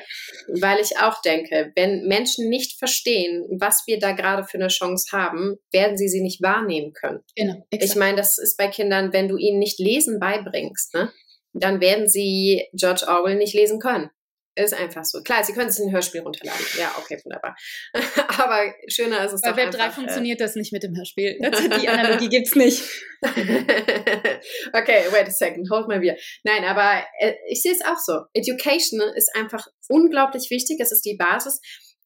Weil 0.47 0.79
ich 0.79 0.97
auch 0.97 1.21
denke, 1.21 1.71
wenn 1.75 2.07
Menschen 2.07 2.49
nicht 2.49 2.77
verstehen, 2.77 3.45
was 3.59 3.83
wir 3.85 3.99
da 3.99 4.13
gerade 4.13 4.43
für 4.45 4.57
eine 4.57 4.67
Chance 4.67 5.11
haben, 5.11 5.57
werden 5.71 5.97
sie 5.97 6.07
sie 6.07 6.21
nicht 6.21 6.41
wahrnehmen 6.41 6.93
können. 6.93 7.19
Genau. 7.35 7.65
Exakt. 7.69 7.91
Ich 7.91 7.95
meine, 7.95 8.17
das 8.17 8.37
ist 8.37 8.57
bei 8.57 8.67
Kindern, 8.67 9.13
wenn 9.13 9.27
du 9.27 9.37
ihnen 9.37 9.59
nicht 9.59 9.79
Lesen 9.79 10.19
beibringst, 10.19 10.93
ne, 10.93 11.11
dann 11.53 11.81
werden 11.81 12.07
sie 12.07 12.67
George 12.73 13.05
Orwell 13.07 13.35
nicht 13.35 13.53
lesen 13.53 13.79
können. 13.79 14.09
Ist 14.55 14.73
einfach 14.73 15.03
so. 15.03 15.21
Klar, 15.23 15.43
Sie 15.43 15.53
können 15.53 15.69
es 15.69 15.79
in 15.79 15.87
ein 15.87 15.93
Hörspiel 15.93 16.21
runterladen. 16.21 16.63
Ja, 16.77 16.93
okay, 16.99 17.19
wunderbar. 17.23 17.55
Aber 18.37 18.71
schöner 18.87 19.25
ist 19.25 19.33
es 19.33 19.41
Bei 19.41 19.49
doch 19.49 19.57
Web 19.57 19.71
3 19.71 19.79
einfach, 19.79 19.95
funktioniert 19.95 20.39
äh, 20.39 20.43
das 20.43 20.55
nicht 20.55 20.71
mit 20.71 20.83
dem 20.83 20.95
Hörspiel. 20.95 21.39
Die 21.81 21.89
Analogie 21.89 22.29
gibt's 22.29 22.55
nicht. 22.55 22.83
okay, 23.23 25.05
wait 25.09 25.27
a 25.27 25.31
second, 25.31 25.67
hold 25.71 25.87
my 25.87 25.97
beer. 25.99 26.15
Nein, 26.43 26.65
aber 26.65 27.03
äh, 27.19 27.33
ich 27.49 27.63
sehe 27.63 27.71
es 27.71 27.81
auch 27.81 27.97
so. 27.97 28.25
Education 28.33 29.01
ist 29.15 29.35
einfach 29.35 29.65
unglaublich 29.89 30.51
wichtig. 30.51 30.79
Es 30.79 30.91
ist 30.91 31.03
die 31.03 31.15
Basis. 31.17 31.59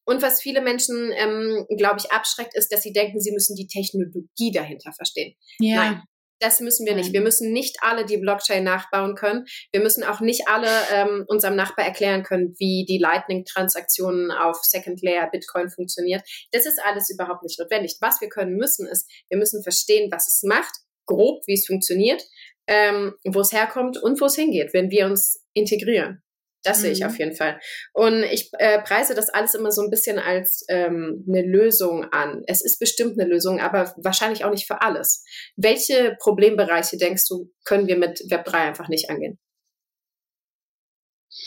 Und 0.06 0.22
was 0.22 0.40
viele 0.40 0.62
Menschen, 0.62 1.12
ähm, 1.14 1.66
glaube 1.76 1.96
ich, 1.98 2.10
abschreckt, 2.12 2.54
ist, 2.54 2.72
dass 2.72 2.82
sie 2.82 2.92
denken, 2.92 3.20
sie 3.20 3.32
müssen 3.32 3.56
die 3.56 3.66
Technologie 3.66 4.52
dahinter 4.52 4.90
verstehen. 4.94 5.34
Ja. 5.60 5.76
Nein, 5.76 6.02
das 6.40 6.60
müssen 6.60 6.86
wir 6.86 6.94
nicht. 6.94 7.12
Wir 7.12 7.20
müssen 7.20 7.52
nicht 7.52 7.76
alle 7.80 8.04
die 8.04 8.18
Blockchain 8.18 8.64
nachbauen 8.64 9.14
können. 9.14 9.46
Wir 9.72 9.80
müssen 9.80 10.04
auch 10.04 10.20
nicht 10.20 10.48
alle 10.48 10.70
ähm, 10.92 11.24
unserem 11.26 11.56
Nachbar 11.56 11.84
erklären 11.84 12.22
können, 12.22 12.54
wie 12.58 12.84
die 12.88 12.98
Lightning-Transaktionen 12.98 14.30
auf 14.30 14.58
Second 14.62 15.02
Layer 15.02 15.28
Bitcoin 15.30 15.68
funktioniert. 15.68 16.22
Das 16.52 16.66
ist 16.66 16.80
alles 16.84 17.10
überhaupt 17.10 17.42
nicht 17.42 17.58
notwendig. 17.58 17.96
Was 18.00 18.20
wir 18.20 18.28
können 18.28 18.56
müssen, 18.56 18.86
ist, 18.86 19.10
wir 19.28 19.38
müssen 19.38 19.62
verstehen, 19.62 20.10
was 20.12 20.28
es 20.28 20.42
macht, 20.42 20.74
grob, 21.06 21.42
wie 21.46 21.54
es 21.54 21.66
funktioniert, 21.66 22.22
ähm, 22.66 23.14
wo 23.24 23.40
es 23.40 23.52
herkommt 23.52 23.96
und 23.96 24.20
wo 24.20 24.26
es 24.26 24.36
hingeht, 24.36 24.72
wenn 24.72 24.90
wir 24.90 25.06
uns 25.06 25.44
integrieren. 25.54 26.22
Das 26.62 26.78
mhm. 26.78 26.82
sehe 26.82 26.92
ich 26.92 27.04
auf 27.04 27.12
mhm. 27.12 27.18
jeden 27.18 27.36
Fall. 27.36 27.60
Und 27.92 28.22
ich 28.24 28.50
äh, 28.58 28.80
preise 28.82 29.14
das 29.14 29.28
alles 29.28 29.54
immer 29.54 29.70
so 29.70 29.82
ein 29.82 29.90
bisschen 29.90 30.18
als 30.18 30.64
ähm, 30.68 31.24
eine 31.28 31.42
Lösung 31.42 32.04
an. 32.12 32.42
Es 32.46 32.64
ist 32.64 32.78
bestimmt 32.78 33.18
eine 33.18 33.28
Lösung, 33.28 33.60
aber 33.60 33.94
wahrscheinlich 33.98 34.44
auch 34.44 34.50
nicht 34.50 34.66
für 34.66 34.82
alles. 34.82 35.24
Welche 35.56 36.16
Problembereiche 36.20 36.96
denkst 36.96 37.24
du, 37.28 37.50
können 37.64 37.86
wir 37.86 37.96
mit 37.96 38.20
Web3 38.30 38.54
einfach 38.54 38.88
nicht 38.88 39.08
angehen? 39.10 39.38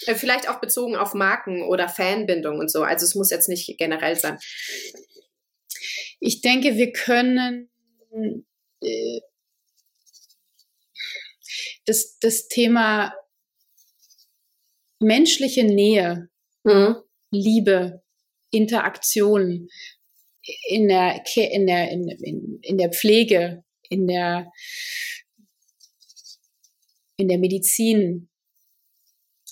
Äh, 0.06 0.16
vielleicht 0.16 0.50
auch 0.50 0.62
bezogen 0.62 0.96
auf 0.96 1.14
Marken 1.14 1.64
oder 1.64 1.90
Fanbindung 1.90 2.60
und 2.60 2.72
so. 2.72 2.84
Also 2.84 3.06
es 3.06 3.16
muss 3.16 3.30
jetzt 3.30 3.50
nicht 3.50 3.78
generell 3.78 4.16
sein. 4.16 4.38
Ich 6.20 6.42
denke, 6.42 6.76
wir 6.76 6.92
können 6.92 7.70
äh, 8.82 9.20
das, 11.86 12.18
das 12.20 12.48
Thema 12.48 13.14
menschliche 15.02 15.64
Nähe, 15.64 16.30
mhm. 16.64 16.96
Liebe, 17.32 18.02
Interaktion 18.52 19.68
in 20.68 20.88
der, 20.88 21.24
in 21.36 21.68
der, 21.68 21.92
in, 21.92 22.08
in, 22.10 22.60
in 22.62 22.78
der 22.78 22.90
Pflege, 22.90 23.64
in 23.90 24.08
der, 24.08 24.52
in 27.18 27.28
der 27.28 27.38
Medizin 27.38 28.30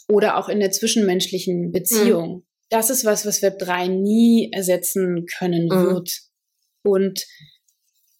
oder 0.08 0.38
auch 0.38 0.50
in 0.50 0.60
der 0.60 0.72
zwischenmenschlichen 0.72 1.72
Beziehung. 1.72 2.38
Mhm. 2.38 2.46
Das 2.70 2.90
ist 2.90 3.06
was, 3.06 3.26
was 3.26 3.42
Web 3.42 3.60
3 3.60 3.88
nie 3.88 4.52
ersetzen 4.52 5.26
können 5.38 5.66
mhm. 5.66 5.86
wird. 5.86 6.20
Und 6.84 7.26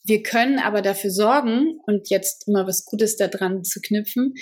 wir 0.04 0.24
können 0.24 0.60
aber 0.60 0.82
dafür 0.82 1.12
sorgen, 1.12 1.80
und 1.86 2.10
jetzt 2.10 2.48
immer 2.48 2.66
was 2.66 2.86
Gutes 2.86 3.16
daran 3.16 3.64
zu 3.64 3.80
knüpfen, 3.82 4.34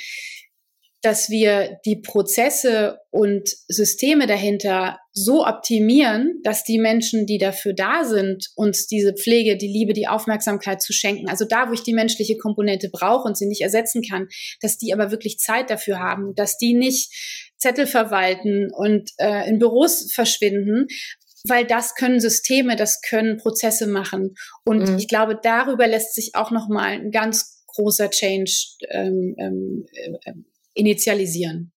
dass 1.08 1.30
wir 1.30 1.80
die 1.86 2.02
Prozesse 2.02 3.00
und 3.12 3.48
Systeme 3.70 4.28
dahinter 4.28 5.00
so 5.14 5.46
optimieren, 5.48 6.42
dass 6.44 6.66
die 6.66 6.80
Menschen, 6.80 7.26
die 7.26 7.38
dafür 7.38 7.72
da 7.72 8.04
sind, 8.04 8.50
uns 8.56 8.88
diese 8.88 9.14
Pflege, 9.14 9.56
die 9.56 9.70
Liebe, 9.70 9.94
die 9.94 10.10
Aufmerksamkeit 10.10 10.82
zu 10.82 10.92
schenken, 10.92 11.30
also 11.30 11.46
da, 11.46 11.70
wo 11.70 11.72
ich 11.72 11.84
die 11.84 11.94
menschliche 11.94 12.36
Komponente 12.36 12.90
brauche 12.92 13.26
und 13.26 13.38
sie 13.38 13.46
nicht 13.46 13.62
ersetzen 13.62 14.02
kann, 14.02 14.28
dass 14.60 14.78
die 14.78 14.94
aber 14.94 15.10
wirklich 15.10 15.40
Zeit 15.40 15.70
dafür 15.70 16.00
haben, 16.00 16.36
dass 16.36 16.58
die 16.58 16.74
nicht 16.74 17.10
Zettel 17.56 17.88
verwalten 17.88 18.70
und 18.74 19.12
äh, 19.18 19.48
in 19.48 19.60
Büros 19.60 20.12
verschwinden, 20.14 20.88
weil 21.48 21.66
das 21.66 21.96
können 21.96 22.20
Systeme, 22.20 22.76
das 22.76 23.00
können 23.00 23.38
Prozesse 23.38 23.88
machen. 23.88 24.36
Und 24.66 24.90
mhm. 24.90 24.98
ich 24.98 25.08
glaube, 25.08 25.40
darüber 25.42 25.88
lässt 25.88 26.16
sich 26.16 26.36
auch 26.36 26.52
noch 26.52 26.68
mal 26.68 26.90
ein 26.90 27.12
ganz 27.12 27.64
großer 27.68 28.10
Change 28.10 28.52
ähm, 28.90 29.36
ähm, 29.38 29.86
äh, 29.94 30.34
initialisieren. 30.78 31.74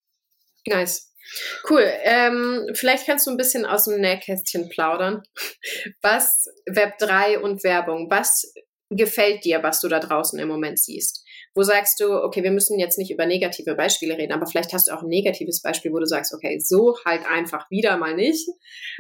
Nice. 0.66 1.10
Cool. 1.68 1.86
Ähm, 2.02 2.66
vielleicht 2.74 3.06
kannst 3.06 3.26
du 3.26 3.30
ein 3.30 3.36
bisschen 3.36 3.64
aus 3.64 3.84
dem 3.84 4.00
Nähkästchen 4.00 4.68
plaudern. 4.68 5.22
Was 6.02 6.46
Web 6.66 6.98
3 6.98 7.38
und 7.38 7.62
Werbung, 7.62 8.10
was 8.10 8.52
gefällt 8.90 9.44
dir, 9.44 9.62
was 9.62 9.80
du 9.80 9.88
da 9.88 10.00
draußen 10.00 10.38
im 10.38 10.48
Moment 10.48 10.78
siehst? 10.78 11.24
Wo 11.54 11.62
sagst 11.62 12.00
du, 12.00 12.12
okay, 12.12 12.42
wir 12.42 12.50
müssen 12.50 12.78
jetzt 12.78 12.98
nicht 12.98 13.10
über 13.10 13.26
negative 13.26 13.74
Beispiele 13.74 14.16
reden, 14.16 14.32
aber 14.32 14.46
vielleicht 14.46 14.72
hast 14.72 14.88
du 14.88 14.92
auch 14.92 15.02
ein 15.02 15.08
negatives 15.08 15.62
Beispiel, 15.62 15.92
wo 15.92 15.98
du 15.98 16.06
sagst, 16.06 16.34
okay, 16.34 16.58
so 16.60 16.96
halt 17.04 17.24
einfach 17.26 17.70
wieder 17.70 17.96
mal 17.96 18.14
nicht. 18.14 18.48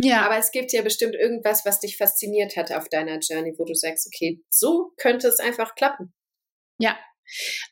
Ja. 0.00 0.24
Aber 0.24 0.36
es 0.36 0.52
gibt 0.52 0.72
ja 0.72 0.82
bestimmt 0.82 1.14
irgendwas, 1.14 1.64
was 1.64 1.80
dich 1.80 1.96
fasziniert 1.96 2.56
hat 2.56 2.72
auf 2.72 2.88
deiner 2.88 3.18
Journey, 3.18 3.54
wo 3.58 3.64
du 3.64 3.74
sagst, 3.74 4.06
okay, 4.06 4.40
so 4.50 4.92
könnte 4.96 5.28
es 5.28 5.40
einfach 5.40 5.74
klappen. 5.74 6.12
Ja. 6.78 6.96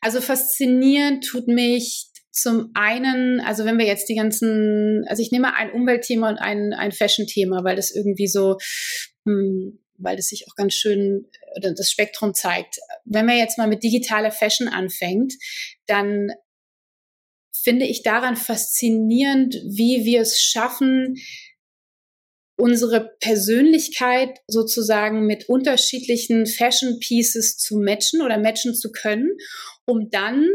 Also 0.01 0.21
faszinierend 0.21 1.25
tut 1.25 1.47
mich 1.47 2.09
zum 2.41 2.71
einen, 2.73 3.39
also 3.41 3.65
wenn 3.65 3.77
wir 3.77 3.85
jetzt 3.85 4.09
die 4.09 4.15
ganzen, 4.15 5.05
also 5.07 5.21
ich 5.21 5.31
nehme 5.31 5.53
ein 5.55 5.71
Umweltthema 5.71 6.29
und 6.29 6.37
ein, 6.37 6.73
ein 6.73 6.91
Fashion-Thema, 6.91 7.63
weil 7.63 7.75
das 7.75 7.91
irgendwie 7.91 8.27
so, 8.27 8.57
hm, 9.25 9.79
weil 9.97 10.15
das 10.15 10.27
sich 10.27 10.47
auch 10.47 10.55
ganz 10.55 10.73
schön 10.73 11.27
oder 11.55 11.73
das 11.73 11.91
Spektrum 11.91 12.33
zeigt. 12.33 12.77
Wenn 13.05 13.25
man 13.25 13.37
jetzt 13.37 13.57
mal 13.57 13.67
mit 13.67 13.83
digitaler 13.83 14.31
Fashion 14.31 14.67
anfängt, 14.67 15.33
dann 15.87 16.31
finde 17.51 17.85
ich 17.85 18.03
daran 18.03 18.37
faszinierend, 18.37 19.55
wie 19.65 20.05
wir 20.05 20.21
es 20.21 20.41
schaffen, 20.41 21.17
unsere 22.55 23.15
Persönlichkeit 23.19 24.39
sozusagen 24.47 25.25
mit 25.25 25.47
unterschiedlichen 25.47 26.45
Fashion 26.45 26.99
Pieces 26.99 27.57
zu 27.57 27.77
matchen 27.77 28.21
oder 28.21 28.37
matchen 28.37 28.75
zu 28.75 28.91
können, 28.91 29.37
um 29.85 30.09
dann, 30.09 30.45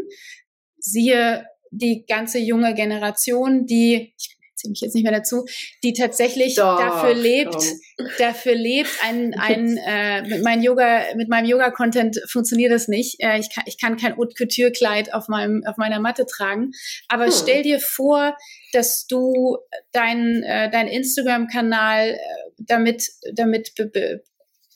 siehe 0.78 1.46
die 1.78 2.04
ganze 2.06 2.38
junge 2.38 2.74
Generation, 2.74 3.66
die, 3.66 4.14
ich 4.16 4.36
ziehe 4.54 4.70
mich 4.70 4.80
jetzt 4.80 4.94
nicht 4.94 5.04
mehr 5.04 5.12
dazu, 5.12 5.44
die 5.82 5.92
tatsächlich 5.92 6.54
Doch, 6.54 6.78
dafür 6.78 7.14
lebt, 7.14 7.54
komm. 7.54 8.06
dafür 8.18 8.54
lebt, 8.54 8.90
ein, 9.02 9.34
ein 9.34 9.76
äh, 9.86 10.22
mit 10.22 10.42
meinem 10.44 10.62
Yoga, 10.62 11.02
mit 11.16 11.28
meinem 11.28 11.46
Yoga-Content 11.46 12.20
funktioniert 12.30 12.72
das 12.72 12.88
nicht. 12.88 13.20
Äh, 13.20 13.38
ich, 13.40 13.52
kann, 13.52 13.64
ich 13.66 13.80
kann 13.80 13.96
kein 13.96 14.16
Haute 14.16 14.34
Couture-Kleid 14.34 15.12
auf 15.12 15.28
meinem, 15.28 15.64
auf 15.66 15.76
meiner 15.76 16.00
Matte 16.00 16.26
tragen. 16.26 16.70
Aber 17.08 17.26
hm. 17.26 17.32
stell 17.32 17.62
dir 17.62 17.80
vor, 17.80 18.36
dass 18.72 19.06
du 19.06 19.58
deinen 19.92 20.42
äh, 20.42 20.70
dein 20.70 20.88
Instagram-Kanal 20.88 22.10
äh, 22.10 22.18
damit, 22.58 23.08
damit 23.34 23.74
be, 23.74 23.86
be, 23.86 24.22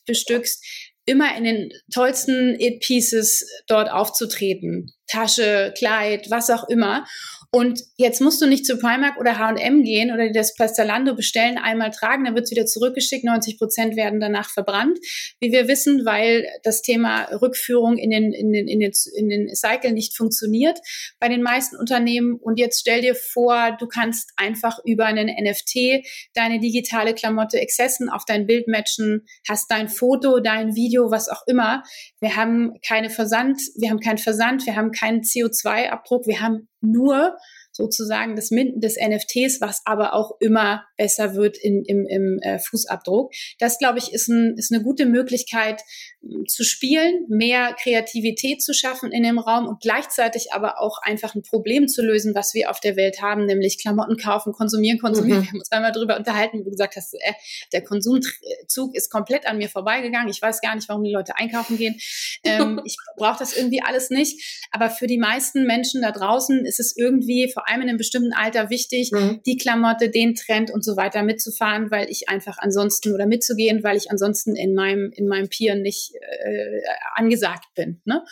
bestückst, 0.06 0.64
immer 1.08 1.36
in 1.36 1.44
den 1.44 1.70
tollsten 1.92 2.54
It-Pieces 2.58 3.44
dort 3.66 3.90
aufzutreten. 3.90 4.92
Tasche, 5.06 5.72
Kleid, 5.76 6.30
was 6.30 6.50
auch 6.50 6.68
immer. 6.68 7.06
Und 7.50 7.80
jetzt 7.96 8.20
musst 8.20 8.42
du 8.42 8.46
nicht 8.46 8.66
zu 8.66 8.76
Primark 8.76 9.18
oder 9.18 9.38
H&M 9.38 9.82
gehen 9.82 10.12
oder 10.12 10.30
das 10.30 10.54
bei 10.54 10.66
Zalando 10.66 11.14
bestellen, 11.14 11.56
einmal 11.56 11.90
tragen, 11.90 12.24
dann 12.24 12.34
wird 12.34 12.44
es 12.44 12.50
wieder 12.50 12.66
zurückgeschickt, 12.66 13.24
90 13.24 13.56
Prozent 13.56 13.96
werden 13.96 14.20
danach 14.20 14.50
verbrannt. 14.50 14.98
Wie 15.40 15.50
wir 15.50 15.66
wissen, 15.66 16.04
weil 16.04 16.46
das 16.62 16.82
Thema 16.82 17.24
Rückführung 17.40 17.96
in 17.96 18.10
den, 18.10 18.34
in 18.34 18.52
den, 18.52 18.68
in 18.68 18.80
den, 18.80 18.92
in 19.16 19.28
den 19.30 19.54
Cycle 19.54 19.92
nicht 19.92 20.14
funktioniert 20.14 20.78
bei 21.20 21.28
den 21.28 21.42
meisten 21.42 21.76
Unternehmen. 21.76 22.38
Und 22.38 22.58
jetzt 22.58 22.80
stell 22.80 23.00
dir 23.00 23.14
vor, 23.14 23.74
du 23.80 23.86
kannst 23.86 24.30
einfach 24.36 24.78
über 24.84 25.06
einen 25.06 25.28
NFT 25.28 26.04
deine 26.34 26.60
digitale 26.60 27.14
Klamotte 27.14 27.58
Excessen 27.58 28.10
auf 28.10 28.24
dein 28.26 28.46
Bild 28.46 28.68
matchen, 28.68 29.24
hast 29.48 29.70
dein 29.70 29.88
Foto, 29.88 30.40
dein 30.40 30.74
Video, 30.74 31.10
was 31.10 31.30
auch 31.30 31.46
immer. 31.46 31.82
Wir 32.20 32.36
haben 32.36 32.74
keine 32.86 33.08
Versand, 33.08 33.58
wir 33.76 33.88
haben 33.88 34.00
keinen 34.00 34.18
Versand, 34.18 34.66
wir 34.66 34.76
haben 34.76 34.92
keinen 34.92 35.22
CO2-Abdruck, 35.22 36.26
wir 36.26 36.42
haben 36.42 36.68
nur 36.80 37.36
sozusagen 37.78 38.34
das 38.34 38.50
Minden 38.50 38.80
des 38.80 38.96
NFTs, 38.96 39.60
was 39.60 39.82
aber 39.84 40.12
auch 40.12 40.32
immer 40.40 40.84
besser 40.96 41.36
wird 41.36 41.56
in, 41.56 41.84
im, 41.84 42.06
im 42.08 42.40
äh, 42.42 42.58
Fußabdruck. 42.58 43.32
Das, 43.60 43.78
glaube 43.78 43.98
ich, 43.98 44.12
ist, 44.12 44.26
ein, 44.26 44.56
ist 44.56 44.72
eine 44.72 44.82
gute 44.82 45.06
Möglichkeit 45.06 45.82
äh, 46.22 46.44
zu 46.46 46.64
spielen, 46.64 47.24
mehr 47.28 47.76
Kreativität 47.80 48.62
zu 48.62 48.74
schaffen 48.74 49.12
in 49.12 49.22
dem 49.22 49.38
Raum 49.38 49.68
und 49.68 49.80
gleichzeitig 49.80 50.52
aber 50.52 50.80
auch 50.80 50.98
einfach 51.02 51.36
ein 51.36 51.42
Problem 51.42 51.86
zu 51.86 52.02
lösen, 52.02 52.34
was 52.34 52.52
wir 52.52 52.68
auf 52.68 52.80
der 52.80 52.96
Welt 52.96 53.22
haben, 53.22 53.46
nämlich 53.46 53.80
Klamotten 53.80 54.16
kaufen, 54.16 54.52
konsumieren, 54.52 54.98
konsumieren. 54.98 55.38
Mhm. 55.38 55.44
Wir 55.44 55.50
haben 55.50 55.58
uns 55.60 55.70
einmal 55.70 55.92
darüber 55.92 56.16
unterhalten, 56.16 56.58
wie 56.58 56.64
du 56.64 56.70
gesagt 56.70 56.96
hast, 56.96 57.14
äh, 57.14 57.32
der 57.72 57.84
Konsumzug 57.84 58.92
ist 58.94 59.08
komplett 59.08 59.46
an 59.46 59.58
mir 59.58 59.68
vorbeigegangen. 59.68 60.28
Ich 60.30 60.42
weiß 60.42 60.60
gar 60.60 60.74
nicht, 60.74 60.88
warum 60.88 61.04
die 61.04 61.12
Leute 61.12 61.36
einkaufen 61.36 61.78
gehen. 61.78 61.94
Ähm, 62.42 62.80
ich 62.84 62.96
brauche 63.16 63.38
das 63.38 63.56
irgendwie 63.56 63.82
alles 63.82 64.10
nicht. 64.10 64.66
Aber 64.72 64.90
für 64.90 65.06
die 65.06 65.18
meisten 65.18 65.64
Menschen 65.64 66.02
da 66.02 66.10
draußen 66.10 66.66
ist 66.66 66.80
es 66.80 66.96
irgendwie 66.96 67.48
vor 67.52 67.67
allem 67.68 67.82
in 67.82 67.88
einem 67.88 67.98
bestimmten 67.98 68.32
Alter 68.32 68.70
wichtig, 68.70 69.10
mhm. 69.12 69.40
die 69.46 69.56
Klamotte, 69.56 70.10
den 70.10 70.34
Trend 70.34 70.70
und 70.70 70.84
so 70.84 70.96
weiter 70.96 71.22
mitzufahren, 71.22 71.90
weil 71.90 72.10
ich 72.10 72.28
einfach 72.28 72.58
ansonsten 72.58 73.14
oder 73.14 73.26
mitzugehen, 73.26 73.82
weil 73.84 73.96
ich 73.96 74.10
ansonsten 74.10 74.56
in 74.56 74.74
meinem, 74.74 75.10
in 75.14 75.28
meinem 75.28 75.48
Peer 75.48 75.74
nicht 75.74 76.12
äh, 76.14 76.80
angesagt 77.14 77.66
bin. 77.74 78.00
Ne? 78.04 78.24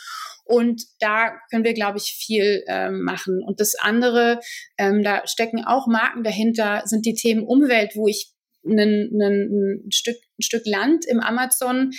Und 0.45 0.83
da 0.99 1.31
können 1.49 1.63
wir, 1.63 1.73
glaube 1.73 1.97
ich, 1.97 2.13
viel 2.13 2.63
äh, 2.67 2.89
machen. 2.89 3.43
Und 3.43 3.59
das 3.59 3.75
andere, 3.75 4.39
ähm, 4.77 5.03
da 5.03 5.25
stecken 5.27 5.63
auch 5.65 5.87
Marken 5.87 6.23
dahinter, 6.23 6.83
sind 6.85 7.05
die 7.05 7.13
Themen 7.13 7.43
Umwelt, 7.43 7.95
wo 7.95 8.07
ich 8.07 8.31
einen, 8.65 9.11
einen, 9.13 9.83
ein, 9.85 9.91
Stück, 9.91 10.17
ein 10.39 10.41
Stück 10.41 10.65
Land 10.65 11.05
im 11.05 11.19
Amazon 11.19 11.91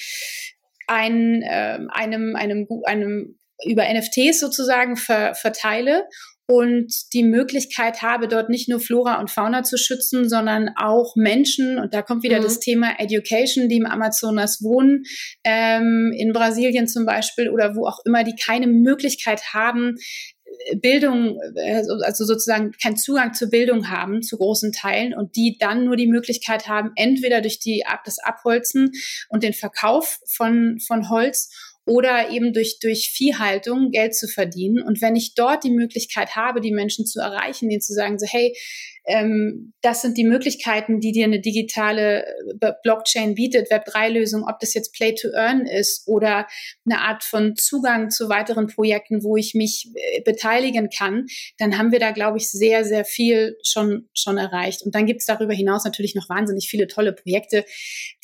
ein, 0.86 1.43
äh, 1.43 1.78
einem, 1.91 2.34
einem, 2.34 2.66
einem 2.84 3.39
über 3.64 3.84
NFTs 3.93 4.41
sozusagen 4.41 4.97
ver, 4.97 5.34
verteile 5.34 6.05
und 6.51 7.12
die 7.12 7.24
Möglichkeit 7.24 8.01
habe, 8.01 8.26
dort 8.26 8.49
nicht 8.49 8.70
nur 8.70 8.80
Flora 8.80 9.20
und 9.20 9.30
Fauna 9.30 9.64
zu 9.64 9.76
schützen, 9.76 10.28
sondern 10.30 10.70
auch 10.76 11.14
Menschen. 11.14 11.78
Und 11.78 11.92
da 11.92 12.01
kommt 12.01 12.22
wieder 12.22 12.38
mhm. 12.38 12.44
das 12.44 12.59
Thema 12.59 12.99
Education, 12.99 13.68
die 13.68 13.76
im 13.76 13.86
Amazonas 13.86 14.62
wohnen, 14.62 15.05
ähm, 15.44 16.11
in 16.16 16.32
Brasilien 16.32 16.88
zum 16.88 17.05
Beispiel 17.05 17.51
oder 17.51 17.76
wo 17.76 17.86
auch 17.86 17.99
immer, 18.07 18.24
die 18.24 18.34
keine 18.34 18.66
Möglichkeit 18.66 19.53
haben, 19.53 19.96
Bildung, 20.80 21.38
also 22.05 22.24
sozusagen 22.24 22.72
keinen 22.82 22.96
Zugang 22.96 23.34
zur 23.34 23.49
Bildung 23.51 23.90
haben, 23.90 24.22
zu 24.22 24.36
großen 24.36 24.72
Teilen, 24.72 25.14
und 25.14 25.36
die 25.36 25.57
dann 25.59 25.84
nur 25.84 25.96
die 25.96 26.07
Möglichkeit 26.07 26.68
haben, 26.68 26.92
entweder 26.96 27.40
durch 27.40 27.59
die, 27.61 27.84
das 28.05 28.18
Abholzen 28.18 28.90
und 29.28 29.42
den 29.42 29.53
Verkauf 29.53 30.18
von, 30.26 30.78
von 30.86 31.09
Holz 31.11 31.51
oder 31.89 32.30
eben 32.30 32.53
durch, 32.53 32.78
durch 32.80 33.11
Viehhaltung 33.11 33.91
Geld 33.91 34.14
zu 34.14 34.28
verdienen. 34.28 34.82
Und 34.82 35.01
wenn 35.01 35.16
ich 35.16 35.34
dort 35.34 35.64
die 35.64 35.70
Möglichkeit 35.70 36.36
habe, 36.36 36.61
die 36.61 36.70
Menschen 36.70 37.07
zu 37.07 37.18
erreichen, 37.18 37.68
denen 37.68 37.80
zu 37.80 37.95
sagen, 37.95 38.18
so, 38.18 38.26
hey, 38.28 38.55
ähm, 39.09 39.72
das 39.80 40.02
sind 40.02 40.18
die 40.18 40.24
Möglichkeiten, 40.24 41.00
die 41.00 41.12
dir 41.12 41.24
eine 41.24 41.40
digitale 41.40 42.26
äh, 42.61 42.72
Blockchain 42.82 43.34
bietet, 43.34 43.70
Web3-Lösung, 43.70 44.44
ob 44.46 44.61
das 44.61 44.74
jetzt 44.74 44.92
Play 44.92 45.14
to 45.14 45.28
Earn 45.34 45.66
ist 45.66 46.06
oder 46.06 46.46
eine 46.84 47.00
Art 47.00 47.24
von 47.24 47.56
Zugang 47.56 48.11
zu 48.11 48.28
weiteren 48.28 48.66
Projekten, 48.66 49.24
wo 49.24 49.36
ich 49.36 49.54
mich 49.54 49.90
äh, 49.94 50.20
beteiligen 50.20 50.90
kann, 50.90 51.24
dann 51.56 51.78
haben 51.78 51.90
wir 51.90 52.00
da, 52.00 52.11
glaube 52.11 52.36
ich, 52.36 52.50
sehr, 52.50 52.84
sehr 52.84 53.06
viel 53.06 53.56
schon, 53.64 54.09
schon 54.12 54.36
erreicht. 54.36 54.82
Und 54.82 54.94
dann 54.94 55.06
gibt 55.06 55.20
es 55.20 55.26
darüber 55.26 55.54
hinaus 55.54 55.84
natürlich 55.84 56.14
noch 56.14 56.28
wahnsinnig 56.28 56.68
viele 56.68 56.86
tolle 56.86 57.14
Projekte, 57.14 57.64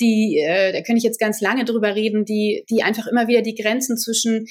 die, 0.00 0.38
äh, 0.44 0.72
da 0.72 0.82
kann 0.82 0.98
ich 0.98 1.02
jetzt 1.02 1.18
ganz 1.18 1.40
lange 1.40 1.64
drüber 1.64 1.94
reden, 1.94 2.26
die, 2.26 2.64
die 2.68 2.82
einfach 2.82 3.06
immer 3.06 3.26
wieder 3.26 3.40
die 3.40 3.54
Grenzen 3.54 3.96
zwischen 3.96 4.46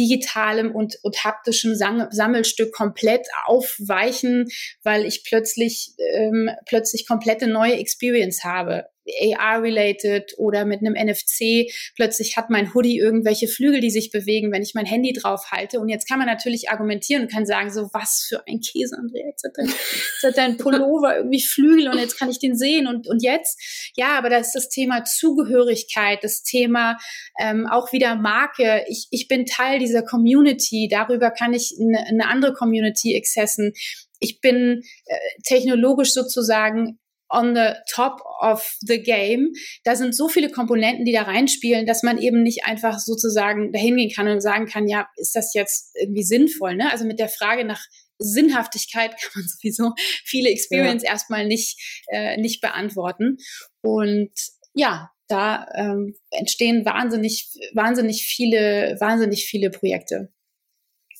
digitalem 0.00 0.74
und, 0.74 0.98
und 1.02 1.22
haptischem 1.22 1.74
Sammelsstück 1.74 2.72
komplett 2.72 3.26
aufweichen, 3.46 4.48
weil 4.82 5.04
ich 5.04 5.22
plötzlich 5.24 5.50
plötzlich 5.50 5.94
ähm, 5.98 6.50
plötzlich 6.66 7.06
komplette 7.06 7.46
neue 7.46 7.74
Experience 7.74 8.44
habe. 8.44 8.86
AR-related 9.06 10.34
oder 10.38 10.64
mit 10.64 10.80
einem 10.80 10.94
NFC. 10.94 11.70
Plötzlich 11.96 12.36
hat 12.36 12.50
mein 12.50 12.74
Hoodie 12.74 12.98
irgendwelche 12.98 13.48
Flügel, 13.48 13.80
die 13.80 13.90
sich 13.90 14.10
bewegen, 14.10 14.52
wenn 14.52 14.62
ich 14.62 14.74
mein 14.74 14.86
Handy 14.86 15.12
drauf 15.12 15.50
halte. 15.50 15.80
Und 15.80 15.88
jetzt 15.88 16.08
kann 16.08 16.18
man 16.18 16.26
natürlich 16.26 16.70
argumentieren 16.70 17.22
und 17.22 17.32
kann 17.32 17.46
sagen, 17.46 17.70
so 17.72 17.88
was 17.92 18.26
für 18.28 18.46
ein 18.46 18.60
Käse, 18.60 18.96
Andrea. 18.96 19.26
Jetzt 19.26 19.44
hat 19.44 19.52
dein, 19.56 19.66
jetzt 19.66 20.22
hat 20.22 20.36
dein 20.36 20.56
Pullover 20.56 21.16
irgendwie 21.16 21.42
Flügel 21.42 21.88
und 21.88 21.98
jetzt 21.98 22.18
kann 22.18 22.30
ich 22.30 22.38
den 22.38 22.56
sehen. 22.56 22.86
Und, 22.86 23.08
und 23.08 23.22
jetzt, 23.22 23.90
ja, 23.96 24.18
aber 24.18 24.30
da 24.30 24.38
ist 24.38 24.52
das 24.52 24.68
Thema 24.68 25.04
Zugehörigkeit, 25.04 26.22
das 26.22 26.42
Thema 26.42 26.98
ähm, 27.40 27.66
auch 27.66 27.92
wieder 27.92 28.16
Marke. 28.16 28.84
Ich, 28.88 29.08
ich 29.10 29.28
bin 29.28 29.46
Teil 29.46 29.78
dieser 29.78 30.02
Community. 30.02 30.88
Darüber 30.90 31.30
kann 31.30 31.54
ich 31.54 31.74
eine, 31.80 32.06
eine 32.06 32.28
andere 32.28 32.52
Community 32.52 33.16
accessen 33.16 33.72
ich 34.20 34.40
bin 34.40 34.82
äh, 35.06 35.16
technologisch 35.44 36.12
sozusagen 36.12 36.98
on 37.30 37.54
the 37.54 37.74
top 37.92 38.20
of 38.40 38.76
the 38.80 39.02
game. 39.02 39.52
Da 39.84 39.96
sind 39.96 40.14
so 40.14 40.28
viele 40.28 40.50
Komponenten, 40.50 41.04
die 41.04 41.12
da 41.12 41.22
reinspielen, 41.22 41.86
dass 41.86 42.02
man 42.02 42.18
eben 42.18 42.42
nicht 42.42 42.64
einfach 42.64 42.98
sozusagen 42.98 43.72
dahin 43.72 43.96
gehen 43.96 44.10
kann 44.14 44.28
und 44.28 44.40
sagen 44.40 44.66
kann, 44.66 44.88
ja, 44.88 45.08
ist 45.16 45.36
das 45.36 45.54
jetzt 45.54 45.94
irgendwie 46.00 46.24
sinnvoll? 46.24 46.76
Ne? 46.76 46.90
Also 46.90 47.04
mit 47.04 47.18
der 47.18 47.28
Frage 47.28 47.64
nach 47.64 47.80
Sinnhaftigkeit 48.18 49.10
kann 49.20 49.30
man 49.34 49.44
sowieso 49.44 49.92
viele 50.24 50.50
Experience 50.50 51.02
ja. 51.02 51.10
erstmal 51.10 51.46
nicht, 51.46 52.02
äh, 52.08 52.36
nicht 52.36 52.60
beantworten. 52.60 53.38
Und 53.82 54.32
ja, 54.74 55.10
da 55.28 55.66
ähm, 55.76 56.16
entstehen 56.30 56.84
wahnsinnig, 56.84 57.48
wahnsinnig 57.72 58.24
viele, 58.24 58.96
wahnsinnig 58.98 59.46
viele 59.46 59.70
Projekte. 59.70 60.32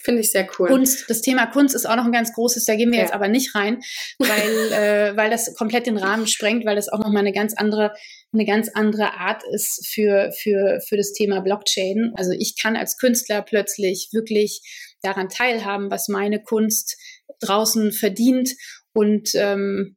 Finde 0.03 0.21
ich 0.21 0.31
sehr 0.31 0.49
cool. 0.59 0.69
Kunst, 0.69 1.09
das 1.09 1.21
Thema 1.21 1.47
Kunst 1.47 1.75
ist 1.75 1.87
auch 1.87 1.97
noch 1.97 2.05
ein 2.05 2.13
ganz 2.13 2.33
großes, 2.33 2.65
da 2.65 2.75
gehen 2.75 2.91
wir 2.91 2.99
ja. 2.99 3.05
jetzt 3.05 3.15
aber 3.15 3.29
nicht 3.29 3.55
rein, 3.55 3.81
weil, 4.19 4.29
äh, 4.73 5.17
weil 5.17 5.31
das 5.31 5.55
komplett 5.55 5.87
den 5.87 5.99
Rahmen 5.99 6.27
sprengt, 6.27 6.65
weil 6.65 6.77
das 6.77 6.89
auch 6.89 6.99
nochmal 6.99 7.21
eine 7.21 7.33
ganz 7.33 7.55
andere, 7.55 7.93
eine 8.33 8.45
ganz 8.45 8.71
andere 8.73 9.15
Art 9.15 9.43
ist 9.53 9.87
für, 9.87 10.33
für, 10.33 10.81
für 10.87 10.97
das 10.97 11.13
Thema 11.13 11.41
Blockchain. 11.41 12.13
Also 12.17 12.33
ich 12.33 12.57
kann 12.61 12.77
als 12.77 12.97
Künstler 12.97 13.43
plötzlich 13.43 14.09
wirklich 14.13 14.63
daran 15.03 15.29
teilhaben, 15.29 15.91
was 15.91 16.09
meine 16.09 16.43
Kunst 16.43 16.97
draußen 17.41 17.93
verdient 17.93 18.51
und 18.93 19.31
ähm, 19.35 19.97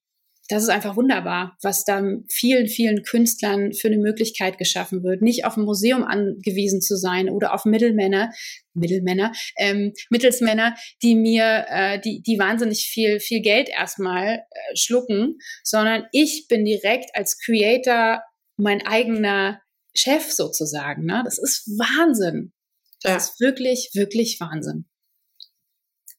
das 0.54 0.64
ist 0.64 0.70
einfach 0.70 0.96
wunderbar, 0.96 1.58
was 1.62 1.84
da 1.84 2.04
vielen, 2.30 2.68
vielen 2.68 3.02
Künstlern 3.04 3.74
für 3.74 3.88
eine 3.88 3.98
Möglichkeit 3.98 4.60
geschaffen 4.60 5.04
wird, 5.04 5.22
nicht 5.22 5.46
auf 5.46 5.58
ein 5.58 5.64
Museum 5.64 6.04
angewiesen 6.04 6.80
zu 6.80 6.96
sein 6.96 7.30
oder 7.30 7.54
auf 7.54 7.66
Mittelmänner, 7.66 8.32
Mittelmänner, 8.76 9.32
ähm, 9.58 9.94
Mittelsmänner, 10.12 10.76
die 11.02 11.16
mir, 11.16 11.66
äh, 11.70 12.00
die, 12.00 12.22
die 12.22 12.38
wahnsinnig 12.38 12.86
viel, 12.88 13.20
viel 13.20 13.42
Geld 13.42 13.68
erstmal 13.70 14.38
äh, 14.38 14.76
schlucken, 14.76 15.40
sondern 15.64 16.06
ich 16.12 16.46
bin 16.48 16.66
direkt 16.66 17.16
als 17.16 17.40
Creator 17.40 18.22
mein 18.56 18.86
eigener 18.86 19.60
Chef 19.96 20.32
sozusagen. 20.32 21.06
Ne? 21.06 21.22
Das 21.26 21.40
ist 21.40 21.68
Wahnsinn. 21.80 22.54
Das 23.02 23.12
ja. 23.12 23.18
ist 23.18 23.40
wirklich, 23.40 23.90
wirklich 23.94 24.40
Wahnsinn. 24.40 24.86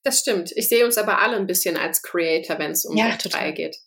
Das 0.05 0.21
stimmt. 0.21 0.53
Ich 0.55 0.69
sehe 0.69 0.85
uns 0.85 0.99
aber 0.99 1.21
alle 1.21 1.37
ein 1.37 1.47
bisschen 1.47 1.79
als 1.79 2.03
Creator, 2.03 2.59
wenn 2.59 2.73
es 2.73 2.85
um 2.85 2.97
ja, 2.97 3.07
Web3 3.07 3.53
geht. 3.53 3.79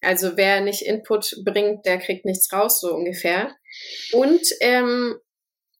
Also 0.00 0.36
wer 0.36 0.60
nicht 0.60 0.82
Input 0.82 1.36
bringt, 1.44 1.86
der 1.86 1.98
kriegt 1.98 2.24
nichts 2.24 2.52
raus, 2.52 2.80
so 2.80 2.92
ungefähr. 2.92 3.54
Und 4.12 4.42
ähm, 4.60 5.16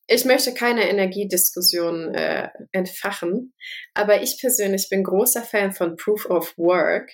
ich 0.06 0.24
möchte 0.24 0.54
keine 0.54 0.88
Energiediskussion 0.88 2.14
äh, 2.14 2.48
entfachen, 2.70 3.54
aber 3.94 4.22
ich 4.22 4.38
persönlich 4.38 4.88
bin 4.88 5.02
großer 5.02 5.42
Fan 5.42 5.72
von 5.72 5.96
Proof 5.96 6.26
of 6.26 6.56
Work. 6.56 7.10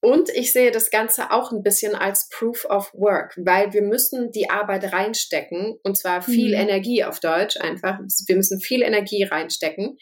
Und 0.00 0.28
ich 0.28 0.52
sehe 0.52 0.70
das 0.70 0.90
Ganze 0.90 1.32
auch 1.32 1.50
ein 1.50 1.64
bisschen 1.64 1.96
als 1.96 2.28
Proof 2.28 2.64
of 2.66 2.92
Work, 2.94 3.36
weil 3.44 3.72
wir 3.72 3.82
müssen 3.82 4.30
die 4.30 4.48
Arbeit 4.48 4.92
reinstecken 4.92 5.76
und 5.82 5.98
zwar 5.98 6.22
viel 6.22 6.54
mhm. 6.54 6.68
Energie 6.68 7.02
auf 7.02 7.18
Deutsch 7.18 7.56
einfach. 7.56 7.98
Wir 8.26 8.36
müssen 8.36 8.60
viel 8.60 8.82
Energie 8.82 9.24
reinstecken, 9.24 9.98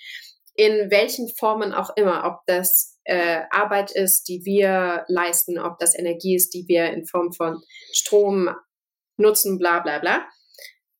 in 0.56 0.90
welchen 0.90 1.28
Formen 1.28 1.72
auch 1.72 1.96
immer, 1.96 2.24
ob 2.24 2.40
das 2.46 2.98
äh, 3.04 3.42
Arbeit 3.50 3.90
ist, 3.90 4.28
die 4.28 4.44
wir 4.44 5.04
leisten, 5.08 5.58
ob 5.58 5.78
das 5.78 5.96
Energie 5.96 6.34
ist, 6.34 6.54
die 6.54 6.64
wir 6.66 6.90
in 6.92 7.06
Form 7.06 7.32
von 7.32 7.60
Strom 7.92 8.50
nutzen, 9.18 9.58
bla 9.58 9.80
bla 9.80 9.98
bla. 9.98 10.26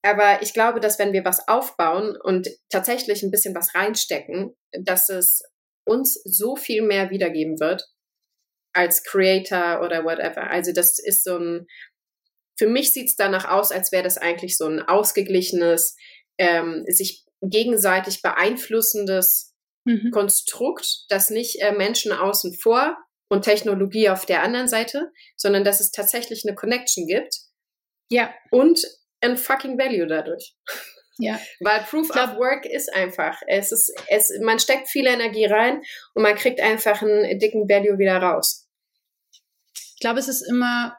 Aber 0.03 0.41
ich 0.41 0.53
glaube, 0.53 0.79
dass 0.79 0.99
wenn 0.99 1.13
wir 1.13 1.25
was 1.25 1.49
aufbauen 1.49 2.17
und 2.23 2.49
tatsächlich 2.71 3.23
ein 3.23 3.31
bisschen 3.31 3.55
was 3.55 3.75
reinstecken, 3.75 4.55
dass 4.73 5.09
es 5.09 5.43
uns 5.85 6.21
so 6.25 6.55
viel 6.55 6.83
mehr 6.83 7.11
wiedergeben 7.11 7.59
wird 7.59 7.85
als 8.73 9.03
Creator 9.03 9.81
oder 9.83 10.05
whatever. 10.05 10.51
Also 10.51 10.73
das 10.73 10.99
ist 10.99 11.25
so 11.25 11.39
ein, 11.39 11.67
für 12.59 12.69
mich 12.69 12.93
sieht 12.93 13.09
es 13.09 13.17
danach 13.17 13.49
aus, 13.49 13.73
als 13.73 13.91
wäre 13.91 14.05
das 14.05 14.19
eigentlich 14.19 14.57
so 14.57 14.67
ein 14.67 14.81
ausgeglichenes, 14.81 15.97
ähm, 16.39 16.85
sich 16.87 17.26
gegenseitig 17.43 18.23
beeinflussendes 18.23 19.55
mhm. 19.85 20.11
Konstrukt, 20.11 21.05
das 21.09 21.31
nicht 21.31 21.61
äh, 21.61 21.73
Menschen 21.73 22.13
außen 22.13 22.55
vor 22.55 22.97
und 23.29 23.43
Technologie 23.43 24.09
auf 24.09 24.27
der 24.27 24.43
anderen 24.43 24.69
Seite, 24.69 25.11
sondern 25.37 25.65
dass 25.65 25.81
es 25.81 25.91
tatsächlich 25.91 26.45
eine 26.47 26.55
Connection 26.55 27.07
gibt. 27.07 27.37
Ja. 28.11 28.33
Und 28.51 28.81
ein 29.21 29.37
fucking 29.37 29.79
Value 29.79 30.07
dadurch. 30.07 30.55
Ja. 31.19 31.41
Weil 31.61 31.81
Proof 31.85 32.09
glaub, 32.09 32.31
of 32.31 32.37
Work 32.37 32.67
ist 32.67 32.93
einfach. 32.95 33.41
Es 33.47 33.73
ist, 33.73 33.93
es, 34.09 34.33
man 34.43 34.59
steckt 34.59 34.89
viel 34.89 35.07
Energie 35.07 35.47
rein 35.47 35.83
und 36.15 36.23
man 36.23 36.37
kriegt 36.37 36.61
einfach 36.61 37.03
einen 37.03 37.39
dicken 37.39 37.69
Value 37.69 37.99
wieder 37.99 38.19
raus. 38.19 38.69
Ich 39.73 40.01
glaube, 40.01 40.19
es 40.19 40.29
ist 40.29 40.43
immer 40.43 40.97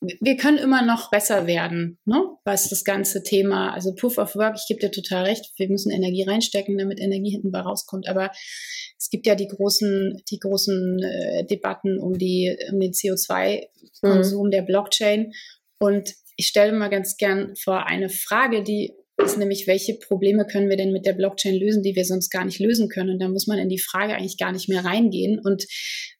wir 0.00 0.36
können 0.36 0.58
immer 0.58 0.82
noch 0.82 1.10
besser 1.10 1.46
werden, 1.46 1.98
ne? 2.04 2.22
was 2.44 2.68
das 2.68 2.84
ganze 2.84 3.22
Thema, 3.22 3.72
also 3.72 3.94
Proof 3.94 4.18
of 4.18 4.36
Work, 4.36 4.56
ich 4.56 4.66
gebe 4.68 4.80
dir 4.80 4.90
total 4.90 5.24
recht, 5.24 5.52
wir 5.56 5.68
müssen 5.68 5.90
Energie 5.90 6.22
reinstecken, 6.22 6.78
damit 6.78 7.00
Energie 7.00 7.30
hinten 7.30 7.50
bei 7.50 7.60
rauskommt, 7.60 8.08
aber 8.08 8.30
es 8.96 9.10
gibt 9.10 9.26
ja 9.26 9.34
die 9.34 9.48
großen, 9.48 10.22
die 10.30 10.38
großen 10.38 11.02
äh, 11.02 11.46
Debatten 11.46 11.98
um 11.98 12.16
die, 12.16 12.56
um 12.72 12.78
den 12.78 12.92
CO2-Konsum 12.92 14.46
mhm. 14.46 14.50
der 14.50 14.62
Blockchain 14.62 15.32
und 15.80 16.14
ich 16.36 16.46
stelle 16.46 16.72
mal 16.72 16.90
ganz 16.90 17.16
gern 17.16 17.56
vor 17.56 17.86
eine 17.86 18.08
Frage, 18.08 18.62
die 18.62 18.92
ist 19.24 19.36
nämlich, 19.36 19.66
welche 19.66 19.94
Probleme 19.94 20.46
können 20.46 20.68
wir 20.68 20.76
denn 20.76 20.92
mit 20.92 21.04
der 21.04 21.12
Blockchain 21.12 21.54
lösen, 21.54 21.82
die 21.82 21.96
wir 21.96 22.04
sonst 22.04 22.30
gar 22.30 22.44
nicht 22.44 22.60
lösen 22.60 22.88
können? 22.88 23.10
Und 23.10 23.18
da 23.20 23.28
muss 23.28 23.46
man 23.46 23.58
in 23.58 23.68
die 23.68 23.78
Frage 23.78 24.14
eigentlich 24.14 24.38
gar 24.38 24.52
nicht 24.52 24.68
mehr 24.68 24.84
reingehen. 24.84 25.40
Und 25.42 25.66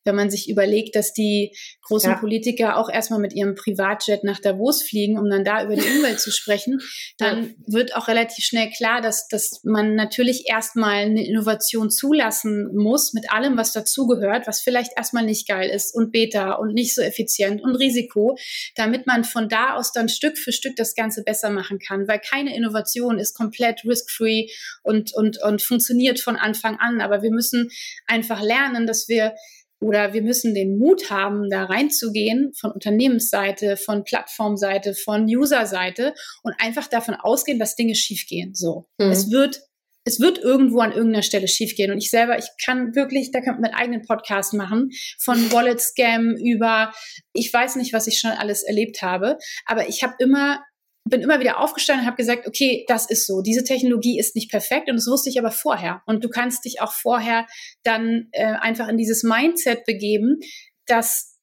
wenn 0.04 0.16
man 0.16 0.30
sich 0.30 0.48
überlegt, 0.48 0.96
dass 0.96 1.12
die 1.12 1.54
großen 1.82 2.12
ja. 2.12 2.16
Politiker 2.18 2.76
auch 2.78 2.88
erstmal 2.88 3.20
mit 3.20 3.34
ihrem 3.34 3.54
Privatjet 3.54 4.24
nach 4.24 4.40
Davos 4.40 4.82
fliegen, 4.82 5.18
um 5.18 5.28
dann 5.28 5.44
da 5.44 5.62
über 5.62 5.76
die 5.76 5.86
Umwelt 5.86 6.18
zu 6.18 6.32
sprechen, 6.32 6.80
dann 7.18 7.44
ja. 7.44 7.50
wird 7.66 7.94
auch 7.94 8.08
relativ 8.08 8.44
schnell 8.44 8.70
klar, 8.70 9.00
dass, 9.00 9.28
dass 9.28 9.60
man 9.64 9.94
natürlich 9.94 10.48
erstmal 10.48 11.04
eine 11.04 11.26
Innovation 11.26 11.90
zulassen 11.90 12.74
muss 12.74 13.12
mit 13.12 13.30
allem, 13.30 13.56
was 13.56 13.72
dazugehört, 13.72 14.46
was 14.46 14.62
vielleicht 14.62 14.92
erstmal 14.96 15.24
nicht 15.24 15.46
geil 15.46 15.68
ist 15.68 15.94
und 15.94 16.10
Beta 16.10 16.52
und 16.54 16.72
nicht 16.72 16.94
so 16.94 17.02
effizient 17.02 17.62
und 17.62 17.76
Risiko, 17.76 18.36
damit 18.76 19.06
man 19.06 19.24
von 19.24 19.48
da 19.48 19.74
aus 19.74 19.92
dann 19.92 20.08
Stück 20.08 20.38
für 20.38 20.52
Stück 20.52 20.74
das 20.76 20.94
Ganze 20.94 21.22
besser 21.22 21.50
machen 21.50 21.78
kann, 21.78 22.08
weil 22.08 22.18
keine 22.18 22.56
Innovation 22.56 22.87
ist 23.18 23.34
komplett 23.34 23.84
risk-free 23.84 24.48
und, 24.82 25.14
und, 25.14 25.42
und 25.42 25.62
funktioniert 25.62 26.20
von 26.20 26.36
Anfang 26.36 26.76
an. 26.78 27.00
Aber 27.00 27.22
wir 27.22 27.30
müssen 27.30 27.68
einfach 28.06 28.42
lernen, 28.42 28.86
dass 28.86 29.08
wir 29.08 29.34
oder 29.80 30.12
wir 30.12 30.22
müssen 30.22 30.54
den 30.54 30.76
Mut 30.76 31.08
haben, 31.10 31.48
da 31.50 31.64
reinzugehen 31.64 32.52
von 32.58 32.72
Unternehmensseite, 32.72 33.76
von 33.76 34.02
Plattformseite, 34.02 34.94
von 34.94 35.24
Userseite 35.24 36.14
und 36.42 36.54
einfach 36.58 36.88
davon 36.88 37.14
ausgehen, 37.14 37.60
dass 37.60 37.76
Dinge 37.76 37.94
schiefgehen. 37.94 38.54
So. 38.54 38.88
Mhm. 38.98 39.10
Es 39.10 39.30
wird 39.30 39.60
es 40.08 40.20
wird 40.20 40.38
irgendwo 40.38 40.80
an 40.80 40.92
irgendeiner 40.92 41.22
Stelle 41.22 41.48
schiefgehen. 41.48 41.90
Und 41.92 41.98
ich 41.98 42.08
selber, 42.08 42.38
ich 42.38 42.48
kann 42.64 42.94
wirklich, 42.94 43.30
da 43.30 43.42
kann 43.42 43.56
man 43.56 43.66
einen 43.66 43.74
eigenen 43.74 44.02
Podcast 44.02 44.54
machen, 44.54 44.90
von 45.18 45.52
Wallet 45.52 45.80
Scam 45.80 46.34
über, 46.34 46.94
ich 47.34 47.52
weiß 47.52 47.76
nicht, 47.76 47.92
was 47.92 48.06
ich 48.06 48.18
schon 48.18 48.30
alles 48.30 48.62
erlebt 48.62 49.02
habe, 49.02 49.36
aber 49.66 49.86
ich 49.86 50.02
habe 50.02 50.14
immer 50.18 50.64
bin 51.08 51.22
immer 51.22 51.40
wieder 51.40 51.60
aufgestanden 51.60 52.02
und 52.02 52.06
habe 52.06 52.16
gesagt, 52.16 52.46
okay, 52.46 52.84
das 52.88 53.08
ist 53.08 53.26
so. 53.26 53.42
Diese 53.42 53.64
Technologie 53.64 54.18
ist 54.18 54.34
nicht 54.34 54.50
perfekt 54.50 54.88
und 54.88 54.96
das 54.96 55.06
wusste 55.06 55.30
ich 55.30 55.38
aber 55.38 55.50
vorher. 55.50 56.02
Und 56.06 56.24
du 56.24 56.28
kannst 56.28 56.64
dich 56.64 56.80
auch 56.80 56.92
vorher 56.92 57.46
dann 57.82 58.28
äh, 58.32 58.44
einfach 58.44 58.88
in 58.88 58.96
dieses 58.96 59.22
Mindset 59.22 59.84
begeben, 59.84 60.40
dass 60.86 61.37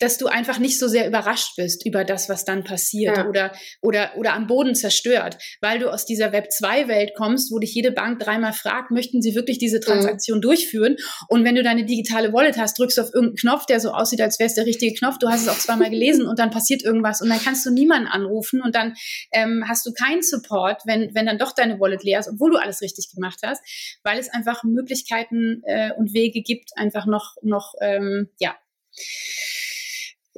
dass 0.00 0.18
du 0.18 0.26
einfach 0.26 0.58
nicht 0.58 0.78
so 0.78 0.88
sehr 0.88 1.06
überrascht 1.06 1.54
bist 1.56 1.86
über 1.86 2.04
das, 2.04 2.28
was 2.28 2.44
dann 2.44 2.64
passiert 2.64 3.18
ja. 3.18 3.28
oder, 3.28 3.52
oder, 3.82 4.12
oder 4.16 4.32
am 4.32 4.46
Boden 4.46 4.74
zerstört, 4.74 5.38
weil 5.60 5.78
du 5.78 5.92
aus 5.92 6.06
dieser 6.06 6.32
Web2-Welt 6.32 7.12
kommst, 7.14 7.52
wo 7.52 7.58
dich 7.58 7.74
jede 7.74 7.92
Bank 7.92 8.18
dreimal 8.18 8.52
fragt, 8.52 8.90
möchten 8.90 9.22
sie 9.22 9.34
wirklich 9.34 9.58
diese 9.58 9.76
mhm. 9.76 9.82
Transaktion 9.82 10.38
mhm. 10.38 10.42
durchführen? 10.42 10.96
Und 11.28 11.44
wenn 11.44 11.54
du 11.54 11.62
deine 11.62 11.84
digitale 11.84 12.32
Wallet 12.32 12.56
hast, 12.56 12.78
drückst 12.78 12.98
du 12.98 13.02
auf 13.02 13.14
irgendeinen 13.14 13.36
Knopf, 13.36 13.66
der 13.66 13.78
so 13.78 13.90
aussieht, 13.90 14.20
als 14.20 14.38
wäre 14.38 14.48
es 14.48 14.54
der 14.54 14.66
richtige 14.66 14.94
Knopf, 14.94 15.18
du 15.18 15.28
hast 15.28 15.42
es 15.42 15.48
auch 15.48 15.58
zweimal 15.58 15.90
gelesen 15.90 16.26
und 16.26 16.38
dann 16.38 16.50
passiert 16.50 16.82
irgendwas 16.82 17.20
und 17.20 17.28
dann 17.28 17.40
kannst 17.40 17.66
du 17.66 17.70
niemanden 17.70 18.08
anrufen 18.08 18.62
und 18.62 18.74
dann 18.74 18.94
ähm, 19.32 19.64
hast 19.68 19.84
du 19.86 19.92
keinen 19.92 20.22
Support, 20.22 20.82
wenn, 20.86 21.14
wenn 21.14 21.26
dann 21.26 21.38
doch 21.38 21.54
deine 21.54 21.78
Wallet 21.78 22.02
leer 22.02 22.20
ist, 22.20 22.28
obwohl 22.28 22.50
du 22.50 22.56
alles 22.56 22.80
richtig 22.80 23.10
gemacht 23.14 23.40
hast, 23.44 23.62
weil 24.02 24.18
es 24.18 24.30
einfach 24.30 24.64
Möglichkeiten 24.64 25.62
äh, 25.66 25.90
und 25.96 26.14
Wege 26.14 26.42
gibt, 26.42 26.70
einfach 26.76 27.04
noch, 27.04 27.36
noch 27.42 27.74
ähm, 27.82 28.30
ja, 28.38 28.56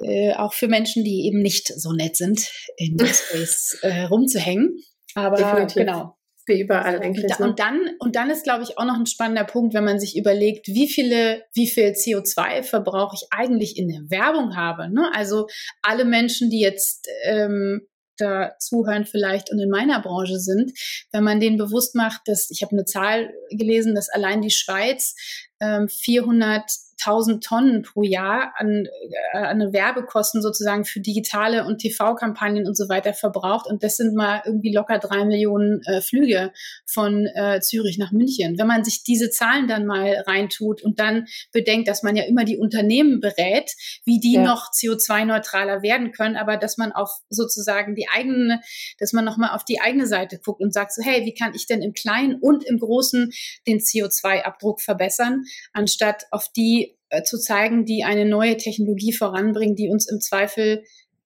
äh, 0.03 0.35
auch 0.35 0.53
für 0.53 0.69
Menschen, 0.69 1.05
die 1.05 1.27
eben 1.27 1.41
nicht 1.41 1.69
so 1.69 1.93
nett 1.93 2.17
sind, 2.17 2.51
in 2.77 2.97
der 2.97 3.07
Space 3.15 3.79
äh, 3.83 4.05
rumzuhängen. 4.05 4.79
Aber 5.15 5.37
Definitiv. 5.37 5.75
genau. 5.75 6.17
Wie 6.47 6.61
überall 6.61 7.01
eigentlich. 7.01 7.25
Und, 7.25 7.41
ne? 7.41 7.47
und 7.47 7.59
dann, 7.61 7.81
und 8.01 8.17
dann 8.17 8.31
ist, 8.31 8.43
glaube 8.43 8.65
ich, 8.65 8.77
auch 8.77 8.85
noch 8.85 8.99
ein 8.99 9.07
spannender 9.07 9.45
Punkt, 9.45 9.75
wenn 9.75 9.85
man 9.85 10.01
sich 10.01 10.17
überlegt, 10.17 10.67
wie 10.67 10.89
viele, 10.89 11.45
wie 11.55 11.69
viel 11.69 11.91
CO2-Verbrauch 11.91 13.15
ich 13.15 13.29
eigentlich 13.31 13.77
in 13.77 13.89
der 13.89 14.11
Werbung 14.11 14.57
habe. 14.57 14.93
Ne? 14.93 15.09
Also 15.15 15.47
alle 15.83 16.05
Menschen, 16.05 16.51
die 16.51 16.59
jetzt 16.59 17.07
ähm, 17.25 17.87
da 18.19 18.57
zuhören 18.59 19.05
vielleicht 19.05 19.51
und 19.51 19.59
in 19.59 19.71
meiner 19.71 20.01
Branche 20.01 20.39
sind, 20.39 20.73
wenn 21.13 21.25
man 21.25 21.41
denen 21.41 21.59
bewusst 21.59 21.95
macht, 21.95 22.23
dass 22.27 22.51
ich 22.51 22.63
habe 22.63 22.73
eine 22.73 22.85
Zahl 22.85 23.33
gelesen, 23.51 23.95
dass 23.95 24.09
allein 24.09 24.43
die 24.43 24.51
Schweiz 24.51 25.15
ähm, 25.61 25.89
400 25.89 26.65
1000 27.05 27.45
Tonnen 27.45 27.83
pro 27.83 28.03
Jahr 28.03 28.53
an, 28.57 28.87
äh, 29.33 29.39
an 29.39 29.73
Werbekosten 29.73 30.43
sozusagen 30.43 30.85
für 30.85 31.01
digitale 31.01 31.65
und 31.65 31.79
TV-Kampagnen 31.79 32.67
und 32.67 32.77
so 32.77 32.89
weiter 32.89 33.15
verbraucht. 33.15 33.67
Und 33.67 33.83
das 33.83 33.97
sind 33.97 34.15
mal 34.15 34.43
irgendwie 34.45 34.73
locker 34.73 34.99
drei 34.99 35.25
Millionen 35.25 35.83
äh, 35.87 36.01
Flüge 36.01 36.53
von 36.87 37.27
äh, 37.35 37.61
Zürich 37.61 37.99
nach 37.99 38.13
München. 38.13 38.59
Wenn 38.59 38.67
man 38.67 38.85
sich 38.85 39.05
diese 39.05 39.31
Zahlen 39.31 39.69
dann 39.69 39.87
mal 39.87 40.23
reintut 40.27 40.83
und 40.83 41.01
dann 41.01 41.27
bedenkt, 41.53 41.89
dass 41.89 42.03
man 42.03 42.17
ja 42.17 42.25
immer 42.25 42.45
die 42.45 42.59
Unternehmen 42.59 43.21
berät, 43.21 43.73
wie 44.05 44.21
die 44.21 44.35
ja. 44.35 44.43
noch 44.43 44.71
CO2-neutraler 44.73 45.83
werden 45.83 46.13
können, 46.13 46.37
aber 46.37 46.57
dass 46.57 46.79
man 46.79 46.93
auf 46.93 47.11
sozusagen 47.29 47.95
die 47.95 48.09
eigene, 48.09 48.61
dass 48.99 49.13
man 49.13 49.25
nochmal 49.25 49.51
auf 49.51 49.65
die 49.65 49.81
eigene 49.81 50.07
Seite 50.07 50.39
guckt 50.39 50.61
und 50.61 50.73
sagt 50.73 50.93
so, 50.93 51.03
hey, 51.03 51.25
wie 51.25 51.35
kann 51.35 51.55
ich 51.55 51.67
denn 51.67 51.83
im 51.83 51.93
Kleinen 51.93 52.37
und 52.41 52.65
im 52.65 52.79
Großen 52.79 53.33
den 53.67 53.79
CO2-Abdruck 53.79 54.81
verbessern, 54.81 55.45
anstatt 55.73 56.25
auf 56.31 56.49
die 56.55 56.92
äh, 57.13 57.23
zu 57.23 57.39
zeigen, 57.39 57.85
die 57.85 58.05
eine 58.05 58.25
neue 58.25 58.57
Technologie 58.57 59.13
voranbringen, 59.13 59.77
die 59.77 59.91
uns 59.91 60.11
im 60.11 60.21
Zweifel 60.21 60.83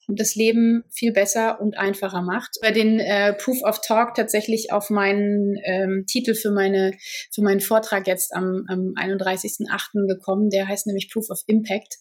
das 0.08 0.34
Leben 0.34 0.84
viel 0.90 1.12
besser 1.12 1.60
und 1.60 1.78
einfacher 1.78 2.22
macht. 2.22 2.58
Bei 2.60 2.72
den 2.72 2.98
äh, 2.98 3.32
Proof 3.34 3.62
of 3.62 3.80
Talk 3.80 4.14
tatsächlich 4.14 4.72
auf 4.72 4.90
meinen 4.90 5.56
ähm, 5.64 6.04
Titel 6.06 6.34
für 6.34 6.50
meine 6.50 6.92
für 7.32 7.42
meinen 7.42 7.60
Vortrag 7.60 8.06
jetzt 8.06 8.34
am, 8.34 8.64
am 8.68 8.94
31.8. 8.96 10.06
gekommen. 10.08 10.50
Der 10.50 10.66
heißt 10.66 10.86
nämlich 10.86 11.10
Proof 11.10 11.30
of 11.30 11.40
Impact. 11.46 11.96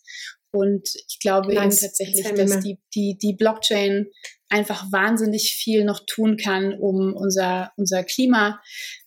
Und 0.52 0.90
ich 1.08 1.20
glaube 1.20 1.54
nice. 1.54 1.82
eben 1.82 1.90
tatsächlich, 1.90 2.34
dass 2.34 2.60
die, 2.62 2.80
die, 2.96 3.18
die 3.22 3.34
Blockchain 3.34 4.08
einfach 4.50 4.92
wahnsinnig 4.92 5.56
viel 5.56 5.84
noch 5.86 6.02
tun 6.06 6.38
kann, 6.38 6.74
um 6.74 7.14
unser, 7.14 7.72
unser 7.78 8.04
Klimawandel, 8.04 8.60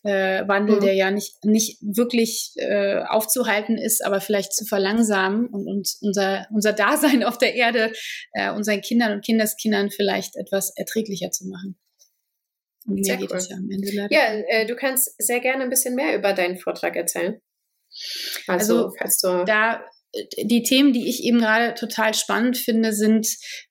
äh, 0.05 0.43
mhm. 0.43 0.81
der 0.81 0.95
ja 0.95 1.11
nicht, 1.11 1.45
nicht 1.45 1.81
wirklich 1.81 2.53
äh, 2.57 3.03
aufzuhalten 3.05 3.79
ist, 3.79 4.05
aber 4.05 4.21
vielleicht 4.21 4.53
zu 4.53 4.65
verlangsamen 4.65 5.47
und 5.47 5.67
uns 5.69 5.99
unser, 6.03 6.47
unser 6.51 6.73
Dasein 6.73 7.23
auf 7.23 7.39
der 7.39 7.55
Erde 7.55 7.93
äh, 8.33 8.51
unseren 8.51 8.81
Kindern 8.81 9.13
und 9.13 9.25
Kindeskindern 9.25 9.91
vielleicht 9.91 10.37
etwas 10.37 10.73
erträglicher 10.77 11.31
zu 11.31 11.47
machen. 11.47 11.79
Und 12.87 13.05
sehr 13.05 13.21
cool. 13.21 13.29
es 13.33 13.49
ja 13.49 13.57
am 13.57 13.71
Ende 13.71 13.91
leider. 13.93 14.13
Ja, 14.13 14.43
äh, 14.49 14.67
du 14.67 14.75
kannst 14.75 15.15
sehr 15.19 15.41
gerne 15.41 15.63
ein 15.65 15.71
bisschen 15.71 15.95
mehr 15.95 16.17
über 16.17 16.33
deinen 16.33 16.59
Vortrag 16.59 16.97
erzählen. 16.97 17.41
Also, 18.47 18.93
also 18.99 19.45
da 19.45 19.85
die 20.43 20.63
Themen, 20.63 20.93
die 20.93 21.09
ich 21.09 21.23
eben 21.25 21.39
gerade 21.39 21.75
total 21.75 22.15
spannend 22.15 22.57
finde, 22.57 22.93
sind 22.93 23.29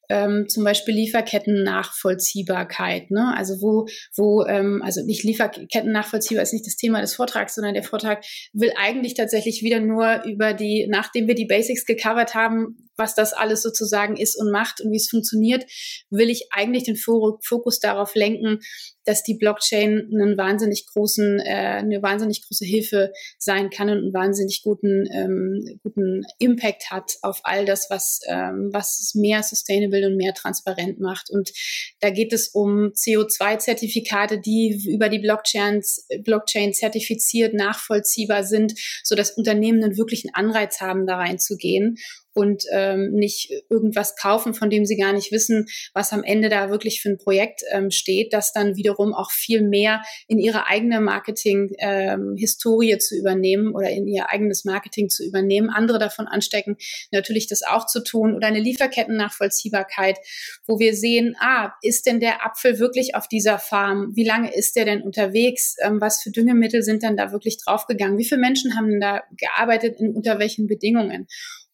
ähm, 0.09 0.47
zum 0.47 0.63
Beispiel 0.63 0.95
Lieferketten-Nachvollziehbarkeit. 0.95 3.11
Ne? 3.11 3.33
Also 3.35 3.61
wo, 3.61 3.87
wo, 4.15 4.45
ähm, 4.45 4.81
also 4.83 5.05
nicht 5.05 5.23
Lieferketten-Nachvollziehbar 5.23 6.43
ist 6.43 6.53
nicht 6.53 6.65
das 6.65 6.75
Thema 6.75 7.01
des 7.01 7.15
Vortrags, 7.15 7.55
sondern 7.55 7.73
der 7.73 7.83
Vortrag 7.83 8.23
will 8.53 8.71
eigentlich 8.77 9.15
tatsächlich 9.15 9.63
wieder 9.63 9.79
nur 9.79 10.23
über 10.23 10.53
die, 10.53 10.87
nachdem 10.89 11.27
wir 11.27 11.35
die 11.35 11.45
Basics 11.45 11.85
gecovert 11.85 12.35
haben, 12.35 12.87
was 12.97 13.15
das 13.15 13.33
alles 13.33 13.61
sozusagen 13.61 14.17
ist 14.17 14.35
und 14.35 14.51
macht 14.51 14.81
und 14.81 14.91
wie 14.91 14.97
es 14.97 15.09
funktioniert, 15.09 15.65
will 16.09 16.29
ich 16.29 16.47
eigentlich 16.51 16.83
den 16.83 16.97
Fokus 16.97 17.79
darauf 17.79 18.15
lenken, 18.15 18.59
dass 19.05 19.23
die 19.23 19.35
Blockchain 19.35 20.09
einen 20.11 20.37
wahnsinnig 20.37 20.85
großen, 20.87 21.39
äh, 21.39 21.79
eine 21.79 22.01
wahnsinnig 22.01 22.45
große 22.45 22.65
Hilfe 22.65 23.13
sein 23.37 23.69
kann 23.69 23.89
und 23.89 23.97
einen 23.99 24.13
wahnsinnig 24.13 24.63
guten, 24.63 25.07
ähm, 25.13 25.79
guten 25.81 26.25
Impact 26.39 26.91
hat 26.91 27.13
auf 27.21 27.39
all 27.43 27.65
das, 27.65 27.89
was, 27.89 28.19
ähm, 28.27 28.69
was 28.73 29.13
mehr 29.15 29.43
sustainable 29.43 29.96
und 30.05 30.17
mehr 30.17 30.33
transparent 30.33 30.99
macht. 30.99 31.29
Und 31.29 31.51
da 31.99 32.09
geht 32.09 32.33
es 32.33 32.49
um 32.49 32.91
CO2-Zertifikate, 32.93 34.39
die 34.39 34.81
über 34.87 35.09
die 35.09 35.19
Blockchains, 35.19 36.07
Blockchain 36.23 36.73
zertifiziert 36.73 37.53
nachvollziehbar 37.53 38.43
sind, 38.43 38.73
so 39.03 39.15
dass 39.15 39.31
Unternehmen 39.31 39.83
einen 39.83 39.97
wirklichen 39.97 40.33
Anreiz 40.33 40.81
haben, 40.81 41.05
da 41.05 41.17
reinzugehen 41.17 41.97
und 42.37 42.65
ähm, 42.71 43.13
nicht 43.13 43.51
irgendwas 43.67 44.15
kaufen, 44.15 44.53
von 44.53 44.69
dem 44.69 44.85
sie 44.85 44.95
gar 44.95 45.11
nicht 45.11 45.31
wissen, 45.31 45.65
was 45.93 46.13
am 46.13 46.23
Ende 46.23 46.49
da 46.49 46.69
wirklich 46.69 47.01
für 47.01 47.09
ein 47.09 47.17
Projekt 47.17 47.63
ähm, 47.71 47.89
steht, 47.89 48.31
das 48.31 48.53
dann 48.53 48.75
wiederum 48.75 49.11
auch 49.15 49.31
viel 49.31 49.63
mehr 49.63 50.03
in 50.27 50.37
ihre 50.37 50.67
eigene 50.67 51.01
Marketing-Historie 51.01 52.91
ähm, 52.91 52.99
zu 52.99 53.17
übernehmen 53.17 53.73
oder 53.73 53.89
in 53.89 54.07
ihr 54.07 54.29
eigenes 54.29 54.65
Marketing 54.65 55.09
zu 55.09 55.25
übernehmen, 55.25 55.71
andere 55.71 55.97
davon 55.97 56.27
anstecken, 56.27 56.77
natürlich 57.11 57.47
das 57.47 57.63
auch 57.63 57.87
zu 57.87 58.03
tun 58.03 58.35
oder 58.35 58.47
eine 58.47 58.59
Lieferketten-Nachvollziehbarkeit, 58.59 60.19
wo 60.67 60.77
wir 60.77 60.93
sehen, 60.93 61.35
ah, 61.39 61.73
ist 61.81 62.05
denn 62.05 62.19
der 62.19 62.45
Apfel 62.45 62.77
wirklich 62.77 63.15
auf 63.15 63.27
dieser 63.27 63.57
Farm? 63.57 64.11
Wie 64.13 64.25
lange 64.25 64.53
ist 64.53 64.75
der 64.75 64.85
denn 64.85 65.01
unterwegs? 65.01 65.75
Ähm, 65.81 65.99
was 65.99 66.21
für 66.21 66.29
Düngemittel 66.29 66.83
sind 66.83 67.01
dann 67.01 67.17
da 67.17 67.31
wirklich 67.31 67.57
draufgegangen? 67.57 68.19
Wie 68.19 68.25
viele 68.25 68.41
Menschen 68.41 68.75
haben 68.75 69.01
da 69.01 69.23
gearbeitet, 69.35 69.99
in 69.99 70.13
unter 70.13 70.37
welchen 70.37 70.67
Bedingungen? 70.67 71.27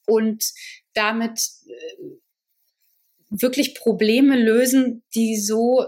Und 0.07 0.43
damit 0.93 1.39
äh, 1.67 2.03
wirklich 3.29 3.75
Probleme 3.75 4.37
lösen, 4.37 5.03
die 5.15 5.37
so, 5.37 5.85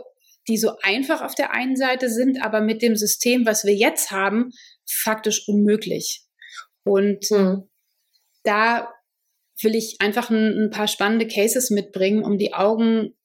die 0.47 0.57
so 0.57 0.77
einfach 0.81 1.21
auf 1.21 1.35
der 1.35 1.51
einen 1.51 1.75
Seite 1.75 2.09
sind, 2.09 2.43
aber 2.43 2.61
mit 2.61 2.81
dem 2.81 2.95
System, 2.95 3.45
was 3.45 3.65
wir 3.65 3.73
jetzt 3.73 4.11
haben, 4.11 4.51
faktisch 4.85 5.47
unmöglich. 5.47 6.23
Und 6.83 7.29
mhm. 7.31 7.69
da 8.43 8.91
will 9.61 9.75
ich 9.75 9.97
einfach 9.99 10.29
ein, 10.29 10.65
ein, 10.65 10.69
paar 10.69 10.87
spannende 10.87 11.27
Cases 11.27 11.69
mitbringen, 11.69 12.23
um 12.23 12.37
die 12.37 12.53
Augen 12.53 13.15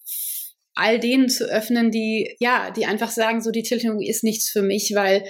all 0.74 0.98
denen 0.98 1.28
zu 1.28 1.44
öffnen, 1.44 1.90
die, 1.90 2.36
ja, 2.38 2.70
die 2.70 2.86
einfach 2.86 3.10
sagen, 3.10 3.42
so 3.42 3.50
die 3.50 3.64
Technologie 3.64 4.08
ist 4.08 4.24
nichts 4.24 4.48
für 4.48 4.62
mich, 4.62 4.92
weil 4.94 5.24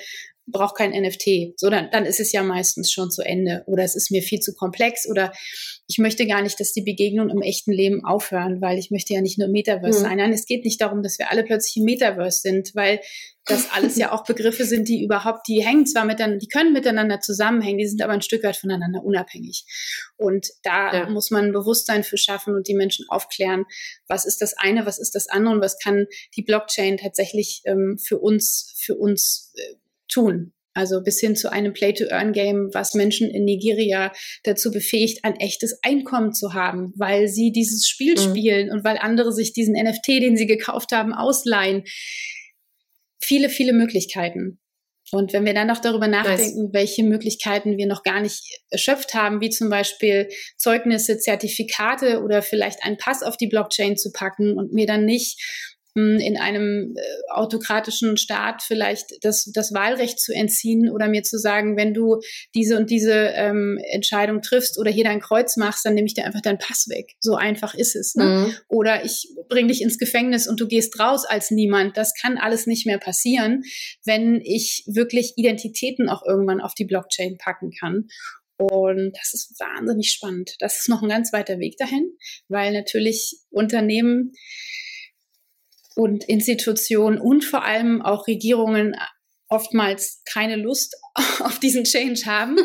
brauche 0.51 0.75
kein 0.75 0.91
NFT. 0.91 1.55
So, 1.57 1.71
dann, 1.71 1.91
dann 1.91 2.05
ist 2.05 2.21
es 2.21 2.33
ja 2.33 2.43
meistens 2.43 2.91
schon 2.91 3.11
zu 3.11 3.23
Ende. 3.23 3.63
Oder 3.67 3.85
es 3.85 3.95
ist 3.95 4.11
mir 4.11 4.23
viel 4.23 4.41
zu 4.41 4.55
komplex 4.55 5.09
oder 5.09 5.33
ich 5.89 5.99
möchte 5.99 6.27
gar 6.27 6.43
nicht, 6.43 6.61
dass 6.61 6.73
die 6.73 6.83
Begegnungen 6.83 7.31
im 7.31 7.43
echten 7.43 7.73
Leben 7.73 8.05
aufhören, 8.05 8.61
weil 8.61 8.79
ich 8.79 8.91
möchte 8.91 9.13
ja 9.13 9.21
nicht 9.21 9.39
nur 9.39 9.49
Metaverse 9.49 10.01
mhm. 10.01 10.05
sein. 10.05 10.17
Nein, 10.19 10.33
es 10.33 10.47
geht 10.47 10.65
nicht 10.65 10.81
darum, 10.81 11.03
dass 11.03 11.19
wir 11.19 11.31
alle 11.31 11.43
plötzlich 11.43 11.77
im 11.79 11.85
Metaverse 11.85 12.41
sind, 12.41 12.71
weil 12.75 13.01
das 13.47 13.71
alles 13.73 13.97
ja 13.97 14.13
auch 14.13 14.25
Begriffe 14.25 14.65
sind, 14.65 14.89
die 14.89 15.03
überhaupt, 15.03 15.49
die 15.49 15.65
hängen 15.65 15.87
zwar 15.87 16.05
miteinander, 16.05 16.39
die 16.39 16.49
können 16.49 16.73
miteinander 16.73 17.21
zusammenhängen, 17.21 17.79
die 17.79 17.89
sind 17.89 18.03
aber 18.03 18.13
ein 18.13 18.23
Stück 18.23 18.45
weit 18.45 18.57
voneinander 18.57 19.03
unabhängig. 19.03 19.65
Und 20.17 20.49
da 20.63 20.93
ja. 20.93 21.09
muss 21.09 21.31
man 21.31 21.47
ein 21.47 21.53
Bewusstsein 21.53 22.05
für 22.05 22.19
schaffen 22.19 22.55
und 22.55 22.69
die 22.69 22.75
Menschen 22.75 23.07
aufklären, 23.09 23.65
was 24.09 24.25
ist 24.25 24.43
das 24.43 24.55
eine, 24.57 24.87
was 24.87 24.99
ist 24.99 25.15
das 25.15 25.29
andere 25.29 25.55
und 25.55 25.61
was 25.63 25.79
kann 25.79 26.07
die 26.37 26.43
Blockchain 26.43 26.99
tatsächlich 26.99 27.63
ähm, 27.65 27.99
für 27.99 28.19
uns, 28.19 28.75
für 28.79 28.95
uns 28.95 29.53
äh, 29.57 29.75
tun. 30.13 30.53
Also 30.73 31.03
bis 31.03 31.19
hin 31.19 31.35
zu 31.35 31.51
einem 31.51 31.73
Play-to-Earn-Game, 31.73 32.71
was 32.73 32.95
Menschen 32.95 33.29
in 33.29 33.45
Nigeria 33.45 34.13
dazu 34.45 34.71
befähigt, 34.71 35.25
ein 35.25 35.35
echtes 35.37 35.81
Einkommen 35.83 36.33
zu 36.33 36.55
haben, 36.55 36.93
weil 36.97 37.27
sie 37.27 37.51
dieses 37.51 37.89
Spiel 37.89 38.15
mhm. 38.15 38.19
spielen 38.19 38.71
und 38.71 38.85
weil 38.85 38.97
andere 38.99 39.33
sich 39.33 39.53
diesen 39.53 39.75
NFT, 39.75 40.09
den 40.23 40.37
sie 40.37 40.47
gekauft 40.47 40.93
haben, 40.93 41.13
ausleihen. 41.13 41.83
Viele, 43.21 43.49
viele 43.49 43.73
Möglichkeiten. 43.73 44.61
Und 45.13 45.33
wenn 45.33 45.45
wir 45.45 45.55
dann 45.55 45.67
noch 45.67 45.81
darüber 45.81 46.07
nachdenken, 46.07 46.65
nice. 46.65 46.73
welche 46.73 47.03
Möglichkeiten 47.03 47.77
wir 47.77 47.87
noch 47.87 48.05
gar 48.05 48.21
nicht 48.21 48.61
erschöpft 48.71 49.15
haben, 49.15 49.41
wie 49.41 49.51
zum 49.51 49.69
Beispiel 49.69 50.29
Zeugnisse, 50.57 51.19
Zertifikate 51.19 52.23
oder 52.23 52.43
vielleicht 52.43 52.85
einen 52.85 52.97
Pass 52.97 53.25
auf 53.25 53.37
die 53.37 53.49
Blockchain 53.49 53.97
zu 53.97 54.13
packen 54.13 54.57
und 54.57 54.73
mir 54.73 54.87
dann 54.87 55.05
nicht 55.05 55.43
in 55.95 56.37
einem 56.37 56.95
äh, 56.97 57.01
autokratischen 57.33 58.17
Staat 58.17 58.63
vielleicht 58.63 59.25
das, 59.25 59.51
das 59.53 59.73
Wahlrecht 59.73 60.21
zu 60.21 60.33
entziehen 60.33 60.91
oder 60.91 61.09
mir 61.09 61.23
zu 61.23 61.39
sagen, 61.39 61.77
wenn 61.77 61.95
du 61.95 62.21
diese 62.55 62.77
und 62.77 62.91
diese 62.91 63.13
ähm, 63.13 63.79
Entscheidung 63.91 64.41
triffst 64.43 64.79
oder 64.79 64.91
hier 64.91 65.05
dein 65.05 65.21
Kreuz 65.21 65.57
machst, 65.57 65.85
dann 65.85 65.95
nehme 65.95 66.07
ich 66.07 66.15
dir 66.15 66.25
einfach 66.25 66.43
deinen 66.43 66.59
Pass 66.59 66.89
weg. 66.89 67.17
So 67.21 67.35
einfach 67.35 67.75
ist 67.75 67.97
es. 67.97 68.15
Ne? 68.15 68.25
Mhm. 68.25 68.55
Oder 68.69 69.05
ich 69.05 69.29
bringe 69.49 69.69
dich 69.69 69.83
ins 69.83 69.99
Gefängnis 69.99 70.47
und 70.47 70.61
du 70.61 70.69
gehst 70.69 70.99
raus 71.01 71.25
als 71.27 71.51
niemand. 71.51 71.97
Das 71.97 72.15
kann 72.15 72.39
alles 72.39 72.67
nicht 72.67 72.87
mehr 72.87 72.99
passieren, 72.99 73.63
wenn 74.05 74.41
ich 74.45 74.85
wirklich 74.87 75.33
Identitäten 75.37 76.09
auch 76.09 76.25
irgendwann 76.25 76.61
auf 76.61 76.75
die 76.75 76.85
Blockchain 76.85 77.37
packen 77.39 77.71
kann. 77.79 78.07
Und 78.57 79.17
das 79.17 79.33
ist 79.33 79.59
wahnsinnig 79.59 80.11
spannend. 80.11 80.57
Das 80.59 80.81
ist 80.81 80.89
noch 80.89 81.03
ein 81.03 81.09
ganz 81.09 81.33
weiter 81.33 81.59
Weg 81.59 81.79
dahin, 81.79 82.13
weil 82.49 82.73
natürlich 82.75 83.39
Unternehmen 83.49 84.33
und 85.97 86.25
Institutionen 86.25 87.21
und 87.21 87.45
vor 87.45 87.65
allem 87.65 88.03
auch 88.03 88.27
Regierungen 88.27 88.95
oftmals 89.49 90.23
keine 90.25 90.57
Lust 90.57 90.97
auf 91.41 91.59
diesen 91.59 91.85
Change 91.85 92.23
haben. 92.25 92.57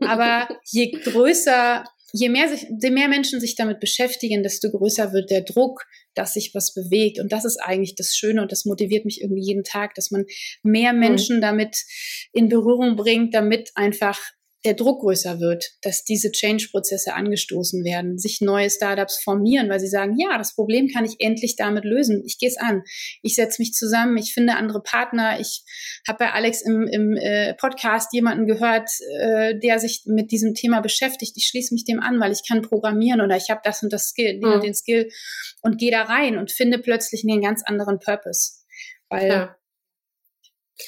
Aber 0.06 0.48
je 0.70 0.90
größer, 0.90 1.84
je 2.12 2.28
mehr, 2.28 2.48
sich, 2.48 2.66
je 2.82 2.90
mehr 2.90 3.08
Menschen 3.08 3.40
sich 3.40 3.54
damit 3.54 3.80
beschäftigen, 3.80 4.42
desto 4.42 4.70
größer 4.70 5.12
wird 5.12 5.30
der 5.30 5.42
Druck, 5.42 5.84
dass 6.14 6.34
sich 6.34 6.52
was 6.54 6.74
bewegt. 6.74 7.20
Und 7.20 7.32
das 7.32 7.44
ist 7.44 7.58
eigentlich 7.58 7.94
das 7.94 8.14
Schöne 8.14 8.42
und 8.42 8.52
das 8.52 8.64
motiviert 8.64 9.04
mich 9.04 9.20
irgendwie 9.20 9.44
jeden 9.44 9.64
Tag, 9.64 9.94
dass 9.94 10.10
man 10.10 10.26
mehr 10.62 10.92
mhm. 10.92 11.00
Menschen 11.00 11.40
damit 11.40 11.76
in 12.32 12.48
Berührung 12.48 12.96
bringt, 12.96 13.34
damit 13.34 13.70
einfach 13.74 14.20
der 14.64 14.74
Druck 14.74 15.00
größer 15.00 15.40
wird, 15.40 15.64
dass 15.82 16.04
diese 16.04 16.30
Change-Prozesse 16.30 17.14
angestoßen 17.14 17.84
werden, 17.84 18.18
sich 18.18 18.40
neue 18.40 18.70
Startups 18.70 19.22
formieren, 19.22 19.68
weil 19.68 19.80
sie 19.80 19.88
sagen, 19.88 20.16
ja, 20.18 20.38
das 20.38 20.54
Problem 20.54 20.88
kann 20.88 21.04
ich 21.04 21.16
endlich 21.18 21.56
damit 21.56 21.84
lösen. 21.84 22.22
Ich 22.24 22.38
gehe 22.38 22.48
es 22.48 22.56
an. 22.56 22.82
Ich 23.22 23.34
setze 23.34 23.60
mich 23.60 23.72
zusammen, 23.72 24.16
ich 24.16 24.32
finde 24.32 24.56
andere 24.56 24.82
Partner. 24.82 25.38
Ich 25.38 25.64
habe 26.08 26.18
bei 26.18 26.32
Alex 26.32 26.62
im, 26.62 26.86
im 26.88 27.16
äh, 27.16 27.54
Podcast 27.54 28.12
jemanden 28.12 28.46
gehört, 28.46 28.88
äh, 29.20 29.58
der 29.58 29.78
sich 29.78 30.04
mit 30.06 30.30
diesem 30.30 30.54
Thema 30.54 30.80
beschäftigt. 30.80 31.36
Ich 31.36 31.46
schließe 31.46 31.74
mich 31.74 31.84
dem 31.84 32.00
an, 32.00 32.18
weil 32.20 32.32
ich 32.32 32.46
kann 32.48 32.62
programmieren 32.62 33.20
oder 33.20 33.36
ich 33.36 33.50
habe 33.50 33.60
das 33.64 33.82
und 33.82 33.92
das 33.92 34.08
Skill, 34.08 34.40
den, 34.40 34.56
mhm. 34.56 34.60
den 34.60 34.74
Skill 34.74 35.10
und 35.60 35.78
gehe 35.78 35.90
da 35.90 36.02
rein 36.02 36.38
und 36.38 36.50
finde 36.50 36.78
plötzlich 36.78 37.24
einen 37.28 37.42
ganz 37.42 37.62
anderen 37.64 37.98
Purpose. 37.98 38.52
Weil 39.10 39.28
ja 39.28 39.56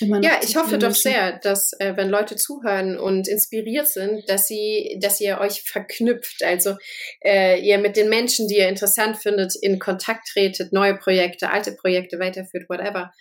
ja, 0.00 0.40
ich 0.42 0.56
hoffe 0.56 0.78
doch 0.78 0.94
sehr, 0.94 1.38
dass 1.38 1.72
äh, 1.78 1.96
wenn 1.96 2.10
Leute 2.10 2.36
zuhören 2.36 2.98
und 2.98 3.28
inspiriert 3.28 3.86
sind, 3.86 4.28
dass 4.28 4.48
sie, 4.48 4.98
dass 5.00 5.20
ihr 5.20 5.38
euch 5.38 5.62
verknüpft, 5.62 6.42
also 6.42 6.76
äh, 7.24 7.60
ihr 7.60 7.78
mit 7.78 7.96
den 7.96 8.08
Menschen, 8.08 8.48
die 8.48 8.56
ihr 8.56 8.68
interessant 8.68 9.16
findet, 9.16 9.54
in 9.54 9.78
Kontakt 9.78 10.28
tretet, 10.32 10.72
neue 10.72 10.96
Projekte, 10.96 11.50
alte 11.50 11.72
Projekte 11.72 12.18
weiterführt, 12.18 12.68
whatever. 12.68 13.12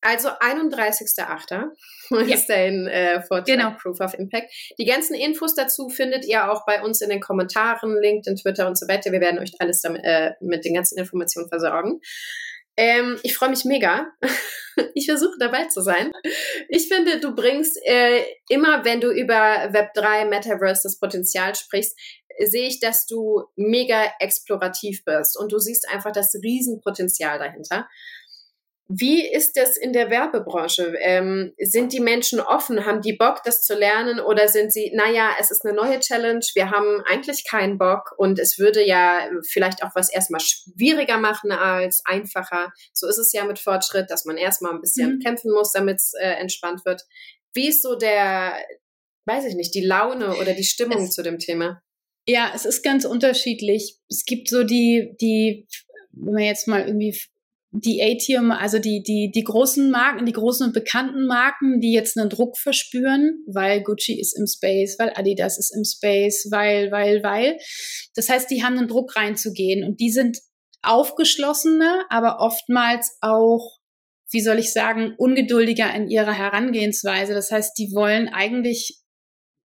Also 0.00 0.28
31.8. 0.28 1.64
Ja. 2.08 2.20
ist 2.20 2.46
dein 2.46 2.86
äh, 2.86 3.20
Vortrag 3.20 3.46
genau. 3.46 3.72
Proof 3.82 3.98
of 3.98 4.14
Impact. 4.14 4.48
Die 4.78 4.84
ganzen 4.84 5.14
Infos 5.14 5.56
dazu 5.56 5.88
findet 5.88 6.24
ihr 6.24 6.52
auch 6.52 6.64
bei 6.64 6.80
uns 6.80 7.00
in 7.00 7.10
den 7.10 7.18
Kommentaren, 7.18 8.00
LinkedIn, 8.00 8.36
Twitter 8.36 8.68
und 8.68 8.78
so 8.78 8.86
weiter. 8.86 9.10
Wir 9.10 9.20
werden 9.20 9.40
euch 9.40 9.54
alles 9.58 9.80
damit, 9.80 10.04
äh, 10.04 10.30
mit 10.40 10.64
den 10.64 10.74
ganzen 10.74 10.98
Informationen 10.98 11.48
versorgen. 11.48 12.00
Ähm, 12.76 13.18
ich 13.22 13.36
freue 13.36 13.50
mich 13.50 13.64
mega. 13.64 14.12
ich 14.94 15.06
versuche 15.06 15.36
dabei 15.38 15.64
zu 15.66 15.80
sein. 15.80 16.12
Ich 16.68 16.88
finde, 16.88 17.20
du 17.20 17.34
bringst 17.34 17.78
äh, 17.84 18.24
immer, 18.48 18.84
wenn 18.84 19.00
du 19.00 19.10
über 19.10 19.70
Web3, 19.72 20.26
Metaverse, 20.26 20.82
das 20.84 20.98
Potenzial 20.98 21.54
sprichst, 21.54 21.98
sehe 22.44 22.68
ich, 22.68 22.80
dass 22.80 23.06
du 23.06 23.44
mega 23.56 24.12
explorativ 24.20 25.04
bist 25.04 25.38
und 25.38 25.52
du 25.52 25.58
siehst 25.58 25.88
einfach 25.88 26.12
das 26.12 26.34
Riesenpotenzial 26.34 27.38
dahinter. 27.38 27.88
Wie 28.88 29.28
ist 29.28 29.56
das 29.56 29.76
in 29.76 29.92
der 29.92 30.10
Werbebranche? 30.10 30.94
Ähm, 31.00 31.52
sind 31.58 31.92
die 31.92 32.00
Menschen 32.00 32.38
offen? 32.38 32.86
Haben 32.86 33.02
die 33.02 33.14
Bock, 33.14 33.42
das 33.44 33.62
zu 33.62 33.74
lernen? 33.74 34.20
Oder 34.20 34.46
sind 34.46 34.72
sie, 34.72 34.92
naja, 34.94 35.30
es 35.40 35.50
ist 35.50 35.64
eine 35.64 35.74
neue 35.74 35.98
Challenge, 35.98 36.44
wir 36.54 36.70
haben 36.70 37.02
eigentlich 37.04 37.44
keinen 37.44 37.78
Bock 37.78 38.14
und 38.16 38.38
es 38.38 38.58
würde 38.58 38.86
ja 38.86 39.28
vielleicht 39.48 39.82
auch 39.82 39.90
was 39.96 40.12
erstmal 40.12 40.40
schwieriger 40.40 41.18
machen 41.18 41.50
als 41.50 42.02
einfacher. 42.04 42.72
So 42.92 43.08
ist 43.08 43.18
es 43.18 43.32
ja 43.32 43.44
mit 43.44 43.58
Fortschritt, 43.58 44.08
dass 44.08 44.24
man 44.24 44.36
erstmal 44.36 44.72
ein 44.72 44.80
bisschen 44.80 45.16
mhm. 45.16 45.20
kämpfen 45.20 45.52
muss, 45.52 45.72
damit 45.72 45.96
es 45.96 46.12
äh, 46.20 46.34
entspannt 46.34 46.84
wird. 46.84 47.02
Wie 47.54 47.68
ist 47.68 47.82
so 47.82 47.96
der, 47.96 48.54
weiß 49.24 49.46
ich 49.46 49.56
nicht, 49.56 49.74
die 49.74 49.84
Laune 49.84 50.36
oder 50.36 50.52
die 50.52 50.64
Stimmung 50.64 51.04
es, 51.04 51.10
zu 51.10 51.24
dem 51.24 51.40
Thema? 51.40 51.82
Ja, 52.28 52.52
es 52.54 52.64
ist 52.64 52.84
ganz 52.84 53.04
unterschiedlich. 53.04 53.98
Es 54.08 54.24
gibt 54.24 54.48
so 54.48 54.62
die, 54.62 55.16
die, 55.20 55.66
wenn 56.12 56.34
man 56.34 56.42
jetzt 56.44 56.68
mal 56.68 56.86
irgendwie 56.86 57.18
die 57.80 58.02
A-Tier, 58.02 58.42
also 58.58 58.78
die, 58.78 59.02
die, 59.02 59.30
die 59.34 59.44
großen 59.44 59.90
Marken, 59.90 60.24
die 60.24 60.32
großen 60.32 60.66
und 60.66 60.72
bekannten 60.72 61.26
Marken, 61.26 61.80
die 61.80 61.92
jetzt 61.92 62.16
einen 62.18 62.30
Druck 62.30 62.56
verspüren, 62.58 63.44
weil 63.46 63.82
Gucci 63.82 64.18
ist 64.18 64.38
im 64.38 64.46
Space, 64.46 64.96
weil 64.98 65.12
Adidas 65.14 65.58
ist 65.58 65.74
im 65.74 65.84
Space, 65.84 66.48
weil, 66.50 66.90
weil, 66.90 67.22
weil. 67.22 67.58
Das 68.14 68.28
heißt, 68.28 68.50
die 68.50 68.62
haben 68.64 68.78
einen 68.78 68.88
Druck 68.88 69.16
reinzugehen 69.16 69.84
und 69.84 70.00
die 70.00 70.10
sind 70.10 70.38
aufgeschlossener, 70.82 72.04
aber 72.08 72.38
oftmals 72.40 73.16
auch, 73.20 73.78
wie 74.30 74.40
soll 74.40 74.58
ich 74.58 74.72
sagen, 74.72 75.14
ungeduldiger 75.18 75.92
in 75.94 76.08
ihrer 76.08 76.32
Herangehensweise. 76.32 77.34
Das 77.34 77.50
heißt, 77.50 77.76
die 77.78 77.92
wollen 77.94 78.28
eigentlich 78.28 79.00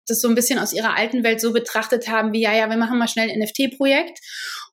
das 0.08 0.22
so 0.22 0.28
ein 0.28 0.36
bisschen 0.36 0.60
aus 0.60 0.74
ihrer 0.74 0.98
alten 0.98 1.24
Welt 1.24 1.40
so 1.40 1.54
betrachtet 1.54 2.08
haben, 2.08 2.34
wie 2.34 2.42
ja, 2.42 2.56
ja, 2.56 2.70
wir 2.70 2.78
machen 2.78 2.98
mal 2.98 3.08
schnell 3.08 3.30
ein 3.30 3.40
NFT-Projekt 3.40 4.20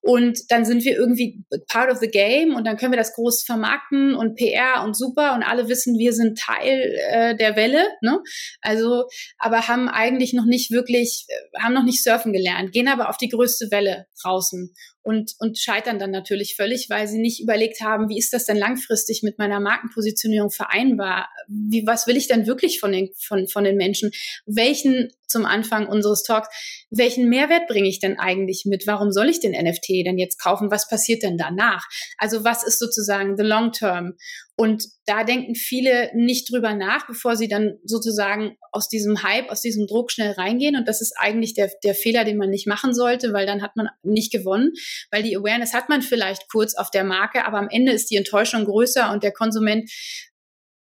und 0.03 0.39
dann 0.49 0.65
sind 0.65 0.85
wir 0.85 0.97
irgendwie 0.97 1.45
part 1.69 1.91
of 1.91 1.99
the 1.99 2.09
game 2.09 2.55
und 2.55 2.67
dann 2.67 2.77
können 2.77 2.93
wir 2.93 2.99
das 2.99 3.15
groß 3.15 3.45
vermarkten 3.45 4.15
und 4.15 4.37
PR 4.37 4.83
und 4.85 4.97
super 4.97 5.35
und 5.35 5.43
alle 5.43 5.69
wissen, 5.69 5.99
wir 5.99 6.13
sind 6.13 6.39
Teil 6.39 6.95
äh, 7.11 7.37
der 7.37 7.57
Welle. 7.57 7.87
Ne? 8.01 8.21
Also, 8.61 9.05
aber 9.39 9.69
haben 9.69 9.89
eigentlich 9.89 10.33
noch 10.33 10.45
nicht 10.45 10.71
wirklich, 10.71 11.27
äh, 11.29 11.63
haben 11.63 11.75
noch 11.75 11.85
nicht 11.85 12.03
surfen 12.03 12.33
gelernt, 12.33 12.73
gehen 12.73 12.89
aber 12.89 13.09
auf 13.09 13.17
die 13.17 13.29
größte 13.29 13.71
Welle 13.71 14.07
draußen 14.23 14.73
und, 15.07 15.37
und 15.39 15.57
scheitern 15.57 16.01
dann 16.01 16.11
natürlich 16.11 16.57
völlig, 16.57 16.91
weil 16.91 17.07
sie 17.07 17.21
nicht 17.21 17.41
überlegt 17.41 17.81
haben, 17.81 18.09
wie 18.09 18.19
ist 18.19 18.33
das 18.33 18.45
denn 18.45 18.57
langfristig 18.57 19.23
mit 19.23 19.39
meiner 19.39 19.61
Markenpositionierung 19.61 20.51
vereinbar? 20.51 21.29
Wie, 21.47 21.87
was 21.87 22.09
will 22.09 22.17
ich 22.17 22.27
denn 22.27 22.49
wirklich 22.49 22.81
von 22.81 22.91
den, 22.91 23.11
von, 23.17 23.47
von 23.47 23.63
den 23.63 23.77
Menschen? 23.77 24.11
Welchen, 24.47 25.13
zum 25.29 25.45
Anfang 25.45 25.87
unseres 25.87 26.25
Talks, 26.25 26.49
welchen 26.91 27.29
Mehrwert 27.29 27.69
bringe 27.69 27.89
ich 27.89 28.01
denn 28.01 28.19
eigentlich 28.19 28.65
mit? 28.65 28.89
Warum 28.89 29.13
soll 29.13 29.29
ich 29.29 29.39
den 29.39 29.53
NFT 29.53 30.05
denn 30.05 30.19
jetzt 30.19 30.41
kaufen? 30.41 30.73
Was 30.73 30.89
passiert 30.89 31.23
denn 31.23 31.39
danach? 31.39 31.85
Also 32.19 32.43
was 32.43 32.65
ist 32.65 32.81
sozusagen 32.81 33.37
the 33.37 33.45
long 33.45 33.71
term? 33.71 34.15
Und 34.59 34.85
da 35.05 35.23
denken 35.23 35.55
viele 35.55 36.11
nicht 36.15 36.51
drüber 36.51 36.75
nach, 36.75 37.07
bevor 37.07 37.37
sie 37.37 37.47
dann 37.47 37.79
sozusagen 37.85 38.57
aus 38.73 38.89
diesem 38.89 39.23
Hype, 39.23 39.51
aus 39.51 39.61
diesem 39.61 39.87
Druck 39.87 40.11
schnell 40.11 40.33
reingehen. 40.33 40.77
Und 40.77 40.89
das 40.89 41.03
ist 41.03 41.15
eigentlich 41.19 41.53
der, 41.53 41.71
der 41.85 41.95
Fehler, 41.95 42.25
den 42.25 42.39
man 42.39 42.49
nicht 42.49 42.67
machen 42.67 42.95
sollte, 42.95 43.35
weil 43.35 43.45
dann 43.45 43.61
hat 43.61 43.77
man 43.77 43.89
nicht 44.03 44.33
gewonnen, 44.33 44.73
weil 45.11 45.23
die 45.23 45.37
Awareness 45.37 45.75
hat 45.75 45.91
man 45.91 46.01
vielleicht 46.01 46.51
kurz 46.51 46.75
auf 46.75 46.91
der 46.91 47.05
Marke, 47.05 47.45
aber 47.45 47.59
am 47.59 47.69
Ende 47.71 47.93
ist 47.93 48.11
die 48.11 48.17
Enttäuschung 48.17 48.65
größer 48.65 49.13
und 49.13 49.23
der 49.23 49.33
Konsument 49.33 49.91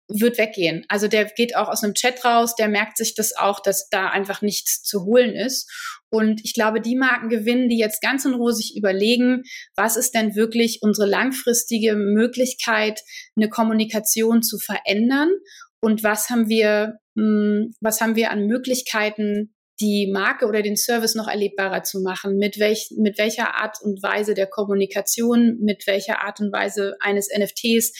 wird 0.08 0.38
weggehen. 0.38 0.84
Also 0.88 1.06
der 1.06 1.26
geht 1.26 1.54
auch 1.54 1.68
aus 1.68 1.84
einem 1.84 1.94
Chat 1.94 2.24
raus, 2.24 2.54
der 2.54 2.68
merkt 2.68 2.96
sich 2.96 3.14
das 3.14 3.36
auch, 3.36 3.60
dass 3.60 3.88
da 3.90 4.08
einfach 4.08 4.40
nichts 4.42 4.82
zu 4.82 5.04
holen 5.04 5.34
ist. 5.34 5.70
Und 6.10 6.40
ich 6.44 6.54
glaube, 6.54 6.80
die 6.80 6.96
Marken 6.96 7.28
gewinnen, 7.28 7.68
die 7.68 7.78
jetzt 7.78 8.00
ganz 8.00 8.24
in 8.24 8.34
Ruhe 8.34 8.54
sich 8.54 8.74
überlegen, 8.76 9.42
was 9.76 9.96
ist 9.96 10.14
denn 10.14 10.34
wirklich 10.34 10.78
unsere 10.80 11.06
langfristige 11.06 11.94
Möglichkeit, 11.94 13.02
eine 13.36 13.50
Kommunikation 13.50 14.42
zu 14.42 14.58
verändern 14.58 15.30
und 15.80 16.02
was 16.02 16.30
haben 16.30 16.48
wir, 16.48 16.98
hm, 17.16 17.74
was 17.80 18.00
haben 18.00 18.16
wir 18.16 18.30
an 18.30 18.46
Möglichkeiten, 18.46 19.54
die 19.80 20.10
Marke 20.12 20.46
oder 20.46 20.62
den 20.62 20.76
Service 20.76 21.14
noch 21.14 21.28
erlebbarer 21.28 21.84
zu 21.84 22.00
machen, 22.00 22.36
mit, 22.36 22.58
welch, 22.58 22.88
mit 22.96 23.16
welcher 23.18 23.54
Art 23.54 23.78
und 23.80 24.02
Weise 24.02 24.34
der 24.34 24.46
Kommunikation, 24.46 25.58
mit 25.60 25.86
welcher 25.86 26.24
Art 26.24 26.40
und 26.40 26.52
Weise 26.52 26.96
eines 27.00 27.28
NFTs, 27.32 27.92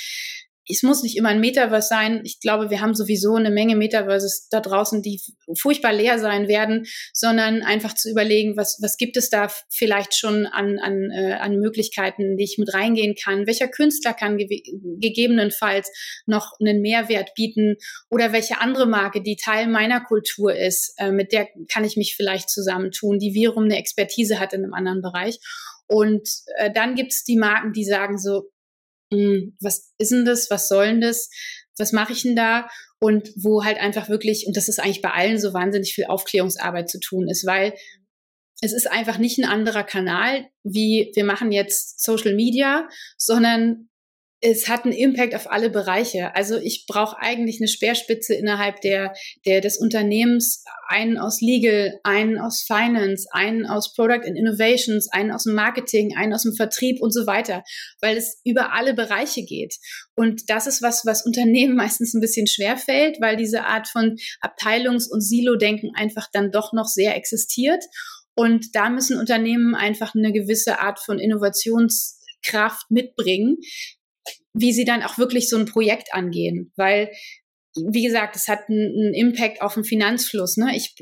es 0.69 0.83
muss 0.83 1.03
nicht 1.03 1.17
immer 1.17 1.31
ein 1.31 1.41
Metaverse 1.41 1.89
sein. 1.89 2.21
Ich 2.25 2.41
glaube, 2.41 2.71
wir 2.71 2.81
haben 2.81 2.95
sowieso 2.95 3.35
eine 3.35 3.51
Menge 3.51 3.77
Metaverses 3.77 4.49
da 4.51 4.61
draußen, 4.61 5.03
die 5.03 5.21
furchtbar 5.59 5.93
leer 5.93 6.19
sein 6.19 6.49
werden, 6.49 6.87
sondern 7.13 7.63
einfach 7.63 7.95
zu 7.95 8.11
überlegen, 8.11 8.57
was, 8.57 8.79
was 8.83 8.97
gibt 8.97 9.17
es 9.17 9.31
da 9.31 9.49
vielleicht 9.71 10.15
schon 10.15 10.47
an, 10.47 10.79
an, 10.79 11.11
äh, 11.11 11.33
an 11.35 11.57
Möglichkeiten, 11.57 12.37
die 12.37 12.45
ich 12.45 12.59
mit 12.59 12.75
reingehen 12.75 13.15
kann? 13.15 13.47
Welcher 13.47 13.69
Künstler 13.69 14.13
kann 14.13 14.37
ge 14.37 14.63
gegebenenfalls 15.01 15.91
noch 16.27 16.53
einen 16.61 16.81
Mehrwert 16.81 17.35
bieten 17.35 17.77
oder 18.11 18.33
welche 18.33 18.61
andere 18.61 18.87
Marke, 18.87 19.23
die 19.23 19.37
Teil 19.37 19.69
meiner 19.69 20.01
Kultur 20.01 20.55
ist, 20.55 20.95
äh, 20.99 21.11
mit 21.11 21.33
der 21.33 21.49
kann 21.73 21.85
ich 21.85 21.97
mich 21.97 22.15
vielleicht 22.17 22.51
zusammentun, 22.51 23.19
die 23.19 23.35
wiederum 23.35 23.65
eine 23.65 23.79
Expertise 23.79 24.39
hat 24.39 24.53
in 24.53 24.65
einem 24.65 24.75
anderen 24.75 25.03
Bereich. 25.03 25.39
Und 25.87 26.29
äh, 26.57 26.71
dann 26.71 26.95
gibt's 26.95 27.25
die 27.25 27.37
Marken, 27.37 27.73
die 27.73 27.85
sagen 27.85 28.19
so, 28.19 28.51
was 29.11 29.93
ist 29.99 30.13
denn 30.13 30.25
das, 30.25 30.51
was 30.51 30.69
soll 30.69 30.87
denn 30.87 31.01
das, 31.01 31.31
was 31.79 31.93
mache 31.93 32.13
ich 32.13 32.23
denn 32.23 32.37
da? 32.37 32.69
Und 33.01 33.31
wo 33.37 33.65
halt 33.65 33.79
einfach 33.79 34.09
wirklich, 34.09 34.47
und 34.47 34.57
das 34.57 34.69
ist 34.69 34.81
eigentlich 34.81 35.03
bei 35.03 35.13
allen 35.13 35.39
so 35.39 35.55
wahnsinnig 35.55 35.95
viel 35.95 36.07
Aufklärungsarbeit 36.07 36.91
zu 36.91 36.99
tun 36.99 37.29
ist, 37.29 37.47
weil 37.47 37.75
es 38.61 38.73
ist 38.73 38.91
einfach 38.91 39.19
nicht 39.19 39.39
ein 39.39 39.45
anderer 39.45 39.85
Kanal, 39.85 40.49
wie 40.65 41.13
wir 41.15 41.25
machen 41.25 41.53
jetzt 41.53 42.03
Social 42.03 42.35
Media, 42.35 42.89
sondern 43.17 43.89
es 44.41 44.69
hat 44.69 44.85
einen 44.85 44.93
Impact 44.93 45.35
auf 45.35 45.51
alle 45.51 45.69
Bereiche. 45.69 46.35
Also 46.37 46.57
ich 46.59 46.87
brauche 46.87 47.19
eigentlich 47.19 47.61
eine 47.61 47.67
Speerspitze 47.67 48.35
innerhalb 48.35 48.81
der, 48.83 49.13
der 49.45 49.61
des 49.61 49.79
Unternehmens, 49.79 50.63
einen 50.87 51.19
aus 51.19 51.41
Legal, 51.41 51.99
einen 52.05 52.39
aus 52.39 52.63
Finance, 52.63 53.27
einen 53.33 53.67
aus 53.67 53.95
Product 53.95 54.25
and 54.25 54.37
Innovations, 54.37 55.11
einen 55.13 55.33
aus 55.33 55.43
dem 55.43 55.55
Marketing, 55.55 56.17
einen 56.17 56.33
aus 56.33 56.45
dem 56.45 56.55
Vertrieb 56.55 57.01
und 57.01 57.13
so 57.13 57.27
weiter, 57.27 57.65
weil 58.01 58.17
es 58.17 58.41
über 58.45 58.73
alle 58.73 58.95
Bereiche 58.95 59.45
geht. 59.45 59.75
Und 60.15 60.49
das 60.49 60.69
ist 60.69 60.83
was, 60.83 61.05
was 61.05 61.27
Unternehmen 61.27 61.75
meistens 61.77 62.15
ein 62.15 62.21
bisschen 62.21 62.47
schwer 62.47 62.77
fällt, 62.77 63.21
weil 63.21 63.37
diese 63.37 63.65
Art 63.65 63.89
von 63.89 64.17
Abteilungs- 64.41 65.11
und 65.11 65.21
Silo-Denken 65.21 65.91
einfach 65.97 66.29
dann 66.33 66.53
doch 66.53 66.73
noch 66.73 66.87
sehr 66.87 67.17
existiert. 67.17 67.85
Und 68.37 68.77
da 68.77 68.89
müssen 68.89 69.19
Unternehmen 69.19 69.75
einfach 69.75 70.15
eine 70.15 70.33
gewisse 70.33 70.79
Art 70.79 71.01
von 71.01 71.19
Innovationskraft 71.19 72.89
mitbringen, 72.89 73.57
wie 74.61 74.73
sie 74.73 74.85
dann 74.85 75.03
auch 75.03 75.19
wirklich 75.19 75.49
so 75.49 75.57
ein 75.57 75.67
Projekt 75.67 76.13
angehen. 76.13 76.73
Weil, 76.77 77.11
wie 77.75 78.03
gesagt, 78.03 78.35
es 78.37 78.49
hat 78.49 78.69
einen, 78.69 79.15
Impact 79.15 79.63
auf 79.63 79.75
den 79.75 79.85
Finanzfluss. 79.85 80.57
Ne? 80.57 80.77
Ich 80.77 80.95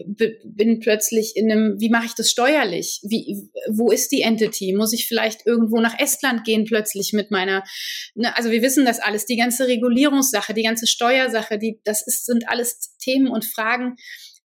bin 0.45 0.81
plötzlich 0.81 1.33
in 1.37 1.51
einem, 1.51 1.81
wie 1.81 1.89
mache 1.89 2.07
ich 2.07 2.15
das 2.15 2.31
steuerlich? 2.31 3.01
Wie, 3.03 3.49
wo 3.71 3.91
ist 3.91 4.13
die 4.13 4.23
Entity? 4.23 4.75
Muss 4.75 4.93
ich 4.93 5.07
vielleicht 5.07 5.47
irgendwo 5.47 5.81
nach 5.81 5.99
Estland 5.99 6.45
gehen 6.45 6.65
plötzlich 6.65 7.13
mit 7.13 7.31
meiner, 7.31 7.65
ne? 8.15 8.37
also 8.37 8.51
wir 8.51 8.63
wissen 8.63 8.85
das 8.85 9.01
alles, 9.01 9.27
die 9.27 9.37
ganze 9.37 9.69
Regulierungssache, 9.69 10.55
die 10.55 10.65
ganze 10.65 10.87
Steuersache, 10.87 11.59
die, 11.59 11.81
das 11.85 12.07
ist, 12.07 12.27
sind 12.27 12.49
alles 12.49 12.97
Themen 12.99 13.29
und 13.29 13.45
Fragen, 13.45 13.97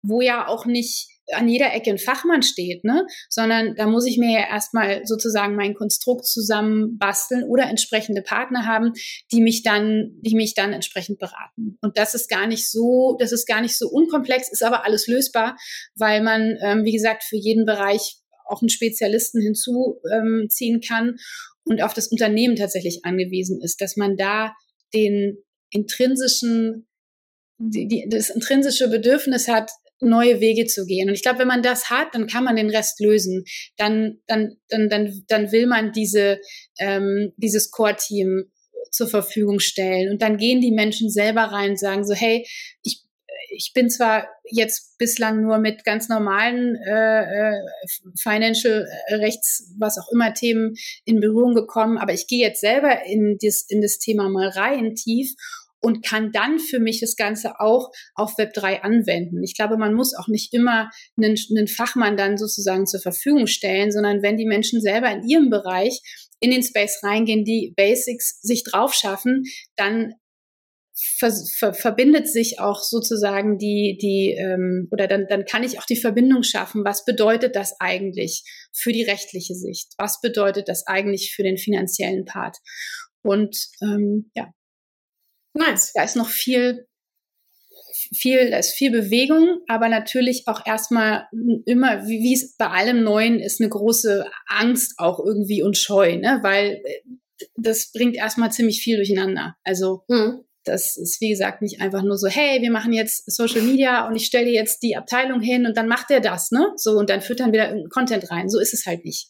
wo 0.01 0.21
ja 0.21 0.47
auch 0.47 0.65
nicht 0.65 1.09
an 1.33 1.47
jeder 1.47 1.73
Ecke 1.73 1.91
ein 1.91 1.97
Fachmann 1.97 2.41
steht, 2.41 2.83
ne? 2.83 3.05
sondern 3.29 3.75
da 3.75 3.87
muss 3.87 4.05
ich 4.05 4.17
mir 4.17 4.31
ja 4.31 4.47
erstmal 4.47 5.05
sozusagen 5.05 5.55
mein 5.55 5.73
Konstrukt 5.73 6.25
zusammenbasteln 6.25 7.43
oder 7.43 7.69
entsprechende 7.69 8.21
Partner 8.21 8.65
haben, 8.65 8.93
die 9.31 9.41
mich 9.41 9.63
dann, 9.63 10.11
die 10.21 10.35
mich 10.35 10.53
dann 10.53 10.73
entsprechend 10.73 11.19
beraten. 11.19 11.77
Und 11.81 11.97
das 11.97 12.15
ist 12.15 12.29
gar 12.29 12.47
nicht 12.47 12.69
so, 12.69 13.17
das 13.19 13.31
ist 13.31 13.47
gar 13.47 13.61
nicht 13.61 13.77
so 13.77 13.87
unkomplex, 13.89 14.51
ist 14.51 14.63
aber 14.63 14.85
alles 14.85 15.07
lösbar, 15.07 15.57
weil 15.95 16.21
man, 16.21 16.57
ähm, 16.61 16.83
wie 16.83 16.93
gesagt, 16.93 17.23
für 17.23 17.37
jeden 17.37 17.65
Bereich 17.65 18.17
auch 18.45 18.61
einen 18.61 18.69
Spezialisten 18.69 19.41
hinzuziehen 19.41 20.75
ähm, 20.75 20.81
kann 20.81 21.17
und 21.63 21.83
auf 21.83 21.93
das 21.93 22.07
Unternehmen 22.07 22.55
tatsächlich 22.55 23.01
angewiesen 23.03 23.61
ist, 23.61 23.81
dass 23.81 23.95
man 23.95 24.17
da 24.17 24.53
den 24.93 25.37
intrinsischen 25.69 26.87
die, 27.59 27.87
die, 27.87 28.07
das 28.09 28.29
intrinsische 28.29 28.87
Bedürfnis 28.87 29.47
hat, 29.47 29.69
neue 30.01 30.39
Wege 30.39 30.65
zu 30.65 30.85
gehen. 30.85 31.09
Und 31.09 31.15
ich 31.15 31.21
glaube, 31.21 31.39
wenn 31.39 31.47
man 31.47 31.63
das 31.63 31.89
hat, 31.89 32.13
dann 32.13 32.27
kann 32.27 32.43
man 32.43 32.55
den 32.55 32.69
Rest 32.69 32.99
lösen. 32.99 33.43
Dann, 33.77 34.19
dann, 34.27 34.57
dann, 34.69 34.89
dann, 34.89 35.23
dann 35.27 35.51
will 35.51 35.67
man 35.67 35.91
diese, 35.91 36.39
ähm, 36.79 37.33
dieses 37.37 37.71
Core-Team 37.71 38.51
zur 38.91 39.07
Verfügung 39.07 39.59
stellen. 39.59 40.11
Und 40.11 40.21
dann 40.21 40.37
gehen 40.37 40.61
die 40.61 40.71
Menschen 40.71 41.09
selber 41.09 41.43
rein 41.43 41.71
und 41.71 41.79
sagen 41.79 42.05
so, 42.05 42.13
hey, 42.13 42.45
ich, 42.83 43.03
ich 43.51 43.71
bin 43.73 43.89
zwar 43.89 44.27
jetzt 44.51 44.97
bislang 44.97 45.41
nur 45.41 45.57
mit 45.59 45.83
ganz 45.83 46.09
normalen 46.09 46.75
äh, 46.87 47.21
äh 47.51 47.61
Financial 48.21 48.87
äh, 49.07 49.15
Rechts, 49.15 49.73
was 49.77 49.97
auch 49.97 50.11
immer 50.11 50.33
Themen 50.33 50.75
in 51.05 51.19
Berührung 51.19 51.55
gekommen, 51.55 51.97
aber 51.97 52.13
ich 52.13 52.27
gehe 52.27 52.45
jetzt 52.45 52.61
selber 52.61 53.05
in 53.05 53.37
das, 53.41 53.65
in 53.67 53.81
das 53.81 53.97
Thema 53.99 54.29
mal 54.29 54.49
rein 54.49 54.95
tief 54.95 55.33
und 55.81 56.05
kann 56.05 56.31
dann 56.31 56.59
für 56.59 56.79
mich 56.79 56.99
das 56.99 57.15
Ganze 57.15 57.59
auch 57.59 57.89
auf 58.15 58.37
Web3 58.37 58.81
anwenden. 58.81 59.43
Ich 59.43 59.55
glaube, 59.55 59.77
man 59.77 59.93
muss 59.93 60.13
auch 60.15 60.27
nicht 60.27 60.53
immer 60.53 60.89
einen, 61.17 61.35
einen 61.49 61.67
Fachmann 61.67 62.17
dann 62.17 62.37
sozusagen 62.37 62.85
zur 62.85 62.99
Verfügung 62.99 63.47
stellen, 63.47 63.91
sondern 63.91 64.21
wenn 64.21 64.37
die 64.37 64.45
Menschen 64.45 64.81
selber 64.81 65.11
in 65.11 65.27
ihrem 65.27 65.49
Bereich 65.49 66.01
in 66.39 66.51
den 66.51 66.63
Space 66.63 67.01
reingehen, 67.03 67.43
die 67.43 67.73
Basics 67.75 68.39
sich 68.41 68.63
drauf 68.63 68.93
schaffen, 68.93 69.43
dann 69.75 70.13
ver, 71.17 71.31
ver, 71.57 71.73
verbindet 71.73 72.27
sich 72.27 72.59
auch 72.59 72.81
sozusagen 72.81 73.57
die, 73.57 73.97
die 74.01 74.35
ähm, 74.37 74.87
oder 74.91 75.07
dann, 75.07 75.27
dann 75.29 75.45
kann 75.45 75.63
ich 75.63 75.79
auch 75.79 75.85
die 75.85 75.95
Verbindung 75.95 76.43
schaffen. 76.43 76.83
Was 76.83 77.05
bedeutet 77.05 77.55
das 77.55 77.75
eigentlich 77.79 78.43
für 78.73 78.91
die 78.91 79.03
rechtliche 79.03 79.55
Sicht? 79.55 79.93
Was 79.97 80.19
bedeutet 80.21 80.67
das 80.67 80.87
eigentlich 80.87 81.33
für 81.33 81.43
den 81.43 81.57
finanziellen 81.57 82.25
Part? 82.25 82.57
Und 83.21 83.57
ähm, 83.81 84.31
ja, 84.35 84.49
Nice. 85.59 85.91
Da 85.93 86.03
ist 86.03 86.15
noch 86.15 86.29
viel, 86.29 86.87
viel, 88.15 88.49
da 88.49 88.57
ist 88.57 88.73
viel 88.73 88.91
Bewegung, 88.91 89.61
aber 89.67 89.89
natürlich 89.89 90.43
auch 90.47 90.65
erstmal 90.65 91.27
immer, 91.65 92.07
wie, 92.07 92.23
wie 92.23 92.33
es 92.33 92.55
bei 92.55 92.67
allem 92.67 93.03
Neuen 93.03 93.39
ist, 93.39 93.59
eine 93.59 93.69
große 93.69 94.25
Angst 94.47 94.93
auch 94.97 95.19
irgendwie 95.19 95.61
und 95.61 95.77
Scheu, 95.77 96.17
ne? 96.17 96.39
weil 96.41 96.81
äh, 96.83 97.01
das 97.55 97.91
bringt 97.91 98.15
erstmal 98.15 98.51
ziemlich 98.51 98.81
viel 98.81 98.97
durcheinander. 98.97 99.55
Also 99.63 100.03
mhm. 100.07 100.45
das 100.63 100.97
ist, 100.97 101.19
wie 101.19 101.29
gesagt, 101.29 101.61
nicht 101.61 101.81
einfach 101.81 102.03
nur 102.03 102.17
so, 102.17 102.27
hey, 102.27 102.61
wir 102.61 102.71
machen 102.71 102.93
jetzt 102.93 103.29
Social 103.29 103.61
Media 103.61 104.07
und 104.07 104.15
ich 104.15 104.25
stelle 104.25 104.45
dir 104.45 104.53
jetzt 104.53 104.81
die 104.81 104.95
Abteilung 104.95 105.41
hin 105.41 105.65
und 105.65 105.75
dann 105.75 105.87
macht 105.87 106.09
er 106.09 106.21
das, 106.21 106.51
ne? 106.51 106.71
So, 106.75 106.91
und 106.91 107.09
dann 107.09 107.21
führt 107.21 107.41
dann 107.41 107.53
wieder 107.53 107.75
Content 107.89 108.31
rein. 108.31 108.49
So 108.49 108.59
ist 108.59 108.73
es 108.73 108.85
halt 108.85 109.03
nicht. 109.05 109.29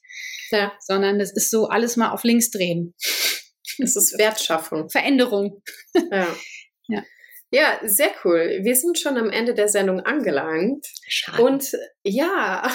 Ja. 0.51 0.71
Sondern 0.79 1.19
das 1.19 1.31
ist 1.31 1.51
so 1.51 1.67
alles 1.67 1.97
mal 1.97 2.11
auf 2.11 2.23
links 2.23 2.49
drehen. 2.49 2.95
Es 3.81 3.95
ist 3.95 4.17
Wertschaffung. 4.17 4.89
Veränderung. 4.89 5.61
Ja. 6.11 6.27
ja. 6.87 7.03
Ja, 7.51 7.79
sehr 7.83 8.11
cool. 8.23 8.59
Wir 8.61 8.75
sind 8.75 8.99
schon 8.99 9.17
am 9.17 9.31
Ende 9.31 9.55
der 9.55 9.69
Sendung 9.69 10.01
angelangt. 10.01 10.85
Schade. 11.07 11.41
Und 11.41 11.71
ja, 12.03 12.69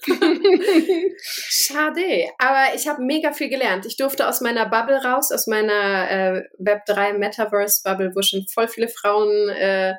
Schade, 1.22 2.28
aber 2.38 2.74
ich 2.74 2.88
habe 2.88 3.02
mega 3.02 3.32
viel 3.32 3.48
gelernt. 3.48 3.86
Ich 3.86 3.96
durfte 3.96 4.28
aus 4.28 4.40
meiner 4.40 4.66
Bubble 4.68 5.02
raus, 5.02 5.30
aus 5.32 5.46
meiner 5.46 6.10
äh, 6.10 6.42
Web3 6.58 7.18
Metaverse 7.18 7.82
Bubble, 7.84 8.12
wo 8.14 8.22
schon 8.22 8.46
voll 8.46 8.68
viele 8.68 8.88
Frauen 8.88 9.48
äh, 9.50 9.94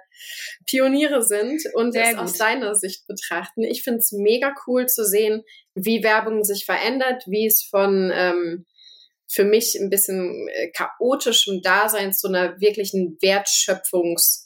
Pioniere 0.65 1.23
sind 1.23 1.61
und 1.73 1.93
Sehr 1.93 2.03
es 2.03 2.09
gut. 2.11 2.19
aus 2.19 2.33
deiner 2.33 2.75
Sicht 2.75 3.05
betrachten. 3.07 3.63
Ich 3.63 3.83
finde 3.83 3.99
es 3.99 4.11
mega 4.11 4.53
cool 4.67 4.87
zu 4.87 5.05
sehen, 5.05 5.43
wie 5.75 6.03
Werbung 6.03 6.43
sich 6.43 6.65
verändert, 6.65 7.23
wie 7.27 7.45
es 7.45 7.63
von 7.63 8.11
ähm, 8.13 8.65
für 9.31 9.45
mich 9.45 9.77
ein 9.79 9.89
bisschen 9.89 10.47
äh, 10.49 10.71
chaotischem 10.71 11.61
Dasein 11.61 12.13
zu 12.13 12.27
einer 12.27 12.59
wirklichen 12.59 13.17
Wertschöpfungs- 13.21 14.45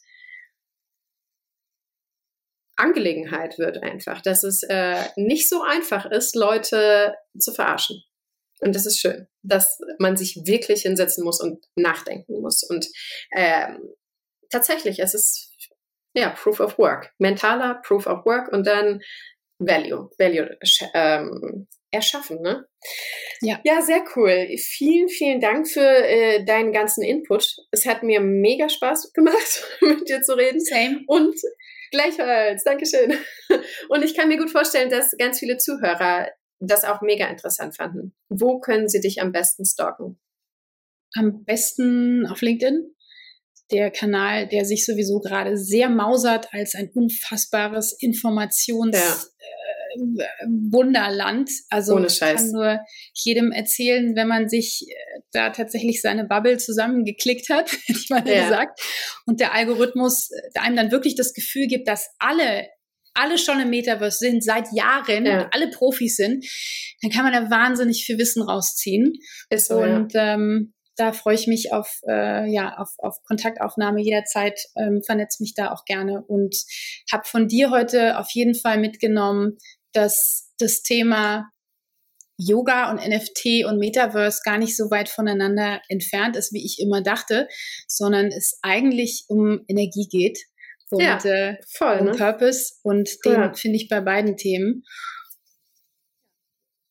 Angelegenheit 2.78 3.58
wird 3.58 3.82
einfach, 3.84 4.22
dass 4.22 4.44
es 4.44 4.64
äh, 4.64 5.02
nicht 5.16 5.48
so 5.48 5.62
einfach 5.62 6.06
ist, 6.06 6.36
Leute 6.36 7.16
zu 7.38 7.54
verarschen. 7.54 8.04
Und 8.60 8.76
das 8.76 8.86
ist 8.86 9.00
schön, 9.00 9.28
dass 9.44 9.80
man 10.00 10.18
sich 10.18 10.42
wirklich 10.46 10.82
hinsetzen 10.82 11.24
muss 11.24 11.42
und 11.42 11.66
nachdenken 11.76 12.42
muss. 12.42 12.64
Und 12.64 12.88
ähm, 13.36 13.80
tatsächlich, 14.50 15.00
es 15.00 15.14
ist 15.14 15.52
ja 16.14 16.30
Proof 16.30 16.60
of 16.60 16.78
Work, 16.78 17.14
mentaler 17.18 17.82
Proof 17.84 18.08
of 18.08 18.26
Work 18.26 18.52
und 18.52 18.66
dann 18.66 19.02
Value, 19.60 20.10
Value 20.18 20.58
ähm, 20.94 21.68
erschaffen. 21.92 22.42
Ne? 22.42 22.66
Ja. 23.42 23.60
ja, 23.64 23.82
sehr 23.82 24.04
cool. 24.16 24.48
Vielen, 24.58 25.08
vielen 25.10 25.40
Dank 25.40 25.68
für 25.68 25.82
äh, 25.82 26.44
deinen 26.46 26.72
ganzen 26.72 27.04
Input. 27.04 27.56
Es 27.72 27.86
hat 27.86 28.04
mir 28.04 28.20
mega 28.22 28.70
Spaß 28.70 29.14
gemacht, 29.14 29.64
mit 29.82 30.10
dir 30.10 30.22
zu 30.22 30.38
reden. 30.38 30.60
Same. 30.60 31.02
Und 31.08 31.36
gleichfalls, 31.92 32.64
Dankeschön. 32.64 33.14
Und 33.90 34.04
ich 34.04 34.16
kann 34.16 34.28
mir 34.28 34.38
gut 34.38 34.52
vorstellen, 34.52 34.90
dass 34.90 35.16
ganz 35.18 35.40
viele 35.40 35.58
Zuhörer 35.58 36.30
das 36.60 36.84
auch 36.84 37.02
mega 37.02 37.28
interessant 37.28 37.76
fanden. 37.76 38.14
Wo 38.30 38.60
können 38.60 38.88
sie 38.88 39.02
dich 39.02 39.22
am 39.22 39.32
besten 39.32 39.66
stalken? 39.66 40.20
Am 41.14 41.44
besten 41.44 42.26
auf 42.28 42.42
LinkedIn. 42.42 42.95
Der 43.72 43.90
Kanal, 43.92 44.48
der 44.48 44.64
sich 44.66 44.86
sowieso 44.86 45.20
gerade 45.20 45.58
sehr 45.58 45.90
mausert 45.90 46.48
als 46.54 46.76
ein 46.76 46.90
unfassbares 46.94 47.98
Informations- 48.00 48.96
ja. 48.96 49.16
Wunderland. 50.72 51.50
Also 51.70 51.96
Ohne 51.96 52.10
Scheiß. 52.10 52.42
kann 52.42 52.52
nur 52.52 52.80
jedem 53.14 53.52
erzählen, 53.52 54.16
wenn 54.16 54.28
man 54.28 54.50
sich 54.50 54.86
äh, 54.90 55.22
da 55.32 55.50
tatsächlich 55.52 56.02
seine 56.02 56.26
Bubble 56.26 56.58
zusammengeklickt 56.58 57.50
hat, 57.50 57.72
hätte 57.86 58.00
ich 58.00 58.10
mal 58.10 58.28
ja. 58.28 58.44
gesagt, 58.44 58.82
und 59.26 59.40
der 59.40 59.54
Algorithmus 59.54 60.30
äh, 60.32 60.60
einem 60.60 60.76
dann 60.76 60.92
wirklich 60.92 61.16
das 61.16 61.34
Gefühl 61.34 61.68
gibt, 61.68 61.88
dass 61.88 62.10
alle 62.20 62.68
alle 63.18 63.38
schon 63.38 63.62
im 63.62 63.70
Metaverse 63.70 64.18
sind 64.18 64.44
seit 64.44 64.68
Jahren 64.74 65.26
ja. 65.26 65.44
und 65.44 65.54
alle 65.54 65.70
Profis 65.70 66.18
sind, 66.18 66.46
dann 67.02 67.12
kann 67.12 67.24
man 67.24 67.32
da 67.32 67.50
wahnsinnig 67.50 68.04
viel 68.06 68.18
Wissen 68.18 68.44
rausziehen. 68.44 69.14
Ist 69.50 69.70
so, 69.70 69.78
und 69.78 70.14
ja. 70.14 70.34
ähm, 70.34 70.74
da 70.96 71.14
freue 71.14 71.36
ich 71.36 71.48
mich 71.48 71.72
auf, 71.74 72.00
äh, 72.08 72.50
ja, 72.50 72.78
auf, 72.78 72.90
auf 73.00 73.18
Kontaktaufnahme 73.24 74.02
jederzeit, 74.02 74.60
ähm, 74.76 75.02
vernetze 75.06 75.44
mich 75.44 75.54
da 75.54 75.72
auch 75.72 75.86
gerne 75.86 76.24
und 76.28 76.56
habe 77.12 77.26
von 77.26 77.48
dir 77.48 77.72
heute 77.72 78.18
auf 78.18 78.30
jeden 78.32 78.56
Fall 78.56 78.78
mitgenommen, 78.78 79.58
dass 79.94 80.52
das 80.58 80.82
Thema 80.82 81.50
Yoga 82.38 82.92
und 82.92 82.98
NFT 82.98 83.66
und 83.66 83.78
Metaverse 83.78 84.42
gar 84.44 84.58
nicht 84.58 84.76
so 84.76 84.92
weit 84.92 85.08
voneinander 85.08 85.82
entfernt 85.88 86.36
ist, 86.36 86.52
wie 86.54 86.66
ich 86.66 86.80
immer 86.80 87.02
dachte, 87.02 87.48
sondern 87.88 88.28
es 88.28 88.60
eigentlich 88.62 89.26
um 89.30 89.62
Energie 89.68 90.08
geht 90.10 90.40
und 90.92 91.02
ja, 91.02 91.18
äh, 91.24 91.58
voll, 91.68 92.00
um 92.00 92.06
ne? 92.08 92.12
Purpose 92.12 92.76
und 92.84 93.10
den 93.26 93.34
ja. 93.34 93.54
finde 93.54 93.78
ich 93.78 93.90
bei 93.90 94.02
beiden 94.02 94.38
Themen. 94.38 94.84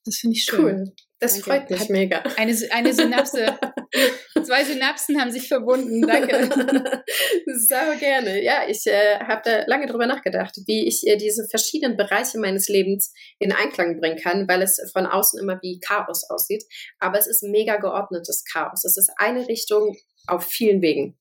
Das 0.05 0.17
finde 0.17 0.37
ich 0.37 0.45
schön. 0.45 0.65
Cool. 0.65 0.93
Das 1.21 1.41
Danke. 1.41 1.51
freut 1.51 1.71
mich 1.71 1.81
Hat 1.81 1.91
mega. 1.91 2.23
Eine, 2.37 2.57
eine 2.71 2.93
Synapse. 2.93 3.59
Zwei 4.45 4.65
Synapsen 4.65 5.19
haben 5.19 5.31
sich 5.31 5.49
verbunden. 5.49 6.03
Danke. 6.03 6.51
Sau 7.47 7.97
gerne. 7.99 8.43
Ja, 8.43 8.69
ich 8.69 8.87
äh, 8.87 9.19
habe 9.21 9.41
da 9.45 9.65
lange 9.67 9.87
drüber 9.87 10.07
nachgedacht, 10.07 10.59
wie 10.67 10.87
ich 10.87 11.07
äh, 11.07 11.17
diese 11.17 11.49
verschiedenen 11.49 11.97
Bereiche 11.97 12.39
meines 12.39 12.69
Lebens 12.69 13.15
in 13.39 13.53
Einklang 13.53 13.99
bringen 14.01 14.19
kann, 14.19 14.47
weil 14.49 14.61
es 14.61 14.79
von 14.93 15.07
außen 15.07 15.41
immer 15.41 15.59
wie 15.63 15.81
Chaos 15.81 16.29
aussieht. 16.29 16.65
Aber 16.99 17.19
es 17.19 17.27
ist 17.27 17.43
mega 17.43 17.77
geordnetes 17.77 18.45
Chaos. 18.45 18.85
Es 18.85 18.99
ist 18.99 19.11
eine 19.17 19.49
Richtung 19.49 19.97
auf 20.27 20.45
vielen 20.45 20.83
Wegen. 20.83 21.19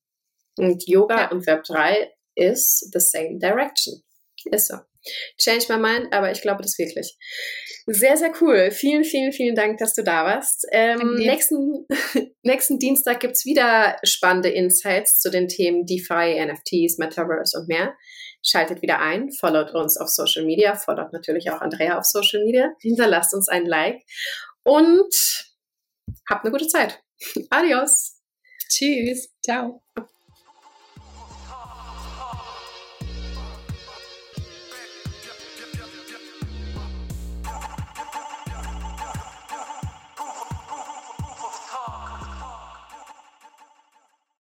Und 0.56 0.86
Yoga 0.86 1.22
ja. 1.22 1.30
und 1.30 1.46
Web 1.46 1.64
3 1.64 2.12
ist 2.34 2.90
the 2.92 3.00
same 3.00 3.38
direction. 3.38 4.02
Ist 4.44 4.68
so. 4.68 4.76
Change 5.38 5.66
my 5.68 5.78
mind, 5.78 6.12
aber 6.12 6.30
ich 6.30 6.42
glaube 6.42 6.62
das 6.62 6.78
wirklich. 6.78 7.16
Sehr, 7.86 8.16
sehr 8.16 8.32
cool. 8.40 8.70
Vielen, 8.70 9.04
vielen, 9.04 9.32
vielen 9.32 9.54
Dank, 9.54 9.78
dass 9.78 9.94
du 9.94 10.02
da 10.02 10.24
warst. 10.24 10.66
Ähm, 10.72 11.16
nächsten, 11.16 11.86
nächsten 12.42 12.78
Dienstag 12.78 13.20
gibt 13.20 13.34
es 13.34 13.44
wieder 13.44 13.96
spannende 14.04 14.48
Insights 14.48 15.20
zu 15.20 15.30
den 15.30 15.48
Themen 15.48 15.84
DeFi, 15.84 16.44
NFTs, 16.44 16.98
Metaverse 16.98 17.58
und 17.58 17.68
mehr. 17.68 17.94
Schaltet 18.42 18.82
wieder 18.82 19.00
ein, 19.00 19.30
followt 19.32 19.74
uns 19.74 19.98
auf 19.98 20.08
Social 20.08 20.44
Media, 20.44 20.74
followt 20.74 21.12
natürlich 21.12 21.50
auch 21.50 21.60
Andrea 21.60 21.98
auf 21.98 22.04
Social 22.04 22.44
Media, 22.44 22.70
hinterlasst 22.80 23.34
uns 23.34 23.48
ein 23.48 23.64
Like 23.64 24.02
und 24.64 25.14
habt 26.28 26.44
eine 26.44 26.52
gute 26.52 26.68
Zeit. 26.68 27.00
Adios. 27.50 28.20
Tschüss. 28.68 29.30
Ciao. 29.42 29.82